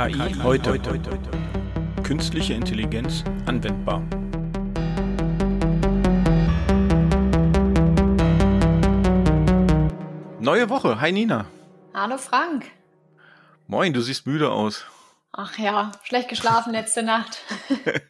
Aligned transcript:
KI 0.00 0.34
heute. 0.42 0.80
Künstliche 2.02 2.54
Intelligenz 2.54 3.22
anwendbar. 3.44 4.00
Neue 10.40 10.70
Woche. 10.70 10.98
Hi 11.02 11.12
Nina. 11.12 11.44
Hallo 11.92 12.16
Frank. 12.16 12.64
Moin, 13.66 13.92
du 13.92 14.00
siehst 14.00 14.26
müde 14.26 14.50
aus. 14.50 14.86
Ach 15.32 15.58
ja, 15.58 15.92
schlecht 16.04 16.30
geschlafen 16.30 16.72
letzte 16.72 17.02
Nacht. 17.02 17.42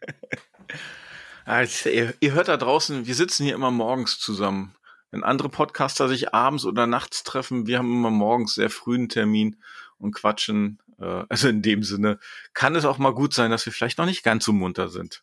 Also, 1.45 1.88
ihr, 1.88 2.14
ihr 2.20 2.32
hört 2.32 2.46
da 2.46 2.57
draußen, 2.57 3.07
wir 3.07 3.14
sitzen 3.16 3.43
hier 3.43 3.57
immer 3.57 3.73
morgens 3.73 4.20
zusammen. 4.20 4.77
Wenn 5.10 5.24
andere 5.24 5.48
Podcaster 5.48 6.07
sich 6.07 6.32
abends 6.32 6.65
oder 6.65 6.87
nachts 6.87 7.24
treffen, 7.24 7.66
wir 7.66 7.79
haben 7.79 7.93
immer 7.93 8.10
morgens 8.10 8.54
sehr 8.54 8.70
frühen 8.70 9.09
Termin 9.09 9.57
und 9.98 10.15
quatschen. 10.15 10.79
Äh, 11.00 11.24
also 11.28 11.48
in 11.48 11.62
dem 11.62 11.82
Sinne 11.82 12.18
kann 12.54 12.77
es 12.77 12.84
auch 12.84 12.98
mal 12.98 13.14
gut 13.14 13.34
sein, 13.34 13.50
dass 13.50 13.66
wir 13.66 13.72
vielleicht 13.72 13.98
noch 13.98 14.06
nicht 14.06 14.22
ganz 14.22 14.45
so 14.45 14.52
munter 14.52 14.88
sind. 14.88 15.23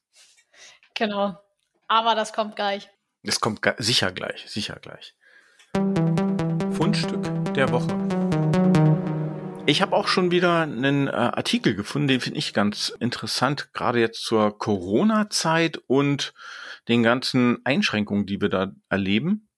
Genau. 0.95 1.38
Aber 1.88 2.16
das 2.16 2.34
kommt 2.34 2.55
gleich. 2.55 2.90
Es 3.23 3.40
kommt 3.40 3.62
sicher 3.77 4.12
gleich, 4.12 4.45
sicher 4.48 4.77
gleich. 4.81 5.16
Fundstück 6.73 7.23
der 7.53 7.72
Woche. 7.72 7.88
Ich 9.66 9.81
habe 9.81 9.95
auch 9.95 10.08
schon 10.08 10.31
wieder 10.31 10.62
einen 10.62 11.08
äh, 11.08 11.12
Artikel 11.12 11.76
gefunden, 11.76 12.08
den 12.08 12.22
finde 12.22 12.39
ich 12.39 12.53
ganz 12.53 12.89
interessant, 13.02 13.73
gerade 13.73 14.00
jetzt 14.00 14.23
zur 14.23 14.58
Corona-Zeit 14.58 15.78
und 15.88 16.34
den 16.88 17.03
ganzen 17.03 17.58
Einschränkungen, 17.66 18.25
die 18.25 18.39
wir 18.39 18.48
da 18.48 18.72
erleben. 18.88 19.50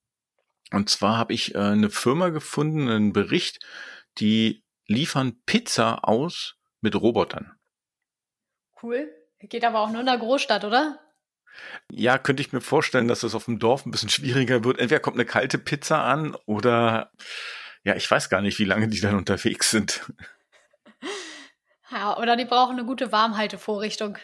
Und 0.71 0.89
zwar 0.89 1.17
habe 1.17 1.33
ich 1.33 1.53
äh, 1.53 1.59
eine 1.59 1.91
Firma 1.91 2.29
gefunden, 2.29 2.89
einen 2.89 3.13
Bericht, 3.13 3.59
die 4.17 4.63
liefern 4.89 5.41
Pizza 5.45 6.07
aus 6.07 6.55
mit 6.81 6.95
Robotern. 6.95 7.55
Cool. 8.81 9.09
Geht 9.39 9.63
aber 9.63 9.79
auch 9.79 9.89
nur 9.89 10.01
in 10.01 10.05
der 10.05 10.17
Großstadt, 10.17 10.65
oder? 10.65 10.99
Ja, 11.91 12.17
könnte 12.17 12.41
ich 12.41 12.51
mir 12.51 12.61
vorstellen, 12.61 13.07
dass 13.07 13.21
das 13.21 13.35
auf 13.35 13.45
dem 13.45 13.59
Dorf 13.59 13.85
ein 13.85 13.91
bisschen 13.91 14.09
schwieriger 14.09 14.63
wird. 14.63 14.79
Entweder 14.79 14.99
kommt 14.99 15.15
eine 15.15 15.25
kalte 15.25 15.57
Pizza 15.57 16.03
an 16.03 16.35
oder 16.45 17.11
ja, 17.83 17.95
ich 17.95 18.09
weiß 18.09 18.29
gar 18.29 18.41
nicht, 18.41 18.59
wie 18.59 18.65
lange 18.65 18.89
die 18.89 18.99
dann 18.99 19.15
unterwegs 19.15 19.71
sind. 19.71 20.01
Ja, 21.91 22.15
oder 22.19 22.35
die 22.35 22.45
brauchen 22.45 22.77
eine 22.77 22.85
gute 22.85 23.11
Warmhaltevorrichtung. 23.11 24.19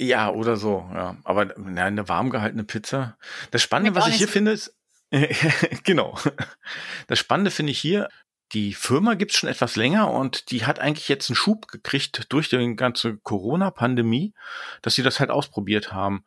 Ja, 0.00 0.30
oder 0.30 0.56
so, 0.56 0.88
ja. 0.94 1.18
Aber 1.24 1.52
na, 1.58 1.84
eine 1.84 2.08
warm 2.08 2.30
gehaltene 2.30 2.64
Pizza. 2.64 3.18
Das 3.50 3.60
Spannende, 3.60 3.94
was 3.94 4.08
ich 4.08 4.14
hier 4.14 4.26
finde, 4.26 4.52
ist, 4.52 4.74
genau. 5.84 6.18
Das 7.06 7.18
Spannende 7.18 7.50
finde 7.50 7.72
ich 7.72 7.78
hier, 7.78 8.08
die 8.52 8.74
Firma 8.74 9.14
gibt's 9.14 9.36
schon 9.36 9.48
etwas 9.48 9.76
länger 9.76 10.10
und 10.10 10.50
die 10.50 10.64
hat 10.64 10.80
eigentlich 10.80 11.08
jetzt 11.08 11.30
einen 11.30 11.36
Schub 11.36 11.68
gekriegt 11.68 12.26
durch 12.30 12.48
die 12.48 12.76
ganze 12.76 13.16
Corona-Pandemie, 13.16 14.34
dass 14.82 14.94
sie 14.94 15.02
das 15.02 15.20
halt 15.20 15.30
ausprobiert 15.30 15.92
haben. 15.92 16.24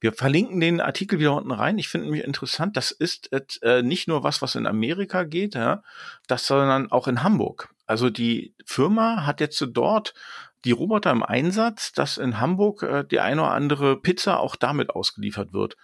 Wir 0.00 0.12
verlinken 0.12 0.60
den 0.60 0.80
Artikel 0.80 1.20
wieder 1.20 1.36
unten 1.36 1.52
rein. 1.52 1.78
Ich 1.78 1.88
finde 1.88 2.10
mich 2.10 2.24
interessant. 2.24 2.76
Das 2.76 2.90
ist 2.90 3.30
äh, 3.62 3.82
nicht 3.82 4.08
nur 4.08 4.24
was, 4.24 4.42
was 4.42 4.56
in 4.56 4.66
Amerika 4.66 5.22
geht, 5.22 5.54
ja, 5.54 5.82
das, 6.26 6.46
sondern 6.46 6.90
auch 6.90 7.06
in 7.06 7.22
Hamburg. 7.22 7.68
Also 7.86 8.10
die 8.10 8.54
Firma 8.64 9.26
hat 9.26 9.40
jetzt 9.40 9.64
dort 9.72 10.14
die 10.64 10.72
Roboter 10.72 11.10
im 11.10 11.22
Einsatz, 11.22 11.92
dass 11.92 12.18
in 12.18 12.40
Hamburg 12.40 12.82
äh, 12.82 13.04
die 13.04 13.20
eine 13.20 13.42
oder 13.42 13.52
andere 13.52 14.00
Pizza 14.00 14.40
auch 14.40 14.56
damit 14.56 14.90
ausgeliefert 14.90 15.52
wird. 15.52 15.76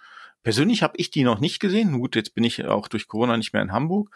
Persönlich 0.43 0.83
habe 0.83 0.93
ich 0.97 1.11
die 1.11 1.23
noch 1.23 1.39
nicht 1.39 1.59
gesehen. 1.59 1.99
Gut, 1.99 2.15
jetzt 2.15 2.33
bin 2.33 2.45
ich 2.45 2.65
auch 2.65 2.87
durch 2.87 3.07
Corona 3.07 3.35
nicht 3.35 3.53
mehr 3.53 3.61
in 3.61 3.73
Hamburg 3.73 4.09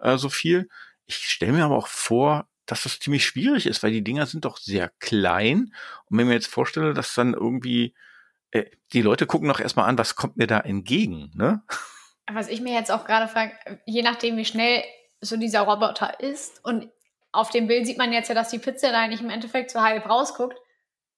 äh, 0.00 0.18
so 0.18 0.28
viel. 0.28 0.68
Ich 1.08 1.16
stelle 1.16 1.52
mir 1.52 1.64
aber 1.64 1.76
auch 1.76 1.88
vor, 1.88 2.46
dass 2.66 2.82
das 2.82 3.00
ziemlich 3.00 3.24
schwierig 3.24 3.66
ist, 3.66 3.82
weil 3.82 3.90
die 3.90 4.04
Dinger 4.04 4.26
sind 4.26 4.44
doch 4.44 4.58
sehr 4.58 4.90
klein. 5.00 5.72
Und 6.04 6.18
wenn 6.18 6.26
ich 6.26 6.28
mir 6.28 6.34
jetzt 6.34 6.48
vorstelle, 6.48 6.92
dass 6.92 7.14
dann 7.14 7.32
irgendwie 7.32 7.94
äh, 8.50 8.66
die 8.92 9.02
Leute 9.02 9.26
gucken 9.26 9.48
doch 9.48 9.58
erstmal 9.58 9.88
an, 9.88 9.98
was 9.98 10.16
kommt 10.16 10.36
mir 10.36 10.46
da 10.46 10.60
entgegen, 10.60 11.30
ne? 11.34 11.62
Was 12.30 12.48
ich 12.48 12.60
mir 12.60 12.74
jetzt 12.74 12.90
auch 12.90 13.06
gerade 13.06 13.26
frage, 13.26 13.52
je 13.86 14.02
nachdem, 14.02 14.36
wie 14.36 14.44
schnell 14.44 14.84
so 15.22 15.38
dieser 15.38 15.62
Roboter 15.62 16.20
ist 16.20 16.62
und 16.62 16.90
auf 17.32 17.50
dem 17.50 17.66
Bild 17.66 17.86
sieht 17.86 17.98
man 17.98 18.12
jetzt 18.12 18.28
ja, 18.28 18.34
dass 18.34 18.50
die 18.50 18.58
Pizza 18.58 18.92
da 18.92 19.06
nicht 19.06 19.22
im 19.22 19.30
Endeffekt 19.30 19.70
so 19.70 19.80
halb 19.80 20.08
rausguckt. 20.08 20.58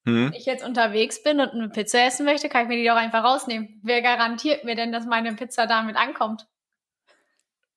Mhm. 0.04 0.26
Wenn 0.26 0.32
ich 0.34 0.46
jetzt 0.46 0.64
unterwegs 0.64 1.22
bin 1.22 1.40
und 1.40 1.50
eine 1.50 1.68
Pizza 1.68 2.06
essen 2.06 2.24
möchte, 2.24 2.48
kann 2.48 2.62
ich 2.62 2.68
mir 2.68 2.76
die 2.76 2.86
doch 2.86 2.96
einfach 2.96 3.24
rausnehmen. 3.24 3.80
Wer 3.82 4.02
garantiert 4.02 4.64
mir 4.64 4.76
denn, 4.76 4.92
dass 4.92 5.04
meine 5.04 5.34
Pizza 5.34 5.66
damit 5.66 5.96
ankommt? 5.96 6.46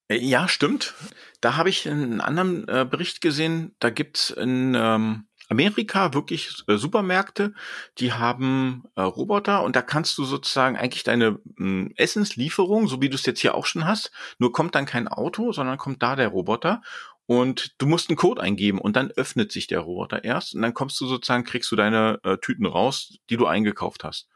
Äh, 0.10 0.18
ja, 0.18 0.48
stimmt. 0.48 0.94
Da 1.42 1.56
habe 1.56 1.70
ich 1.70 1.88
einen 1.90 2.22
anderen 2.22 2.68
äh, 2.68 2.86
Bericht 2.90 3.22
gesehen. 3.22 3.76
Da 3.80 3.90
gibt's 3.90 4.30
in 4.30 4.76
ähm, 4.76 5.28
Amerika 5.50 6.14
wirklich 6.14 6.64
äh, 6.68 6.78
Supermärkte, 6.78 7.54
die 7.98 8.14
haben 8.14 8.86
äh, 8.96 9.02
Roboter 9.02 9.64
und 9.64 9.76
da 9.76 9.82
kannst 9.82 10.18
du 10.18 10.24
sozusagen 10.24 10.78
eigentlich 10.78 11.04
deine 11.04 11.40
mh, 11.58 11.92
Essenslieferung, 11.98 12.88
so 12.88 13.02
wie 13.02 13.10
du 13.10 13.16
es 13.16 13.26
jetzt 13.26 13.42
hier 13.42 13.54
auch 13.56 13.66
schon 13.66 13.86
hast, 13.86 14.12
nur 14.40 14.52
kommt 14.54 14.74
dann 14.76 14.86
kein 14.86 15.08
Auto, 15.08 15.52
sondern 15.52 15.78
kommt 15.78 16.02
da 16.02 16.16
der 16.16 16.30
Roboter 16.30 16.82
und 17.26 17.76
du 17.78 17.86
musst 17.88 18.10
einen 18.10 18.16
Code 18.18 18.42
eingeben 18.42 18.80
und 18.80 18.96
dann 18.96 19.12
öffnet 19.12 19.52
sich 19.52 19.68
der 19.68 19.82
Roboter 19.82 20.24
erst 20.24 20.56
und 20.56 20.62
dann 20.62 20.74
kommst 20.74 21.00
du 21.02 21.08
sozusagen, 21.08 21.44
kriegst 21.44 21.72
du 21.72 21.76
deine 21.76 22.20
äh, 22.24 22.38
Tüten 22.38 22.66
raus, 22.66 23.18
die 23.30 23.38
du 23.38 23.46
eingekauft 23.46 24.04
hast 24.06 24.30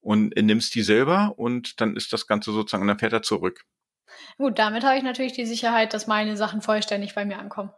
und 0.00 0.34
nimmst 0.36 0.74
die 0.74 0.82
selber 0.82 1.34
und 1.36 1.80
dann 1.80 1.96
ist 1.96 2.12
das 2.12 2.26
Ganze 2.26 2.52
sozusagen, 2.52 2.82
und 2.82 2.88
dann 2.88 2.98
fährt 2.98 3.12
er 3.12 3.22
zurück. 3.22 3.64
Gut, 4.38 4.58
damit 4.58 4.84
habe 4.84 4.96
ich 4.96 5.02
natürlich 5.02 5.32
die 5.32 5.46
Sicherheit, 5.46 5.94
dass 5.94 6.06
meine 6.06 6.36
Sachen 6.36 6.62
vollständig 6.62 7.14
bei 7.14 7.24
mir 7.24 7.38
ankommen. 7.38 7.70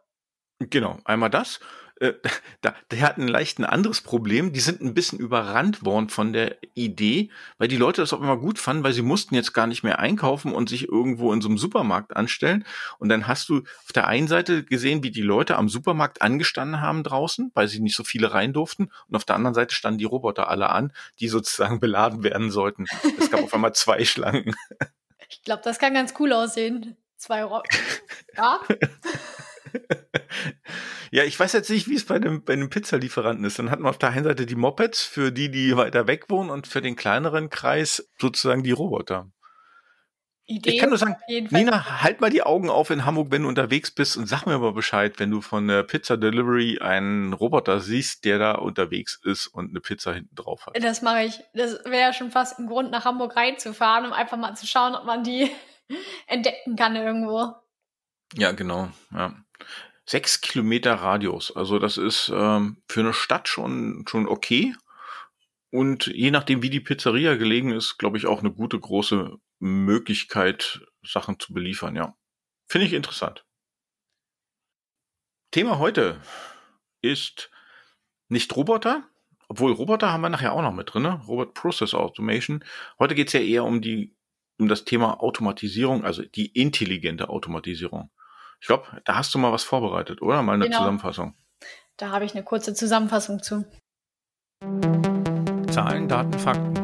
Genau, 0.60 0.98
einmal 1.04 1.30
das. 1.30 1.60
Äh, 2.00 2.14
da, 2.60 2.74
der 2.90 3.00
hat 3.02 3.18
ein 3.18 3.28
leicht 3.28 3.58
ein 3.58 3.64
anderes 3.64 4.00
Problem. 4.00 4.52
Die 4.52 4.60
sind 4.60 4.80
ein 4.80 4.94
bisschen 4.94 5.18
überrannt 5.18 5.84
worden 5.84 6.08
von 6.08 6.32
der 6.32 6.58
Idee, 6.74 7.30
weil 7.58 7.68
die 7.68 7.76
Leute 7.76 8.00
das 8.00 8.12
auch 8.12 8.20
immer 8.20 8.36
gut 8.36 8.58
fanden, 8.58 8.84
weil 8.84 8.92
sie 8.92 9.02
mussten 9.02 9.34
jetzt 9.34 9.52
gar 9.52 9.66
nicht 9.66 9.82
mehr 9.82 9.98
einkaufen 9.98 10.52
und 10.52 10.68
sich 10.68 10.88
irgendwo 10.88 11.32
in 11.32 11.40
so 11.40 11.48
einem 11.48 11.58
Supermarkt 11.58 12.16
anstellen. 12.16 12.64
Und 12.98 13.08
dann 13.08 13.26
hast 13.26 13.48
du 13.48 13.58
auf 13.58 13.92
der 13.94 14.08
einen 14.08 14.28
Seite 14.28 14.64
gesehen, 14.64 15.02
wie 15.02 15.10
die 15.10 15.22
Leute 15.22 15.56
am 15.56 15.68
Supermarkt 15.68 16.22
angestanden 16.22 16.80
haben 16.80 17.02
draußen, 17.02 17.50
weil 17.54 17.68
sie 17.68 17.80
nicht 17.80 17.96
so 17.96 18.04
viele 18.04 18.32
rein 18.32 18.52
durften. 18.52 18.90
Und 19.08 19.16
auf 19.16 19.24
der 19.24 19.36
anderen 19.36 19.54
Seite 19.54 19.74
standen 19.74 19.98
die 19.98 20.04
Roboter 20.04 20.48
alle 20.48 20.70
an, 20.70 20.92
die 21.20 21.28
sozusagen 21.28 21.80
beladen 21.80 22.22
werden 22.22 22.50
sollten. 22.50 22.86
Es 23.18 23.30
gab 23.30 23.42
auf 23.42 23.54
einmal 23.54 23.74
zwei 23.74 24.04
Schlangen. 24.04 24.54
Ich 25.28 25.42
glaube, 25.42 25.62
das 25.64 25.78
kann 25.78 25.94
ganz 25.94 26.14
cool 26.18 26.32
aussehen. 26.32 26.96
Zwei 27.16 27.44
Roboter. 27.44 27.68
Ja. 28.36 28.60
ja, 31.10 31.24
ich 31.24 31.38
weiß 31.38 31.52
jetzt 31.52 31.70
nicht, 31.70 31.88
wie 31.88 31.96
es 31.96 32.04
bei 32.04 32.20
dem, 32.20 32.44
bei 32.44 32.54
dem 32.54 32.70
Pizzalieferanten 32.70 33.44
ist. 33.44 33.58
Dann 33.58 33.68
hat 33.68 33.80
man 33.80 33.90
auf 33.90 33.98
der 33.98 34.10
einen 34.10 34.22
Seite 34.22 34.46
die 34.46 34.54
Mopeds 34.54 35.02
für 35.02 35.32
die, 35.32 35.50
die 35.50 35.76
weiter 35.76 36.06
weg 36.06 36.30
wohnen 36.30 36.50
und 36.50 36.68
für 36.68 36.80
den 36.80 36.94
kleineren 36.94 37.50
Kreis 37.50 38.08
sozusagen 38.16 38.62
die 38.62 38.70
Roboter. 38.70 39.28
Idee 40.50 40.70
ich 40.70 40.78
kann 40.78 40.88
nur 40.88 40.96
sagen, 40.96 41.16
Nina, 41.28 42.00
halt 42.02 42.22
mal 42.22 42.30
die 42.30 42.42
Augen 42.42 42.70
auf 42.70 42.88
in 42.88 43.04
Hamburg, 43.04 43.30
wenn 43.30 43.42
du 43.42 43.48
unterwegs 43.48 43.90
bist 43.90 44.16
und 44.16 44.26
sag 44.26 44.46
mir 44.46 44.58
mal 44.58 44.72
Bescheid, 44.72 45.18
wenn 45.18 45.30
du 45.30 45.42
von 45.42 45.68
der 45.68 45.82
Pizza 45.82 46.16
Delivery 46.16 46.78
einen 46.78 47.34
Roboter 47.34 47.80
siehst, 47.80 48.24
der 48.24 48.38
da 48.38 48.52
unterwegs 48.52 49.20
ist 49.22 49.46
und 49.46 49.68
eine 49.68 49.80
Pizza 49.80 50.14
hinten 50.14 50.34
drauf 50.34 50.66
hat. 50.66 50.82
Das 50.82 51.02
mache 51.02 51.24
ich. 51.24 51.38
Das 51.52 51.84
wäre 51.84 52.00
ja 52.00 52.12
schon 52.14 52.30
fast 52.30 52.58
ein 52.58 52.66
Grund, 52.66 52.90
nach 52.90 53.04
Hamburg 53.04 53.36
reinzufahren, 53.36 54.06
um 54.06 54.14
einfach 54.14 54.38
mal 54.38 54.54
zu 54.54 54.66
schauen, 54.66 54.94
ob 54.94 55.04
man 55.04 55.22
die 55.22 55.50
entdecken 56.26 56.76
kann 56.76 56.96
irgendwo. 56.96 57.52
Ja, 58.34 58.52
genau. 58.52 58.88
Ja. 59.12 59.34
Sechs 60.06 60.40
Kilometer 60.40 60.94
Radius. 60.94 61.54
Also 61.54 61.78
das 61.78 61.98
ist 61.98 62.32
ähm, 62.34 62.78
für 62.88 63.00
eine 63.00 63.12
Stadt 63.12 63.48
schon, 63.48 64.06
schon 64.08 64.26
okay. 64.26 64.74
Und 65.70 66.06
je 66.06 66.30
nachdem, 66.30 66.62
wie 66.62 66.70
die 66.70 66.80
Pizzeria 66.80 67.34
gelegen 67.34 67.72
ist, 67.72 67.98
glaube 67.98 68.16
ich, 68.16 68.24
auch 68.24 68.40
eine 68.40 68.50
gute 68.50 68.80
große 68.80 69.36
Möglichkeit, 69.58 70.80
Sachen 71.02 71.38
zu 71.38 71.52
beliefern, 71.52 71.96
ja. 71.96 72.16
Finde 72.68 72.86
ich 72.86 72.92
interessant. 72.92 73.44
Thema 75.50 75.78
heute 75.78 76.20
ist 77.02 77.50
nicht 78.28 78.54
Roboter, 78.54 79.08
obwohl 79.48 79.72
Roboter 79.72 80.12
haben 80.12 80.20
wir 80.20 80.28
nachher 80.28 80.52
auch 80.52 80.62
noch 80.62 80.74
mit 80.74 80.92
drin, 80.92 81.02
ne? 81.02 81.22
Robot 81.26 81.54
Process 81.54 81.94
Automation. 81.94 82.64
Heute 82.98 83.14
geht 83.14 83.28
es 83.28 83.32
ja 83.32 83.40
eher 83.40 83.64
um 83.64 83.80
die, 83.80 84.14
um 84.58 84.68
das 84.68 84.84
Thema 84.84 85.22
Automatisierung, 85.22 86.04
also 86.04 86.22
die 86.22 86.48
intelligente 86.48 87.30
Automatisierung. 87.30 88.10
Ich 88.60 88.66
glaube, 88.66 89.00
da 89.04 89.16
hast 89.16 89.34
du 89.34 89.38
mal 89.38 89.52
was 89.52 89.64
vorbereitet, 89.64 90.20
oder? 90.20 90.42
Mal 90.42 90.54
eine 90.54 90.66
genau. 90.66 90.78
Zusammenfassung. 90.78 91.34
Da 91.96 92.10
habe 92.10 92.24
ich 92.24 92.34
eine 92.34 92.44
kurze 92.44 92.74
Zusammenfassung 92.74 93.42
zu. 93.42 93.64
Zahlen, 95.70 96.08
Daten, 96.08 96.38
Fakten. 96.38 96.77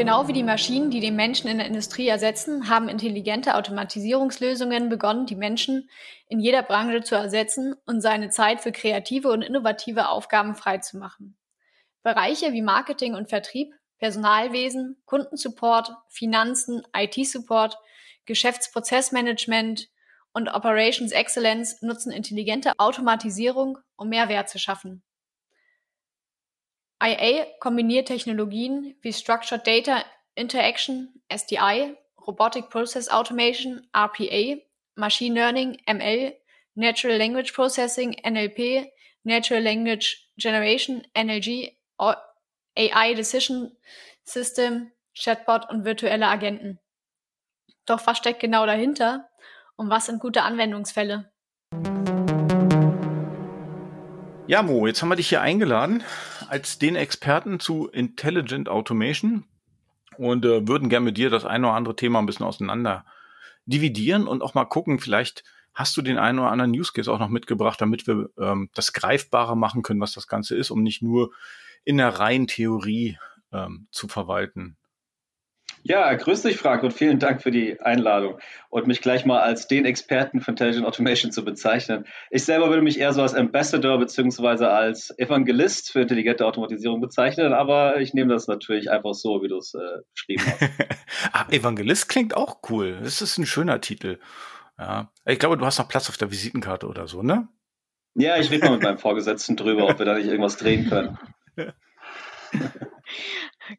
Genau 0.00 0.28
wie 0.28 0.32
die 0.32 0.42
Maschinen, 0.42 0.90
die 0.90 1.00
den 1.00 1.14
Menschen 1.14 1.50
in 1.50 1.58
der 1.58 1.66
Industrie 1.66 2.08
ersetzen, 2.08 2.70
haben 2.70 2.88
intelligente 2.88 3.54
Automatisierungslösungen 3.54 4.88
begonnen, 4.88 5.26
die 5.26 5.36
Menschen 5.36 5.90
in 6.26 6.40
jeder 6.40 6.62
Branche 6.62 7.02
zu 7.02 7.16
ersetzen 7.16 7.74
und 7.84 8.00
seine 8.00 8.30
Zeit 8.30 8.62
für 8.62 8.72
kreative 8.72 9.28
und 9.28 9.42
innovative 9.42 10.08
Aufgaben 10.08 10.54
freizumachen. 10.54 11.36
Bereiche 12.02 12.54
wie 12.54 12.62
Marketing 12.62 13.12
und 13.14 13.28
Vertrieb, 13.28 13.74
Personalwesen, 13.98 15.02
Kundensupport, 15.04 15.92
Finanzen, 16.08 16.80
IT-Support, 16.96 17.76
Geschäftsprozessmanagement 18.24 19.90
und 20.32 20.48
Operations 20.48 21.12
Excellence 21.12 21.82
nutzen 21.82 22.10
intelligente 22.10 22.72
Automatisierung, 22.78 23.76
um 23.96 24.08
Mehrwert 24.08 24.48
zu 24.48 24.58
schaffen. 24.58 25.02
IA 27.02 27.46
kombiniert 27.60 28.08
Technologien 28.08 28.94
wie 29.00 29.12
Structured 29.12 29.66
Data 29.66 30.04
Interaction, 30.34 31.08
SDI, 31.28 31.96
Robotic 32.26 32.68
Process 32.68 33.08
Automation, 33.08 33.86
RPA, 33.94 34.60
Machine 34.96 35.34
Learning, 35.34 35.78
ML, 35.86 36.34
Natural 36.74 37.16
Language 37.16 37.54
Processing, 37.54 38.14
NLP, 38.22 38.90
Natural 39.24 39.62
Language 39.62 40.28
Generation, 40.36 41.02
NLG, 41.14 41.72
AI 41.98 43.14
Decision 43.14 43.76
System, 44.24 44.92
Chatbot 45.14 45.70
und 45.70 45.84
virtuelle 45.84 46.28
Agenten. 46.28 46.78
Doch 47.86 48.06
was 48.06 48.18
steckt 48.18 48.40
genau 48.40 48.66
dahinter 48.66 49.28
und 49.76 49.88
was 49.88 50.06
sind 50.06 50.20
gute 50.20 50.42
Anwendungsfälle? 50.42 51.32
Ja, 54.46 54.62
Mo, 54.62 54.86
jetzt 54.86 55.00
haben 55.00 55.08
wir 55.08 55.16
dich 55.16 55.28
hier 55.28 55.40
eingeladen 55.40 56.04
als 56.50 56.78
den 56.78 56.96
Experten 56.96 57.60
zu 57.60 57.88
Intelligent 57.88 58.68
Automation 58.68 59.44
und 60.18 60.44
äh, 60.44 60.66
würden 60.66 60.88
gerne 60.88 61.04
mit 61.04 61.16
dir 61.16 61.30
das 61.30 61.44
eine 61.44 61.68
oder 61.68 61.76
andere 61.76 61.94
Thema 61.94 62.18
ein 62.18 62.26
bisschen 62.26 62.44
auseinander 62.44 63.04
dividieren 63.66 64.26
und 64.26 64.42
auch 64.42 64.54
mal 64.54 64.64
gucken, 64.64 64.98
vielleicht 64.98 65.44
hast 65.74 65.96
du 65.96 66.02
den 66.02 66.18
einen 66.18 66.40
oder 66.40 66.50
anderen 66.50 66.72
Use 66.72 66.92
Case 66.92 67.10
auch 67.10 67.20
noch 67.20 67.28
mitgebracht, 67.28 67.80
damit 67.80 68.08
wir 68.08 68.30
ähm, 68.36 68.68
das 68.74 68.92
greifbarer 68.92 69.54
machen 69.54 69.82
können, 69.82 70.00
was 70.00 70.12
das 70.12 70.26
Ganze 70.26 70.56
ist, 70.56 70.72
um 70.72 70.82
nicht 70.82 71.02
nur 71.02 71.32
in 71.84 71.98
der 71.98 72.18
reinen 72.18 72.48
Theorie 72.48 73.16
ähm, 73.52 73.86
zu 73.92 74.08
verwalten. 74.08 74.76
Ja, 75.82 76.12
grüß 76.12 76.42
dich, 76.42 76.58
Frank, 76.58 76.82
und 76.82 76.92
vielen 76.92 77.18
Dank 77.18 77.42
für 77.42 77.50
die 77.50 77.80
Einladung 77.80 78.38
und 78.68 78.86
mich 78.86 79.00
gleich 79.00 79.24
mal 79.24 79.40
als 79.40 79.66
den 79.66 79.86
Experten 79.86 80.40
für 80.40 80.50
Intelligent 80.50 80.86
Automation 80.86 81.32
zu 81.32 81.44
bezeichnen. 81.44 82.06
Ich 82.30 82.44
selber 82.44 82.68
würde 82.68 82.82
mich 82.82 82.98
eher 82.98 83.12
so 83.14 83.22
als 83.22 83.34
Ambassador 83.34 83.98
beziehungsweise 83.98 84.70
als 84.70 85.16
Evangelist 85.18 85.90
für 85.90 86.02
intelligente 86.02 86.44
Automatisierung 86.44 87.00
bezeichnen, 87.00 87.54
aber 87.54 87.98
ich 88.00 88.12
nehme 88.12 88.32
das 88.32 88.46
natürlich 88.46 88.90
einfach 88.90 89.14
so, 89.14 89.42
wie 89.42 89.48
du 89.48 89.56
es 89.56 89.74
äh, 89.74 90.02
beschrieben 90.12 90.42
hast. 90.46 90.70
ah, 91.32 91.46
Evangelist 91.50 92.08
klingt 92.08 92.36
auch 92.36 92.58
cool. 92.68 92.98
Das 93.02 93.22
ist 93.22 93.38
ein 93.38 93.46
schöner 93.46 93.80
Titel. 93.80 94.18
Ja. 94.78 95.10
Ich 95.24 95.38
glaube, 95.38 95.56
du 95.56 95.64
hast 95.64 95.78
noch 95.78 95.88
Platz 95.88 96.08
auf 96.10 96.18
der 96.18 96.30
Visitenkarte 96.30 96.86
oder 96.86 97.06
so, 97.06 97.22
ne? 97.22 97.48
Ja, 98.14 98.36
ich 98.36 98.50
rede 98.50 98.66
mal 98.66 98.72
mit 98.72 98.82
meinem 98.82 98.98
Vorgesetzten 98.98 99.56
drüber, 99.56 99.88
ob 99.88 99.98
wir 99.98 100.06
da 100.06 100.14
nicht 100.14 100.26
irgendwas 100.26 100.56
drehen 100.56 100.88
können. 100.88 101.18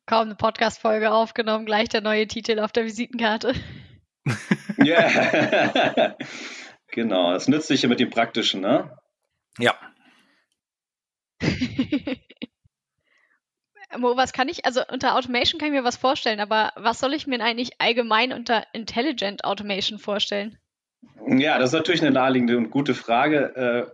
Kaum 0.05 0.27
eine 0.27 0.35
Podcast-Folge 0.35 1.11
aufgenommen, 1.11 1.65
gleich 1.65 1.89
der 1.89 2.01
neue 2.01 2.27
Titel 2.27 2.59
auf 2.59 2.71
der 2.71 2.85
Visitenkarte. 2.85 3.53
Ja, 4.77 5.09
yeah. 5.09 6.15
genau. 6.91 7.33
Das 7.33 7.47
Nützliche 7.47 7.87
mit 7.87 7.99
dem 7.99 8.09
Praktischen, 8.09 8.61
ne? 8.61 8.97
Ja. 9.59 9.75
Mo, 13.97 14.15
was 14.15 14.33
kann 14.33 14.47
ich, 14.49 14.65
also 14.65 14.81
unter 14.91 15.15
Automation 15.15 15.59
kann 15.59 15.67
ich 15.67 15.73
mir 15.73 15.83
was 15.83 15.97
vorstellen, 15.97 16.39
aber 16.39 16.71
was 16.77 16.99
soll 16.99 17.13
ich 17.13 17.27
mir 17.27 17.43
eigentlich 17.43 17.79
allgemein 17.79 18.33
unter 18.33 18.65
Intelligent 18.73 19.43
Automation 19.43 19.99
vorstellen? 19.99 20.57
Ja, 21.27 21.59
das 21.59 21.69
ist 21.69 21.73
natürlich 21.73 22.01
eine 22.01 22.11
naheliegende 22.11 22.57
und 22.57 22.71
gute 22.71 22.95
Frage. 22.95 23.91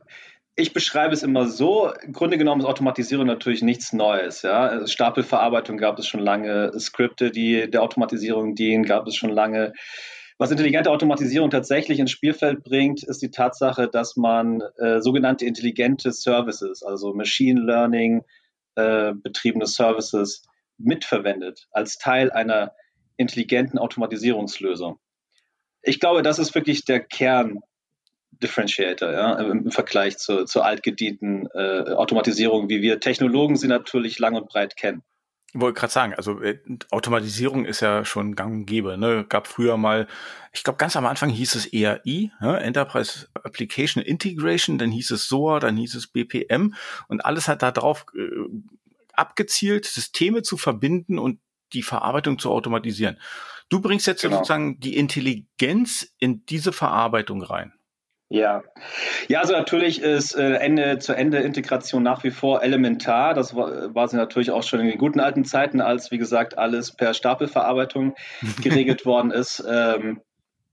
Ich 0.60 0.74
beschreibe 0.74 1.14
es 1.14 1.22
immer 1.22 1.46
so, 1.46 1.94
im 2.02 2.14
Grunde 2.14 2.40
genommen 2.40 2.62
ist 2.62 2.68
Automatisierung 2.68 3.28
natürlich 3.28 3.62
nichts 3.62 3.94
Neues. 3.94 4.42
Ja? 4.42 4.88
Stapelverarbeitung 4.88 5.78
gab 5.78 6.00
es 6.00 6.08
schon 6.08 6.20
lange, 6.20 6.72
Skripte, 6.80 7.30
die 7.30 7.70
der 7.70 7.84
Automatisierung 7.84 8.56
dienen, 8.56 8.84
gab 8.84 9.06
es 9.06 9.16
schon 9.16 9.30
lange. 9.30 9.74
Was 10.40 10.50
intelligente 10.50 10.90
Automatisierung 10.90 11.52
tatsächlich 11.52 12.00
ins 12.00 12.10
Spielfeld 12.10 12.64
bringt, 12.64 13.04
ist 13.04 13.22
die 13.22 13.30
Tatsache, 13.30 13.88
dass 13.88 14.16
man 14.16 14.62
äh, 14.78 15.00
sogenannte 15.00 15.46
intelligente 15.46 16.12
Services, 16.12 16.82
also 16.82 17.14
Machine 17.14 17.62
Learning 17.62 18.24
äh, 18.74 19.14
betriebene 19.14 19.68
Services 19.68 20.42
mitverwendet 20.80 21.68
als 21.70 22.00
Teil 22.00 22.32
einer 22.32 22.72
intelligenten 23.16 23.78
Automatisierungslösung. 23.78 24.98
Ich 25.84 26.00
glaube, 26.00 26.24
das 26.24 26.40
ist 26.40 26.56
wirklich 26.56 26.84
der 26.84 27.00
Kern 27.00 27.60
Differentiator, 28.42 29.12
ja, 29.12 29.34
im 29.40 29.72
Vergleich 29.72 30.18
zur, 30.18 30.46
zur 30.46 30.66
altgedienten 30.66 31.48
äh, 31.54 31.94
Automatisierung, 31.94 32.70
wie 32.70 32.82
wir 32.82 33.00
Technologen 33.00 33.56
sie 33.56 33.68
natürlich 33.68 34.20
lang 34.20 34.36
und 34.36 34.48
breit 34.48 34.76
kennen. 34.76 35.04
Ich 35.54 35.62
wollte 35.62 35.80
gerade 35.80 35.94
sagen, 35.94 36.14
also 36.14 36.42
äh, 36.42 36.60
Automatisierung 36.92 37.66
ist 37.66 37.80
ja 37.80 38.04
schon 38.04 38.36
gang 38.36 38.54
und 38.54 38.66
gäbe. 38.66 38.98
Ne? 38.98 39.26
Gab 39.28 39.48
früher 39.48 39.78
mal, 39.78 40.08
ich 40.52 40.64
glaube 40.64 40.78
ganz 40.78 40.96
am 40.96 41.06
Anfang 41.06 41.30
hieß 41.30 41.56
es 41.56 41.72
EAI, 41.72 42.32
ne? 42.42 42.60
Enterprise 42.60 43.28
Application 43.34 44.04
Integration, 44.04 44.78
dann 44.78 44.92
hieß 44.92 45.12
es 45.12 45.28
SOA, 45.28 45.60
dann 45.60 45.78
hieß 45.78 45.96
es 45.96 46.08
BPM 46.08 46.76
und 47.08 47.26
alles 47.26 47.48
hat 47.48 47.62
darauf 47.62 48.06
äh, 48.16 48.28
abgezielt, 49.14 49.86
Systeme 49.86 50.42
zu 50.42 50.58
verbinden 50.58 51.18
und 51.18 51.40
die 51.74 51.84
Verarbeitung 51.84 52.40
zu 52.40 52.52
automatisieren. 52.52 53.18
Du 53.70 53.82
bringst 53.82 54.08
jetzt 54.08 54.22
genau. 54.22 54.38
sozusagen 54.38 54.80
die 54.80 54.96
Intelligenz 54.96 56.14
in 56.20 56.46
diese 56.46 56.72
Verarbeitung 56.72 57.42
rein. 57.42 57.74
Ja, 58.30 58.64
ja, 59.30 59.40
also 59.40 59.54
natürlich 59.54 60.02
ist 60.02 60.36
äh, 60.36 60.56
Ende 60.56 61.00
zu 61.00 61.14
Ende 61.14 61.40
Integration 61.40 62.04
nach 62.04 62.26
wie 62.26 62.32
vor 62.32 62.62
elementar. 62.62 63.34
Das 63.34 63.56
war, 63.56 63.96
war 63.96 64.10
sie 64.10 64.18
natürlich 64.18 64.52
auch 64.52 64.64
schon 64.64 64.82
in 64.82 64.88
den 64.88 64.98
guten 64.98 65.22
alten 65.22 65.46
Zeiten, 65.46 65.80
als 65.80 66.12
wie 66.12 66.18
gesagt 66.18 66.58
alles 66.58 66.92
per 66.92 67.14
Stapelverarbeitung 67.14 68.16
geregelt 68.62 69.06
worden 69.06 69.32
ist. 69.32 69.64
Ähm, 69.66 70.20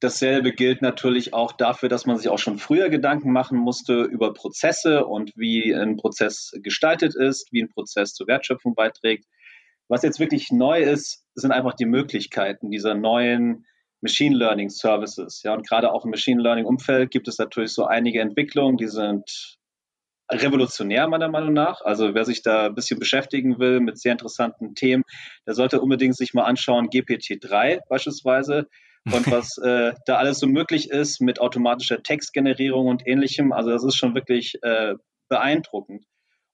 dasselbe 0.00 0.52
gilt 0.52 0.82
natürlich 0.82 1.32
auch 1.32 1.52
dafür, 1.52 1.88
dass 1.88 2.06
man 2.06 2.18
sich 2.18 2.28
auch 2.28 2.40
schon 2.40 2.58
früher 2.58 2.88
Gedanken 2.88 3.30
machen 3.30 3.56
musste 3.56 4.02
über 4.02 4.34
Prozesse 4.34 5.06
und 5.06 5.32
wie 5.36 5.72
ein 5.72 5.96
Prozess 5.96 6.52
gestaltet 6.60 7.14
ist, 7.14 7.52
wie 7.52 7.62
ein 7.62 7.70
Prozess 7.70 8.14
zur 8.14 8.26
Wertschöpfung 8.26 8.74
beiträgt. 8.74 9.26
Was 9.86 10.02
jetzt 10.02 10.18
wirklich 10.18 10.50
neu 10.50 10.82
ist, 10.82 11.24
sind 11.36 11.52
einfach 11.52 11.74
die 11.74 11.86
Möglichkeiten 11.86 12.70
dieser 12.70 12.94
neuen 12.94 13.64
Machine 14.04 14.36
Learning 14.36 14.68
Services. 14.68 15.42
Ja, 15.42 15.54
und 15.54 15.66
gerade 15.66 15.90
auch 15.92 16.04
im 16.04 16.10
Machine 16.10 16.40
Learning 16.40 16.66
Umfeld 16.66 17.10
gibt 17.10 17.26
es 17.26 17.38
natürlich 17.38 17.72
so 17.72 17.86
einige 17.86 18.20
Entwicklungen, 18.20 18.76
die 18.76 18.86
sind 18.86 19.56
revolutionär 20.30 21.08
meiner 21.08 21.28
Meinung 21.28 21.54
nach. 21.54 21.80
Also 21.80 22.14
wer 22.14 22.24
sich 22.24 22.42
da 22.42 22.66
ein 22.66 22.74
bisschen 22.74 22.98
beschäftigen 23.00 23.58
will 23.58 23.80
mit 23.80 23.98
sehr 23.98 24.12
interessanten 24.12 24.74
Themen, 24.74 25.04
der 25.46 25.54
sollte 25.54 25.80
unbedingt 25.80 26.16
sich 26.16 26.34
mal 26.34 26.44
anschauen, 26.44 26.90
GPT-3 26.90 27.81
beispielsweise 27.88 28.69
und 29.10 29.31
was 29.31 29.56
äh, 29.64 29.94
da 30.06 30.17
alles 30.17 30.38
so 30.38 30.46
möglich 30.46 30.90
ist 30.90 31.20
mit 31.20 31.40
automatischer 31.40 32.02
Textgenerierung 32.02 32.86
und 32.86 33.06
ähnlichem. 33.06 33.52
Also 33.52 33.70
das 33.70 33.84
ist 33.84 33.96
schon 33.96 34.14
wirklich 34.14 34.58
äh, 34.62 34.94
beeindruckend. 35.31 36.05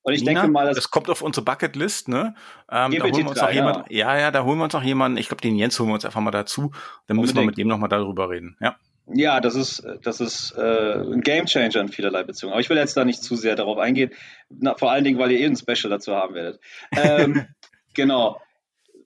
Und 0.02 0.14
ich 0.14 0.20
Nina, 0.20 0.42
denke 0.42 0.52
mal, 0.52 0.72
das 0.72 0.90
kommt 0.90 1.10
auf 1.10 1.20
unsere 1.20 1.44
Bucketlist, 1.44 2.08
ne? 2.08 2.34
Ähm, 2.70 2.92
da 2.92 3.02
holen 3.04 3.16
wir 3.16 3.28
uns 3.28 3.40
noch 3.40 3.50
jemand, 3.50 3.90
ja. 3.90 4.18
ja, 4.18 4.30
da 4.30 4.44
holen 4.44 4.58
wir 4.58 4.64
uns 4.64 4.72
noch 4.72 4.82
jemanden, 4.82 5.18
ich 5.18 5.28
glaube, 5.28 5.42
den 5.42 5.56
Jens 5.56 5.78
holen 5.78 5.90
wir 5.90 5.94
uns 5.94 6.04
einfach 6.04 6.20
mal 6.20 6.30
dazu. 6.30 6.72
Dann 7.06 7.18
müssen 7.18 7.36
wir 7.36 7.44
mit 7.44 7.58
dem 7.58 7.68
nochmal 7.68 7.90
darüber 7.90 8.30
reden, 8.30 8.56
ja. 8.60 8.76
Ja, 9.12 9.40
das 9.40 9.56
ist, 9.56 9.84
das 10.02 10.20
ist 10.20 10.54
äh, 10.56 10.94
ein 10.94 11.20
Gamechanger 11.20 11.80
in 11.80 11.88
vielerlei 11.88 12.22
Beziehungen. 12.22 12.52
Aber 12.52 12.60
ich 12.60 12.70
will 12.70 12.76
jetzt 12.76 12.96
da 12.96 13.04
nicht 13.04 13.22
zu 13.22 13.34
sehr 13.34 13.56
darauf 13.56 13.78
eingehen. 13.78 14.12
Na, 14.48 14.76
vor 14.76 14.92
allen 14.92 15.04
Dingen, 15.04 15.18
weil 15.18 15.32
ihr 15.32 15.40
eh 15.40 15.46
ein 15.46 15.56
Special 15.56 15.90
dazu 15.90 16.14
haben 16.14 16.34
werdet. 16.34 16.60
Ähm, 16.92 17.46
genau. 17.94 18.40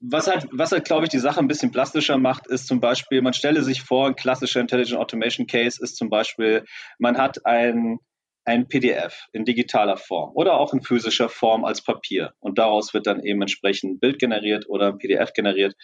Was 0.03 0.27
halt, 0.27 0.47
was 0.53 0.73
halt, 0.73 0.85
glaube 0.85 1.05
ich, 1.05 1.11
die 1.11 1.19
Sache 1.19 1.41
ein 1.41 1.49
bisschen 1.49 1.71
plastischer 1.71 2.19
macht, 2.19 2.47
ist 2.47 2.67
zum 2.67 2.81
Beispiel, 2.81 3.23
man 3.23 3.33
stelle 3.33 3.63
sich 3.63 3.81
vor, 3.81 4.07
ein 4.07 4.17
klassischer 4.17 4.61
Intelligent 4.61 5.01
Automation 5.01 5.47
Case 5.47 5.83
ist 5.83 5.97
zum 5.97 6.11
Beispiel, 6.11 6.67
man 6.99 7.17
hat 7.17 7.47
ein 7.47 7.99
ein 8.45 8.69
PDF 8.69 9.27
in 9.33 9.45
digitaler 9.45 9.97
Form 9.97 10.33
oder 10.35 10.55
auch 10.55 10.73
in 10.73 10.83
physischer 10.83 11.29
Form 11.29 11.65
als 11.65 11.83
Papier. 11.83 12.35
Und 12.41 12.59
daraus 12.59 12.93
wird 12.93 13.07
dann 13.07 13.23
eben 13.23 13.41
entsprechend 13.41 13.95
ein 13.95 13.99
Bild 14.01 14.19
generiert 14.19 14.69
oder 14.69 14.89
ein 14.89 14.99
PDF 14.99 15.33
generiert. 15.33 15.75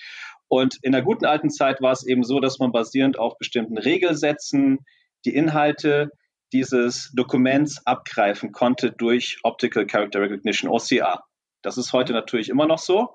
Und 0.49 0.79
in 0.83 0.93
der 0.93 1.03
guten 1.03 1.25
alten 1.25 1.51
Zeit 1.51 1.81
war 1.81 1.93
es 1.93 2.07
eben 2.07 2.23
so, 2.23 2.41
dass 2.41 2.59
man 2.59 2.73
basierend 2.73 3.19
auf 3.19 3.39
bestimmten 3.39 3.79
Regelsätzen 3.79 4.81
die 5.25 5.35
Inhalte 5.35 6.11
dieses 6.53 7.13
Dokuments 7.15 7.87
abgreifen 7.87 8.53
konnte 8.53 8.91
durch 8.91 9.39
Optical 9.45 9.87
Character 9.87 10.21
Recognition, 10.21 10.71
OCR. 10.71 11.23
Das 11.63 11.79
ist 11.79 11.93
heute 11.93 12.13
natürlich 12.13 12.49
immer 12.49 12.67
noch 12.67 12.79
so. 12.79 13.15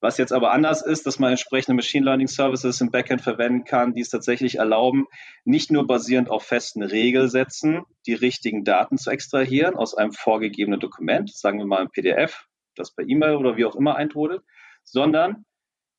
Was 0.00 0.16
jetzt 0.16 0.32
aber 0.32 0.52
anders 0.52 0.82
ist, 0.82 1.06
dass 1.06 1.18
man 1.18 1.30
entsprechende 1.30 1.74
Machine 1.74 2.04
Learning 2.04 2.28
Services 2.28 2.80
im 2.80 2.90
Backend 2.90 3.20
verwenden 3.20 3.64
kann, 3.64 3.94
die 3.94 4.00
es 4.00 4.10
tatsächlich 4.10 4.56
erlauben, 4.56 5.06
nicht 5.44 5.72
nur 5.72 5.86
basierend 5.86 6.30
auf 6.30 6.44
festen 6.44 6.82
Regelsätzen 6.82 7.82
die 8.06 8.14
richtigen 8.14 8.64
Daten 8.64 8.96
zu 8.96 9.10
extrahieren 9.10 9.74
aus 9.74 9.96
einem 9.96 10.12
vorgegebenen 10.12 10.78
Dokument, 10.78 11.34
sagen 11.34 11.58
wir 11.58 11.66
mal 11.66 11.80
ein 11.80 11.90
PDF, 11.90 12.46
das 12.76 12.94
per 12.94 13.08
E-Mail 13.08 13.36
oder 13.36 13.56
wie 13.56 13.64
auch 13.64 13.74
immer 13.74 13.96
eintrudelt, 13.96 14.42
sondern 14.84 15.44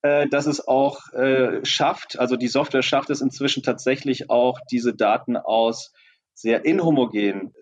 äh, 0.01 0.27
dass 0.29 0.45
es 0.45 0.65
auch 0.65 1.11
äh, 1.11 1.65
schafft, 1.65 2.17
also 2.17 2.37
die 2.37 2.47
Software 2.47 2.83
schafft 2.83 3.09
es 3.09 3.19
inzwischen 3.19 3.63
tatsächlich 3.63 4.29
auch, 4.29 4.59
diese 4.71 4.93
Daten 4.93 5.35
aus 5.35 5.91
sehr 6.33 6.63
inhomogenen 6.63 7.53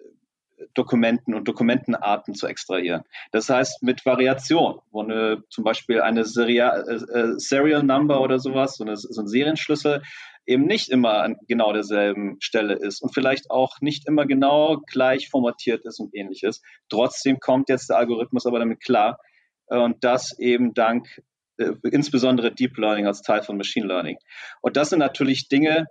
Dokumenten 0.74 1.34
und 1.36 1.48
Dokumentenarten 1.48 2.34
zu 2.34 2.48
extrahieren. 2.48 3.04
Das 3.32 3.50
heißt 3.50 3.84
mit 3.84 4.06
Variation, 4.06 4.80
wo 4.92 5.04
eine, 5.04 5.44
zum 5.50 5.64
Beispiel 5.64 6.02
eine 6.02 6.26
Serial, 6.26 6.86
äh, 6.88 7.20
äh, 7.20 7.40
Serial 7.40 7.84
Number 7.84 8.22
oder 8.22 8.40
sowas, 8.40 8.76
so, 8.76 8.84
eine, 8.84 8.98
so 8.98 9.22
ein 9.22 9.28
Serienschlüssel 9.28 10.02
eben 10.46 10.66
nicht 10.66 10.90
immer 10.90 11.22
an 11.22 11.38
genau 11.48 11.74
derselben 11.74 12.38
Stelle 12.40 12.74
ist 12.74 13.02
und 13.02 13.14
vielleicht 13.14 13.52
auch 13.52 13.82
nicht 13.82 14.08
immer 14.08 14.26
genau 14.26 14.78
gleich 14.88 15.30
formatiert 15.30 15.86
ist 15.86 16.00
und 16.00 16.16
ähnliches. 16.16 16.62
Trotzdem 16.90 17.40
kommt 17.40 17.70
jetzt 17.70 17.90
der 17.90 17.98
Algorithmus 17.98 18.46
aber 18.46 18.60
damit 18.60 18.80
klar 18.82 19.20
und 19.68 20.04
das 20.04 20.38
eben 20.40 20.74
dank 20.74 21.22
äh, 21.58 21.74
insbesondere 21.92 22.54
Deep 22.54 22.78
Learning 22.78 23.08
als 23.08 23.22
Teil 23.22 23.42
von 23.42 23.58
Machine 23.58 23.88
Learning. 23.88 24.18
Und 24.62 24.78
das 24.78 24.90
sind 24.90 25.00
natürlich 25.00 25.50
Dinge, 25.50 25.88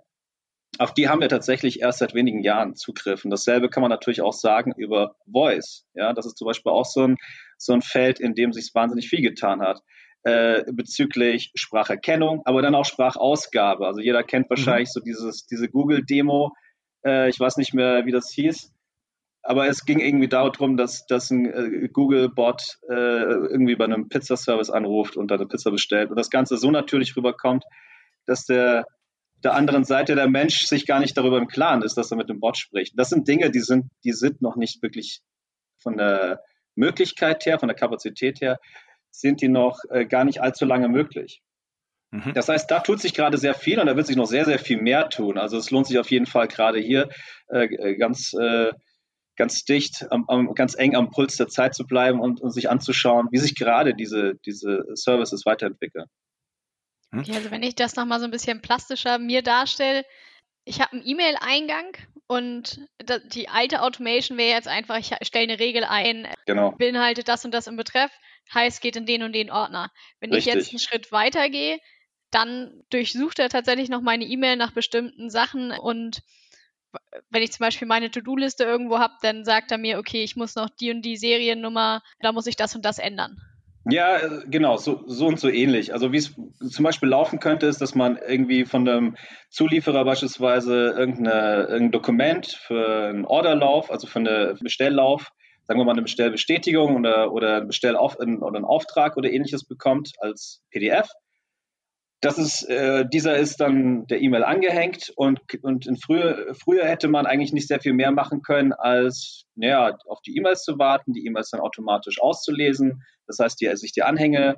auf 0.79 0.93
die 0.93 1.09
haben 1.09 1.21
wir 1.21 1.29
tatsächlich 1.29 1.81
erst 1.81 1.99
seit 1.99 2.13
wenigen 2.13 2.43
Jahren 2.43 2.75
Zugriff. 2.75 3.25
Und 3.25 3.31
dasselbe 3.31 3.69
kann 3.69 3.81
man 3.81 3.89
natürlich 3.89 4.21
auch 4.21 4.33
sagen 4.33 4.73
über 4.77 5.15
Voice. 5.31 5.85
Ja, 5.93 6.13
das 6.13 6.25
ist 6.25 6.37
zum 6.37 6.47
Beispiel 6.47 6.71
auch 6.71 6.85
so 6.85 7.07
ein, 7.07 7.17
so 7.57 7.73
ein 7.73 7.81
Feld, 7.81 8.19
in 8.19 8.35
dem 8.35 8.53
sich 8.53 8.71
wahnsinnig 8.73 9.09
viel 9.09 9.21
getan 9.21 9.61
hat 9.61 9.81
äh, 10.23 10.63
bezüglich 10.73 11.51
Spracherkennung, 11.55 12.41
aber 12.45 12.61
dann 12.61 12.75
auch 12.75 12.85
Sprachausgabe. 12.85 13.87
Also 13.87 14.01
jeder 14.01 14.23
kennt 14.23 14.49
wahrscheinlich 14.49 14.89
mhm. 14.89 14.93
so 14.93 14.99
dieses, 14.99 15.45
diese 15.45 15.69
Google-Demo. 15.69 16.53
Äh, 17.05 17.29
ich 17.29 17.39
weiß 17.39 17.57
nicht 17.57 17.73
mehr, 17.73 18.05
wie 18.05 18.11
das 18.11 18.31
hieß. 18.31 18.73
Aber 19.43 19.67
es 19.67 19.85
ging 19.85 19.99
irgendwie 19.99 20.27
darum, 20.27 20.75
dass, 20.75 21.05
dass 21.05 21.31
ein 21.31 21.45
äh, 21.45 21.87
Google-Bot 21.87 22.79
äh, 22.89 22.93
irgendwie 22.93 23.77
bei 23.77 23.85
einem 23.85 24.09
Pizzaservice 24.09 24.69
anruft 24.69 25.15
und 25.15 25.31
eine 25.31 25.45
Pizza 25.45 25.71
bestellt 25.71 26.09
und 26.09 26.17
das 26.17 26.29
Ganze 26.29 26.57
so 26.57 26.71
natürlich 26.71 27.15
rüberkommt, 27.15 27.63
dass 28.25 28.45
der 28.45 28.85
der 29.43 29.53
anderen 29.53 29.83
Seite 29.83 30.15
der 30.15 30.29
Mensch 30.29 30.65
sich 30.65 30.85
gar 30.85 30.99
nicht 30.99 31.17
darüber 31.17 31.37
im 31.37 31.47
Klaren 31.47 31.83
ist, 31.83 31.95
dass 31.95 32.11
er 32.11 32.17
mit 32.17 32.29
dem 32.29 32.39
Bot 32.39 32.57
spricht. 32.57 32.93
Das 32.97 33.09
sind 33.09 33.27
Dinge, 33.27 33.51
die 33.51 33.59
sind, 33.59 33.85
die 34.03 34.11
sind 34.11 34.41
noch 34.41 34.55
nicht 34.55 34.81
wirklich 34.81 35.21
von 35.81 35.97
der 35.97 36.41
Möglichkeit 36.75 37.45
her, 37.45 37.59
von 37.59 37.67
der 37.67 37.75
Kapazität 37.75 38.41
her, 38.41 38.59
sind 39.11 39.41
die 39.41 39.47
noch 39.47 39.79
äh, 39.89 40.05
gar 40.05 40.25
nicht 40.25 40.41
allzu 40.41 40.65
lange 40.65 40.89
möglich. 40.89 41.41
Mhm. 42.11 42.33
Das 42.33 42.49
heißt, 42.49 42.69
da 42.69 42.79
tut 42.79 42.99
sich 42.99 43.13
gerade 43.13 43.37
sehr 43.37 43.53
viel 43.53 43.79
und 43.79 43.87
da 43.87 43.95
wird 43.95 44.07
sich 44.07 44.15
noch 44.15 44.27
sehr, 44.27 44.45
sehr 44.45 44.59
viel 44.59 44.81
mehr 44.81 45.09
tun. 45.09 45.37
Also 45.37 45.57
es 45.57 45.71
lohnt 45.71 45.87
sich 45.87 45.99
auf 45.99 46.11
jeden 46.11 46.25
Fall 46.25 46.47
gerade 46.47 46.79
hier 46.79 47.09
äh, 47.49 47.65
äh 47.65 47.97
ganz, 47.97 48.33
äh, 48.33 48.71
ganz 49.35 49.65
dicht, 49.65 50.05
am, 50.11 50.25
am, 50.27 50.53
ganz 50.53 50.75
eng 50.75 50.95
am 50.95 51.11
Puls 51.11 51.37
der 51.37 51.47
Zeit 51.47 51.75
zu 51.75 51.85
bleiben 51.85 52.19
und, 52.19 52.41
und 52.41 52.51
sich 52.51 52.69
anzuschauen, 52.69 53.27
wie 53.31 53.37
sich 53.37 53.55
gerade 53.55 53.93
diese, 53.93 54.35
diese 54.45 54.83
Services 54.93 55.45
weiterentwickeln. 55.45 56.05
Hm? 57.11 57.19
Okay, 57.19 57.35
also 57.35 57.51
wenn 57.51 57.63
ich 57.63 57.75
das 57.75 57.95
nochmal 57.95 58.19
so 58.19 58.25
ein 58.25 58.31
bisschen 58.31 58.61
plastischer 58.61 59.19
mir 59.19 59.41
darstelle, 59.41 60.05
ich 60.65 60.81
habe 60.81 60.93
einen 60.93 61.07
E-Mail-Eingang 61.07 61.97
und 62.27 62.81
die 63.33 63.47
alte 63.47 63.81
Automation 63.81 64.37
wäre 64.37 64.55
jetzt 64.55 64.67
einfach, 64.67 64.97
ich 64.97 65.15
stelle 65.25 65.43
eine 65.43 65.59
Regel 65.59 65.85
ein, 65.85 66.27
genau. 66.45 66.71
beinhaltet 66.71 67.29
das 67.29 67.45
und 67.45 67.53
das 67.53 67.67
im 67.67 67.77
Betreff, 67.77 68.11
heißt, 68.53 68.81
geht 68.81 68.97
in 68.97 69.05
den 69.05 69.23
und 69.23 69.33
den 69.33 69.49
Ordner. 69.49 69.91
Wenn 70.19 70.33
Richtig. 70.33 70.53
ich 70.53 70.59
jetzt 70.59 70.69
einen 70.71 70.79
Schritt 70.79 71.11
weiter 71.13 71.49
gehe, 71.49 71.79
dann 72.31 72.83
durchsucht 72.89 73.39
er 73.39 73.47
tatsächlich 73.47 73.87
noch 73.87 74.01
meine 74.01 74.25
E-Mail 74.25 74.57
nach 74.57 74.71
bestimmten 74.71 75.29
Sachen 75.29 75.71
und 75.71 76.21
wenn 77.29 77.43
ich 77.43 77.51
zum 77.51 77.63
Beispiel 77.63 77.87
meine 77.87 78.11
To-Do-Liste 78.11 78.63
irgendwo 78.63 78.99
habe, 78.99 79.13
dann 79.21 79.45
sagt 79.45 79.71
er 79.71 79.77
mir, 79.77 79.99
okay, 79.99 80.23
ich 80.23 80.35
muss 80.35 80.55
noch 80.55 80.69
die 80.69 80.91
und 80.91 81.01
die 81.01 81.17
Seriennummer, 81.17 82.01
da 82.19 82.31
muss 82.31 82.47
ich 82.47 82.55
das 82.55 82.75
und 82.75 82.83
das 82.83 82.97
ändern. 82.97 83.41
Ja, 83.89 84.19
genau, 84.47 84.75
so, 84.77 85.03
so 85.05 85.27
und 85.27 85.39
so 85.39 85.49
ähnlich. 85.49 85.93
Also 85.93 86.11
wie 86.11 86.17
es 86.17 86.33
zum 86.69 86.83
Beispiel 86.83 87.09
laufen 87.09 87.39
könnte, 87.39 87.67
ist, 87.67 87.79
dass 87.79 87.95
man 87.95 88.17
irgendwie 88.27 88.65
von 88.65 88.87
einem 88.87 89.15
Zulieferer 89.49 90.03
beispielsweise 90.03 90.89
irgendein 90.97 91.91
Dokument 91.91 92.47
für 92.47 93.07
einen 93.09 93.25
Orderlauf, 93.25 93.89
also 93.89 94.07
für 94.07 94.19
einen 94.19 94.57
Bestelllauf, 94.61 95.31
sagen 95.63 95.79
wir 95.79 95.85
mal 95.85 95.93
eine 95.93 96.01
Bestellbestätigung 96.01 96.97
oder, 96.97 97.31
oder, 97.31 97.61
Bestellauf, 97.61 98.17
oder 98.17 98.27
einen 98.27 98.65
Auftrag 98.65 99.15
oder 99.15 99.31
ähnliches 99.31 99.63
bekommt 99.65 100.11
als 100.19 100.61
PDF. 100.71 101.07
Das 102.19 102.39
ist, 102.39 102.63
äh, 102.67 103.05
dieser 103.07 103.37
ist 103.37 103.57
dann 103.57 104.07
der 104.07 104.21
E-Mail 104.21 104.43
angehängt 104.43 105.13
und, 105.15 105.39
und 105.61 105.85
in 105.85 105.97
früher, 105.97 106.55
früher 106.55 106.85
hätte 106.85 107.07
man 107.09 107.27
eigentlich 107.27 107.53
nicht 107.53 107.67
sehr 107.67 107.79
viel 107.79 107.93
mehr 107.93 108.11
machen 108.11 108.41
können, 108.41 108.73
als 108.73 109.45
naja, 109.55 109.95
auf 110.07 110.21
die 110.21 110.35
E-Mails 110.35 110.63
zu 110.63 110.79
warten, 110.79 111.13
die 111.13 111.25
E-Mails 111.27 111.51
dann 111.51 111.61
automatisch 111.61 112.19
auszulesen, 112.19 113.03
das 113.27 113.37
heißt, 113.39 113.61
die, 113.61 113.75
sich 113.75 113.91
die 113.91 114.01
Anhänge 114.01 114.55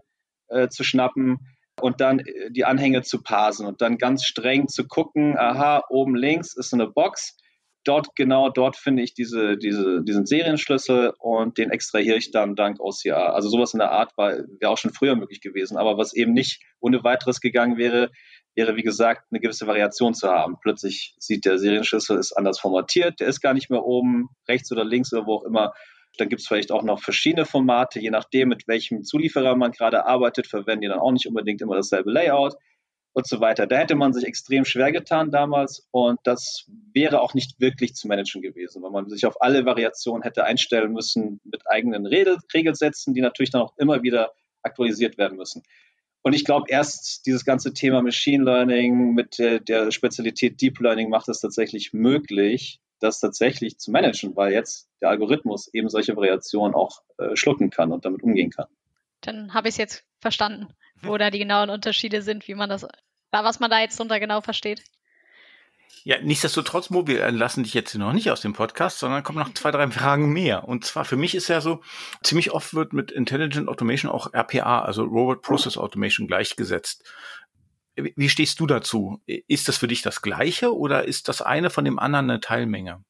äh, 0.47 0.69
zu 0.69 0.85
schnappen 0.85 1.39
und 1.81 1.99
dann 1.99 2.19
äh, 2.19 2.49
die 2.51 2.63
Anhänge 2.63 3.01
zu 3.01 3.21
parsen 3.21 3.65
und 3.65 3.81
dann 3.81 3.97
ganz 3.97 4.23
streng 4.23 4.69
zu 4.69 4.87
gucken, 4.87 5.37
aha, 5.37 5.83
oben 5.89 6.15
links 6.15 6.55
ist 6.55 6.73
eine 6.73 6.87
Box, 6.87 7.37
dort 7.83 8.15
genau 8.15 8.49
dort 8.49 8.75
finde 8.75 9.03
ich 9.03 9.13
diese, 9.13 9.57
diese, 9.57 10.03
diesen 10.03 10.25
Serienschlüssel 10.25 11.13
und 11.17 11.57
den 11.57 11.71
extrahiere 11.71 12.17
ich 12.17 12.31
dann 12.31 12.55
dank 12.55 12.79
OCR. 12.79 13.33
Also 13.33 13.49
sowas 13.49 13.73
in 13.73 13.79
der 13.79 13.91
Art 13.91 14.17
wäre 14.17 14.69
auch 14.69 14.77
schon 14.77 14.93
früher 14.93 15.15
möglich 15.15 15.41
gewesen, 15.41 15.77
aber 15.77 15.97
was 15.97 16.13
eben 16.13 16.33
nicht 16.33 16.61
ohne 16.79 17.03
weiteres 17.03 17.41
gegangen 17.41 17.77
wäre, 17.77 18.11
wäre 18.55 18.75
wie 18.75 18.83
gesagt 18.83 19.25
eine 19.31 19.39
gewisse 19.39 19.67
Variation 19.67 20.13
zu 20.13 20.29
haben. 20.29 20.57
Plötzlich 20.61 21.15
sieht 21.17 21.45
der 21.45 21.57
Serienschlüssel 21.57 22.17
ist 22.17 22.33
anders 22.33 22.59
formatiert, 22.59 23.19
der 23.19 23.27
ist 23.27 23.41
gar 23.41 23.53
nicht 23.53 23.69
mehr 23.69 23.83
oben, 23.83 24.29
rechts 24.47 24.71
oder 24.71 24.83
links 24.83 25.13
oder 25.13 25.25
wo 25.25 25.35
auch 25.35 25.43
immer. 25.43 25.73
Dann 26.17 26.27
gibt 26.27 26.41
es 26.41 26.47
vielleicht 26.47 26.71
auch 26.71 26.83
noch 26.83 27.01
verschiedene 27.01 27.45
Formate, 27.45 27.99
je 27.99 28.09
nachdem, 28.09 28.49
mit 28.49 28.67
welchem 28.67 29.03
Zulieferer 29.03 29.55
man 29.55 29.71
gerade 29.71 30.05
arbeitet, 30.05 30.47
verwenden 30.47 30.81
die 30.81 30.87
dann 30.87 30.99
auch 30.99 31.11
nicht 31.11 31.27
unbedingt 31.27 31.61
immer 31.61 31.75
dasselbe 31.75 32.11
Layout 32.11 32.55
und 33.13 33.27
so 33.27 33.39
weiter. 33.39 33.67
Da 33.67 33.77
hätte 33.77 33.95
man 33.95 34.13
sich 34.13 34.25
extrem 34.25 34.65
schwer 34.65 34.91
getan 34.91 35.31
damals 35.31 35.87
und 35.91 36.19
das 36.23 36.65
wäre 36.93 37.21
auch 37.21 37.33
nicht 37.33 37.59
wirklich 37.59 37.95
zu 37.95 38.07
managen 38.07 38.41
gewesen, 38.41 38.81
weil 38.83 38.91
man 38.91 39.09
sich 39.09 39.25
auf 39.25 39.41
alle 39.41 39.65
Variationen 39.65 40.23
hätte 40.23 40.43
einstellen 40.43 40.93
müssen 40.93 41.39
mit 41.43 41.63
eigenen 41.65 42.05
Regel 42.05 42.37
Regelsätzen, 42.53 43.13
die 43.13 43.21
natürlich 43.21 43.51
dann 43.51 43.61
auch 43.61 43.77
immer 43.77 44.03
wieder 44.03 44.31
aktualisiert 44.61 45.17
werden 45.17 45.37
müssen. 45.37 45.63
Und 46.21 46.33
ich 46.33 46.43
glaube, 46.43 46.65
erst 46.69 47.25
dieses 47.25 47.45
ganze 47.45 47.73
Thema 47.73 48.01
Machine 48.01 48.43
Learning 48.43 49.13
mit 49.13 49.39
der, 49.39 49.59
der 49.59 49.91
Spezialität 49.91 50.61
Deep 50.61 50.79
Learning 50.79 51.09
macht 51.09 51.29
es 51.29 51.39
tatsächlich 51.39 51.93
möglich, 51.93 52.81
das 52.99 53.21
tatsächlich 53.21 53.77
zu 53.77 53.91
managen, 53.91 54.35
weil 54.35 54.51
jetzt 54.51 54.89
der 55.01 55.09
Algorithmus 55.09 55.69
eben 55.73 55.87
solche 55.89 56.15
Variationen 56.17 56.75
auch 56.75 57.01
äh, 57.17 57.35
schlucken 57.35 57.69
kann 57.69 57.93
und 57.93 58.03
damit 58.03 58.21
umgehen 58.21 58.49
kann. 58.49 58.67
Dann 59.21 59.53
habe 59.53 59.67
ich 59.67 59.73
es 59.73 59.77
jetzt 59.77 60.03
verstanden, 60.19 60.67
wo 61.01 61.17
da 61.17 61.29
die 61.29 61.39
genauen 61.39 61.69
Unterschiede 61.69 62.21
sind, 62.21 62.47
wie 62.47 62.55
man 62.55 62.69
das, 62.69 62.87
was 63.31 63.59
man 63.59 63.69
da 63.69 63.79
jetzt 63.79 63.99
drunter 63.99 64.19
genau 64.19 64.41
versteht. 64.41 64.83
Ja, 66.03 66.17
nichtsdestotrotz, 66.21 66.89
Mo, 66.89 67.07
wir 67.07 67.29
lassen 67.31 67.63
dich 67.63 67.73
jetzt 67.73 67.93
noch 67.95 68.13
nicht 68.13 68.31
aus 68.31 68.41
dem 68.41 68.53
Podcast, 68.53 68.99
sondern 68.99 69.23
kommen 69.23 69.39
noch 69.39 69.53
zwei, 69.53 69.71
drei 69.71 69.89
Fragen 69.91 70.31
mehr. 70.31 70.67
Und 70.67 70.85
zwar 70.85 71.03
für 71.03 71.17
mich 71.17 71.35
ist 71.35 71.49
ja 71.49 71.61
so, 71.61 71.81
ziemlich 72.23 72.51
oft 72.51 72.73
wird 72.73 72.93
mit 72.93 73.11
Intelligent 73.11 73.67
Automation 73.67 74.11
auch 74.11 74.33
RPA, 74.33 74.81
also 74.81 75.03
Robot 75.03 75.41
Process 75.41 75.77
Automation, 75.77 76.27
gleichgesetzt. 76.27 77.03
Wie 77.95 78.29
stehst 78.29 78.61
du 78.61 78.65
dazu? 78.65 79.21
Ist 79.25 79.67
das 79.67 79.77
für 79.77 79.89
dich 79.89 80.01
das 80.01 80.21
Gleiche 80.21 80.75
oder 80.75 81.03
ist 81.03 81.27
das 81.27 81.41
eine 81.41 81.69
von 81.69 81.83
dem 81.83 81.99
anderen 81.99 82.29
eine 82.29 82.39
Teilmenge? 82.39 83.03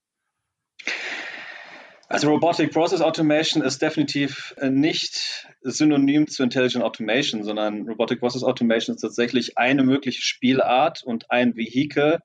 Also 2.09 2.31
Robotic 2.31 2.73
Process 2.73 3.01
Automation 3.01 3.61
ist 3.61 3.83
definitiv 3.83 4.55
äh, 4.57 4.71
nicht 4.71 5.47
synonym 5.61 6.27
zu 6.27 6.41
Intelligent 6.41 6.83
Automation, 6.83 7.43
sondern 7.43 7.87
Robotic 7.87 8.19
Process 8.19 8.43
Automation 8.43 8.95
ist 8.95 9.01
tatsächlich 9.01 9.59
eine 9.59 9.83
mögliche 9.83 10.23
Spielart 10.23 11.03
und 11.03 11.29
ein 11.29 11.55
Vehikel 11.55 12.19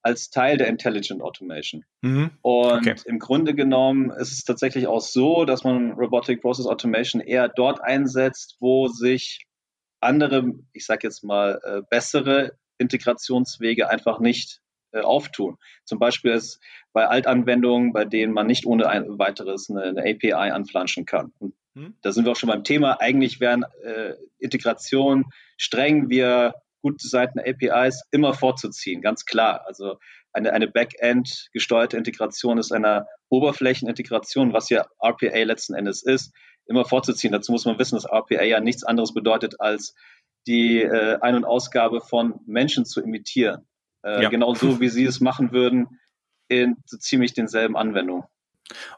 als 0.00 0.30
Teil 0.30 0.56
der 0.56 0.68
Intelligent 0.68 1.20
Automation. 1.20 1.84
Mhm. 2.00 2.30
Und 2.40 2.88
okay. 2.88 2.94
im 3.04 3.18
Grunde 3.18 3.54
genommen 3.54 4.10
ist 4.10 4.32
es 4.32 4.44
tatsächlich 4.44 4.86
auch 4.86 5.00
so, 5.00 5.44
dass 5.44 5.64
man 5.64 5.92
Robotic 5.92 6.40
Process 6.40 6.66
Automation 6.66 7.20
eher 7.20 7.48
dort 7.48 7.82
einsetzt, 7.82 8.56
wo 8.58 8.88
sich 8.88 9.44
andere, 10.00 10.44
ich 10.72 10.86
sage 10.86 11.06
jetzt 11.06 11.24
mal, 11.24 11.60
äh, 11.62 11.82
bessere 11.90 12.52
Integrationswege 12.78 13.90
einfach 13.90 14.18
nicht 14.18 14.60
äh, 14.92 15.00
auftun. 15.00 15.56
Zum 15.84 15.98
Beispiel 15.98 16.32
ist 16.32 16.60
bei 16.92 17.06
Altanwendungen, 17.06 17.92
bei 17.92 18.04
denen 18.04 18.32
man 18.32 18.46
nicht 18.46 18.66
ohne 18.66 18.88
ein 18.88 19.18
weiteres 19.18 19.70
eine, 19.70 19.82
eine 19.84 20.00
API 20.02 20.32
anflanschen 20.32 21.06
kann. 21.06 21.32
Und 21.38 21.54
hm. 21.74 21.94
da 22.02 22.12
sind 22.12 22.24
wir 22.24 22.32
auch 22.32 22.36
schon 22.36 22.48
beim 22.48 22.64
Thema. 22.64 23.00
Eigentlich 23.00 23.40
wären 23.40 23.64
äh, 23.84 24.14
Integration 24.38 25.26
streng 25.56 26.08
wir 26.08 26.54
gut 26.82 27.02
designten 27.02 27.40
APIs 27.40 28.02
immer 28.12 28.32
vorzuziehen, 28.32 29.02
ganz 29.02 29.24
klar. 29.24 29.64
Also 29.66 29.98
eine, 30.32 30.52
eine 30.52 30.68
Backend 30.68 31.48
gesteuerte 31.52 31.96
Integration 31.96 32.58
ist 32.58 32.72
eine 32.72 33.06
Oberflächenintegration, 33.28 34.52
was 34.52 34.68
ja 34.68 34.86
RPA 35.02 35.42
letzten 35.44 35.74
Endes 35.74 36.02
ist, 36.02 36.32
immer 36.66 36.84
vorzuziehen. 36.84 37.32
Dazu 37.32 37.52
muss 37.52 37.64
man 37.64 37.78
wissen, 37.78 37.96
dass 37.96 38.04
RPA 38.04 38.42
ja 38.42 38.60
nichts 38.60 38.84
anderes 38.84 39.14
bedeutet, 39.14 39.60
als 39.60 39.94
die 40.46 40.82
äh, 40.82 41.18
Ein- 41.20 41.36
und 41.36 41.44
Ausgabe 41.44 42.00
von 42.00 42.40
Menschen 42.46 42.84
zu 42.84 43.02
imitieren. 43.02 43.66
Äh, 44.06 44.22
ja. 44.22 44.28
Genau 44.28 44.54
so, 44.54 44.80
wie 44.80 44.88
sie 44.88 45.04
es 45.04 45.20
machen 45.20 45.50
würden 45.50 45.98
in 46.48 46.76
so 46.86 46.96
ziemlich 46.96 47.34
denselben 47.34 47.76
Anwendungen. 47.76 48.24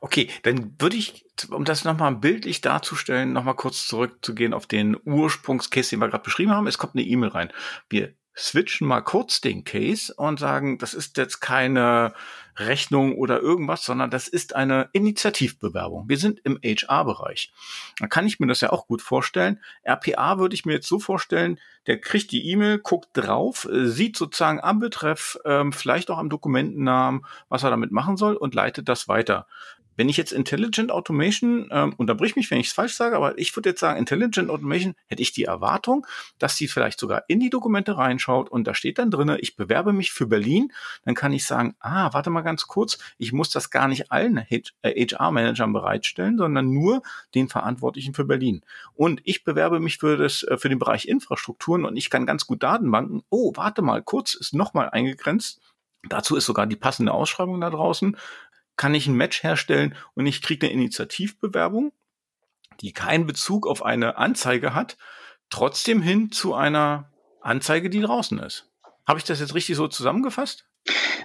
Okay, 0.00 0.28
dann 0.42 0.74
würde 0.78 0.96
ich, 0.96 1.26
um 1.50 1.64
das 1.64 1.84
nochmal 1.84 2.14
bildlich 2.14 2.60
darzustellen, 2.60 3.32
nochmal 3.32 3.56
kurz 3.56 3.86
zurückzugehen 3.86 4.54
auf 4.54 4.66
den 4.66 4.96
Ursprungscase, 5.04 5.90
den 5.90 6.00
wir 6.00 6.08
gerade 6.08 6.24
beschrieben 6.24 6.52
haben. 6.52 6.66
Es 6.66 6.78
kommt 6.78 6.94
eine 6.94 7.04
E-Mail 7.04 7.30
rein. 7.30 7.52
Wir 7.88 8.14
switchen 8.36 8.86
mal 8.86 9.00
kurz 9.00 9.40
den 9.40 9.64
Case 9.64 10.14
und 10.14 10.38
sagen, 10.38 10.78
das 10.78 10.94
ist 10.94 11.16
jetzt 11.16 11.40
keine 11.40 12.14
Rechnung 12.58 13.16
oder 13.16 13.40
irgendwas, 13.40 13.84
sondern 13.84 14.10
das 14.10 14.28
ist 14.28 14.56
eine 14.56 14.88
Initiativbewerbung. 14.92 16.08
Wir 16.08 16.18
sind 16.18 16.40
im 16.44 16.58
HR-Bereich. 16.62 17.52
Da 17.98 18.06
kann 18.06 18.26
ich 18.26 18.40
mir 18.40 18.46
das 18.46 18.60
ja 18.60 18.70
auch 18.70 18.86
gut 18.86 19.02
vorstellen. 19.02 19.60
RPA 19.82 20.38
würde 20.38 20.54
ich 20.54 20.64
mir 20.64 20.74
jetzt 20.74 20.88
so 20.88 20.98
vorstellen, 20.98 21.58
der 21.86 22.00
kriegt 22.00 22.32
die 22.32 22.50
E-Mail, 22.50 22.78
guckt 22.78 23.08
drauf, 23.14 23.66
äh, 23.70 23.86
sieht 23.86 24.16
sozusagen 24.16 24.60
am 24.60 24.78
Betreff, 24.78 25.38
ähm, 25.44 25.72
vielleicht 25.72 26.10
auch 26.10 26.18
am 26.18 26.28
Dokumentennamen, 26.28 27.24
was 27.48 27.62
er 27.62 27.70
damit 27.70 27.92
machen 27.92 28.16
soll 28.16 28.36
und 28.36 28.54
leitet 28.54 28.88
das 28.88 29.08
weiter. 29.08 29.46
Wenn 29.98 30.08
ich 30.08 30.16
jetzt 30.16 30.30
Intelligent 30.30 30.92
Automation, 30.92 31.68
ähm, 31.72 31.92
unterbrich 31.96 32.36
mich, 32.36 32.48
wenn 32.52 32.60
ich 32.60 32.68
es 32.68 32.72
falsch 32.72 32.94
sage, 32.94 33.16
aber 33.16 33.36
ich 33.36 33.54
würde 33.56 33.70
jetzt 33.70 33.80
sagen, 33.80 33.98
Intelligent 33.98 34.48
Automation 34.48 34.94
hätte 35.08 35.22
ich 35.22 35.32
die 35.32 35.42
Erwartung, 35.42 36.06
dass 36.38 36.56
sie 36.56 36.68
vielleicht 36.68 37.00
sogar 37.00 37.24
in 37.26 37.40
die 37.40 37.50
Dokumente 37.50 37.96
reinschaut 37.96 38.48
und 38.48 38.68
da 38.68 38.74
steht 38.74 38.98
dann 38.98 39.10
drinne, 39.10 39.40
ich 39.40 39.56
bewerbe 39.56 39.92
mich 39.92 40.12
für 40.12 40.28
Berlin, 40.28 40.72
dann 41.04 41.16
kann 41.16 41.32
ich 41.32 41.44
sagen, 41.44 41.74
ah, 41.80 42.12
warte 42.12 42.30
mal 42.30 42.42
ganz 42.42 42.68
kurz, 42.68 42.98
ich 43.18 43.32
muss 43.32 43.50
das 43.50 43.70
gar 43.70 43.88
nicht 43.88 44.12
allen 44.12 44.38
HR-Managern 44.38 45.70
äh, 45.70 45.72
bereitstellen, 45.72 46.38
sondern 46.38 46.72
nur 46.72 47.02
den 47.34 47.48
Verantwortlichen 47.48 48.14
für 48.14 48.24
Berlin. 48.24 48.62
Und 48.94 49.20
ich 49.24 49.42
bewerbe 49.42 49.80
mich 49.80 49.98
für 49.98 50.16
das, 50.16 50.44
äh, 50.44 50.58
für 50.58 50.68
den 50.68 50.78
Bereich 50.78 51.08
Infrastrukturen 51.08 51.84
und 51.84 51.96
ich 51.96 52.08
kann 52.08 52.24
ganz 52.24 52.46
gut 52.46 52.62
Datenbanken. 52.62 53.22
Oh, 53.30 53.50
warte 53.56 53.82
mal 53.82 54.00
kurz, 54.00 54.34
ist 54.34 54.54
nochmal 54.54 54.90
eingegrenzt. 54.90 55.60
Dazu 56.08 56.36
ist 56.36 56.46
sogar 56.46 56.66
die 56.68 56.76
passende 56.76 57.12
Ausschreibung 57.12 57.60
da 57.60 57.70
draußen 57.70 58.16
kann 58.78 58.94
ich 58.94 59.06
ein 59.06 59.14
Match 59.14 59.42
herstellen 59.42 59.94
und 60.14 60.24
ich 60.24 60.40
kriege 60.40 60.66
eine 60.66 60.72
Initiativbewerbung, 60.72 61.92
die 62.80 62.92
keinen 62.92 63.26
Bezug 63.26 63.66
auf 63.66 63.84
eine 63.84 64.16
Anzeige 64.16 64.74
hat, 64.74 64.96
trotzdem 65.50 66.00
hin 66.00 66.32
zu 66.32 66.54
einer 66.54 67.10
Anzeige, 67.42 67.90
die 67.90 68.00
draußen 68.00 68.38
ist. 68.38 68.70
Habe 69.06 69.18
ich 69.18 69.24
das 69.24 69.40
jetzt 69.40 69.54
richtig 69.54 69.76
so 69.76 69.88
zusammengefasst? 69.88 70.64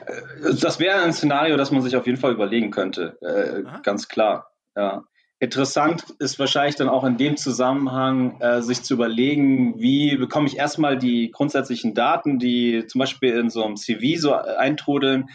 Äh, 0.06 0.56
das 0.60 0.80
wäre 0.80 1.02
ein 1.02 1.14
Szenario, 1.14 1.56
das 1.56 1.72
man 1.72 1.82
sich 1.82 1.96
auf 1.96 2.06
jeden 2.06 2.20
Fall 2.20 2.34
überlegen 2.34 2.72
könnte. 2.72 3.18
Äh, 3.22 3.64
ganz 3.84 4.08
klar. 4.08 4.52
Ja. 4.76 5.04
Interessant 5.40 6.06
ist 6.20 6.40
wahrscheinlich 6.40 6.76
dann 6.76 6.88
auch 6.88 7.04
in 7.04 7.18
dem 7.18 7.36
Zusammenhang, 7.36 8.40
äh, 8.40 8.62
sich 8.62 8.82
zu 8.82 8.94
überlegen, 8.94 9.80
wie 9.80 10.16
bekomme 10.16 10.48
ich 10.48 10.58
erstmal 10.58 10.98
die 10.98 11.32
grundsätzlichen 11.32 11.94
Daten, 11.94 12.40
die 12.40 12.86
zum 12.88 13.00
Beispiel 13.00 13.38
in 13.38 13.50
so 13.50 13.64
einem 13.64 13.76
CV 13.76 14.20
so 14.20 14.34
eintrudeln, 14.34 15.30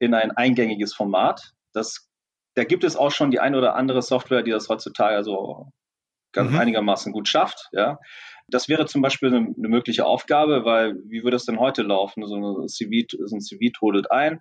in 0.00 0.14
ein 0.14 0.32
eingängiges 0.32 0.92
Format. 0.94 1.54
Das, 1.72 2.08
da 2.54 2.64
gibt 2.64 2.84
es 2.84 2.96
auch 2.96 3.10
schon 3.10 3.30
die 3.30 3.40
eine 3.40 3.58
oder 3.58 3.74
andere 3.74 4.02
Software, 4.02 4.42
die 4.42 4.50
das 4.50 4.68
heutzutage 4.68 5.16
also 5.16 5.72
ganz 6.32 6.50
mhm. 6.50 6.58
einigermaßen 6.58 7.12
gut 7.12 7.28
schafft. 7.28 7.68
Ja. 7.72 7.98
Das 8.48 8.68
wäre 8.68 8.86
zum 8.86 9.02
Beispiel 9.02 9.28
eine, 9.28 9.54
eine, 9.56 9.68
mögliche 9.68 10.04
Aufgabe, 10.04 10.64
weil 10.64 10.96
wie 11.06 11.22
würde 11.22 11.36
es 11.36 11.44
denn 11.44 11.60
heute 11.60 11.82
laufen? 11.82 12.26
So, 12.26 12.36
eine 12.36 12.66
CV, 12.66 13.06
so 13.24 13.36
ein 13.36 13.40
CV 13.40 13.72
trudelt 13.72 14.10
ein. 14.10 14.40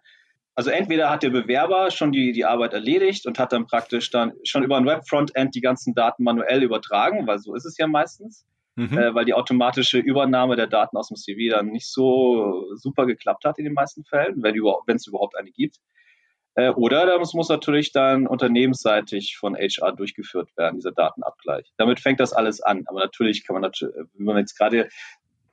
Also 0.53 0.69
entweder 0.69 1.09
hat 1.09 1.23
der 1.23 1.29
Bewerber 1.29 1.91
schon 1.91 2.11
die, 2.11 2.33
die 2.33 2.45
Arbeit 2.45 2.73
erledigt 2.73 3.25
und 3.25 3.39
hat 3.39 3.53
dann 3.53 3.67
praktisch 3.67 4.09
dann 4.11 4.33
schon 4.43 4.63
über 4.63 4.77
ein 4.77 4.85
Web-Frontend 4.85 5.55
die 5.55 5.61
ganzen 5.61 5.93
Daten 5.93 6.23
manuell 6.23 6.61
übertragen, 6.61 7.25
weil 7.25 7.39
so 7.39 7.55
ist 7.55 7.65
es 7.65 7.77
ja 7.77 7.87
meistens, 7.87 8.45
mhm. 8.75 8.97
äh, 8.97 9.15
weil 9.15 9.23
die 9.23 9.33
automatische 9.33 9.99
Übernahme 9.99 10.57
der 10.57 10.67
Daten 10.67 10.97
aus 10.97 11.07
dem 11.07 11.15
CV 11.15 11.55
dann 11.55 11.67
nicht 11.67 11.89
so 11.89 12.65
super 12.75 13.05
geklappt 13.05 13.45
hat 13.45 13.59
in 13.59 13.65
den 13.65 13.73
meisten 13.73 14.03
Fällen, 14.03 14.43
wenn 14.43 14.95
es 14.95 15.07
überhaupt 15.07 15.37
eine 15.37 15.51
gibt. 15.51 15.77
Äh, 16.55 16.69
oder 16.71 17.05
das 17.05 17.33
muss 17.33 17.49
natürlich 17.49 17.91
dann 17.91 18.27
unternehmensseitig 18.27 19.37
von 19.37 19.55
HR 19.55 19.93
durchgeführt 19.93 20.49
werden, 20.57 20.77
dieser 20.77 20.91
Datenabgleich. 20.91 21.71
Damit 21.77 21.99
fängt 21.99 22.19
das 22.19 22.33
alles 22.33 22.61
an. 22.61 22.83
Aber 22.87 22.99
natürlich 22.99 23.45
kann 23.45 23.53
man 23.53 23.61
natürlich, 23.61 23.95
wenn 24.13 24.25
man 24.25 24.37
jetzt 24.37 24.57
gerade 24.57 24.89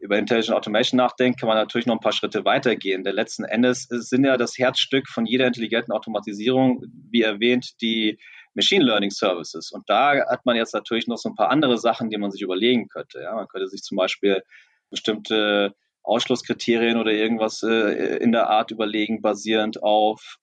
über 0.01 0.17
Intelligent 0.17 0.57
Automation 0.57 0.97
nachdenkt, 0.97 1.41
kann 1.41 1.49
man 1.49 1.57
natürlich 1.57 1.87
noch 1.87 1.97
ein 1.97 2.01
paar 2.01 2.13
Schritte 2.13 2.45
weitergehen. 2.45 3.03
Der 3.03 3.13
letzten 3.13 3.45
Endes 3.45 3.87
sind 3.89 4.25
ja 4.25 4.37
das 4.37 4.57
Herzstück 4.57 5.09
von 5.09 5.27
jeder 5.27 5.47
intelligenten 5.47 5.93
Automatisierung, 5.93 6.85
wie 7.11 7.23
erwähnt, 7.23 7.81
die 7.81 8.19
Machine 8.55 8.85
Learning 8.85 9.11
Services. 9.11 9.71
Und 9.73 9.89
da 9.89 10.25
hat 10.29 10.47
man 10.47 10.57
jetzt 10.57 10.75
natürlich 10.75 11.09
noch 11.09 11.17
so 11.17 11.29
ein 11.29 11.35
paar 11.35 11.51
andere 11.51 11.79
Sachen, 11.79 12.11
die 12.11 12.19
man 12.19 12.31
sich 12.31 12.43
überlegen 12.43 12.89
könnte. 12.89 13.21
Ja, 13.23 13.35
man 13.35 13.49
könnte 13.49 13.69
sich 13.69 13.83
zum 13.83 13.97
Beispiel 13.97 14.43
bestimmte 14.91 15.75
Ausschlusskriterien 16.03 16.97
oder 16.97 17.13
irgendwas 17.13 17.63
äh, 17.63 18.17
in 18.19 18.33
der 18.33 18.49
Art 18.49 18.71
überlegen, 18.71 19.21
basierend 19.21 19.83
auf 19.83 20.39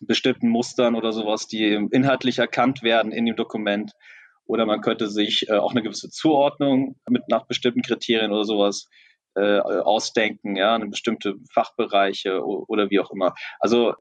bestimmten 0.00 0.48
Mustern 0.48 0.94
oder 0.94 1.12
sowas, 1.12 1.46
die 1.46 1.72
inhaltlich 1.90 2.38
erkannt 2.38 2.82
werden 2.82 3.12
in 3.12 3.26
dem 3.26 3.36
Dokument. 3.36 3.92
Oder 4.44 4.64
man 4.64 4.80
könnte 4.80 5.08
sich 5.08 5.48
äh, 5.48 5.54
auch 5.54 5.72
eine 5.72 5.82
gewisse 5.82 6.08
Zuordnung 6.08 6.96
mit 7.08 7.28
nach 7.28 7.46
bestimmten 7.46 7.82
Kriterien 7.82 8.32
oder 8.32 8.44
sowas 8.44 8.88
äh, 9.34 9.58
ausdenken, 9.60 10.56
ja, 10.56 10.74
eine 10.74 10.88
bestimmte 10.88 11.34
Fachbereiche 11.52 12.42
oder 12.42 12.90
wie 12.90 12.98
auch 12.98 13.10
immer. 13.10 13.34
Also 13.60 13.94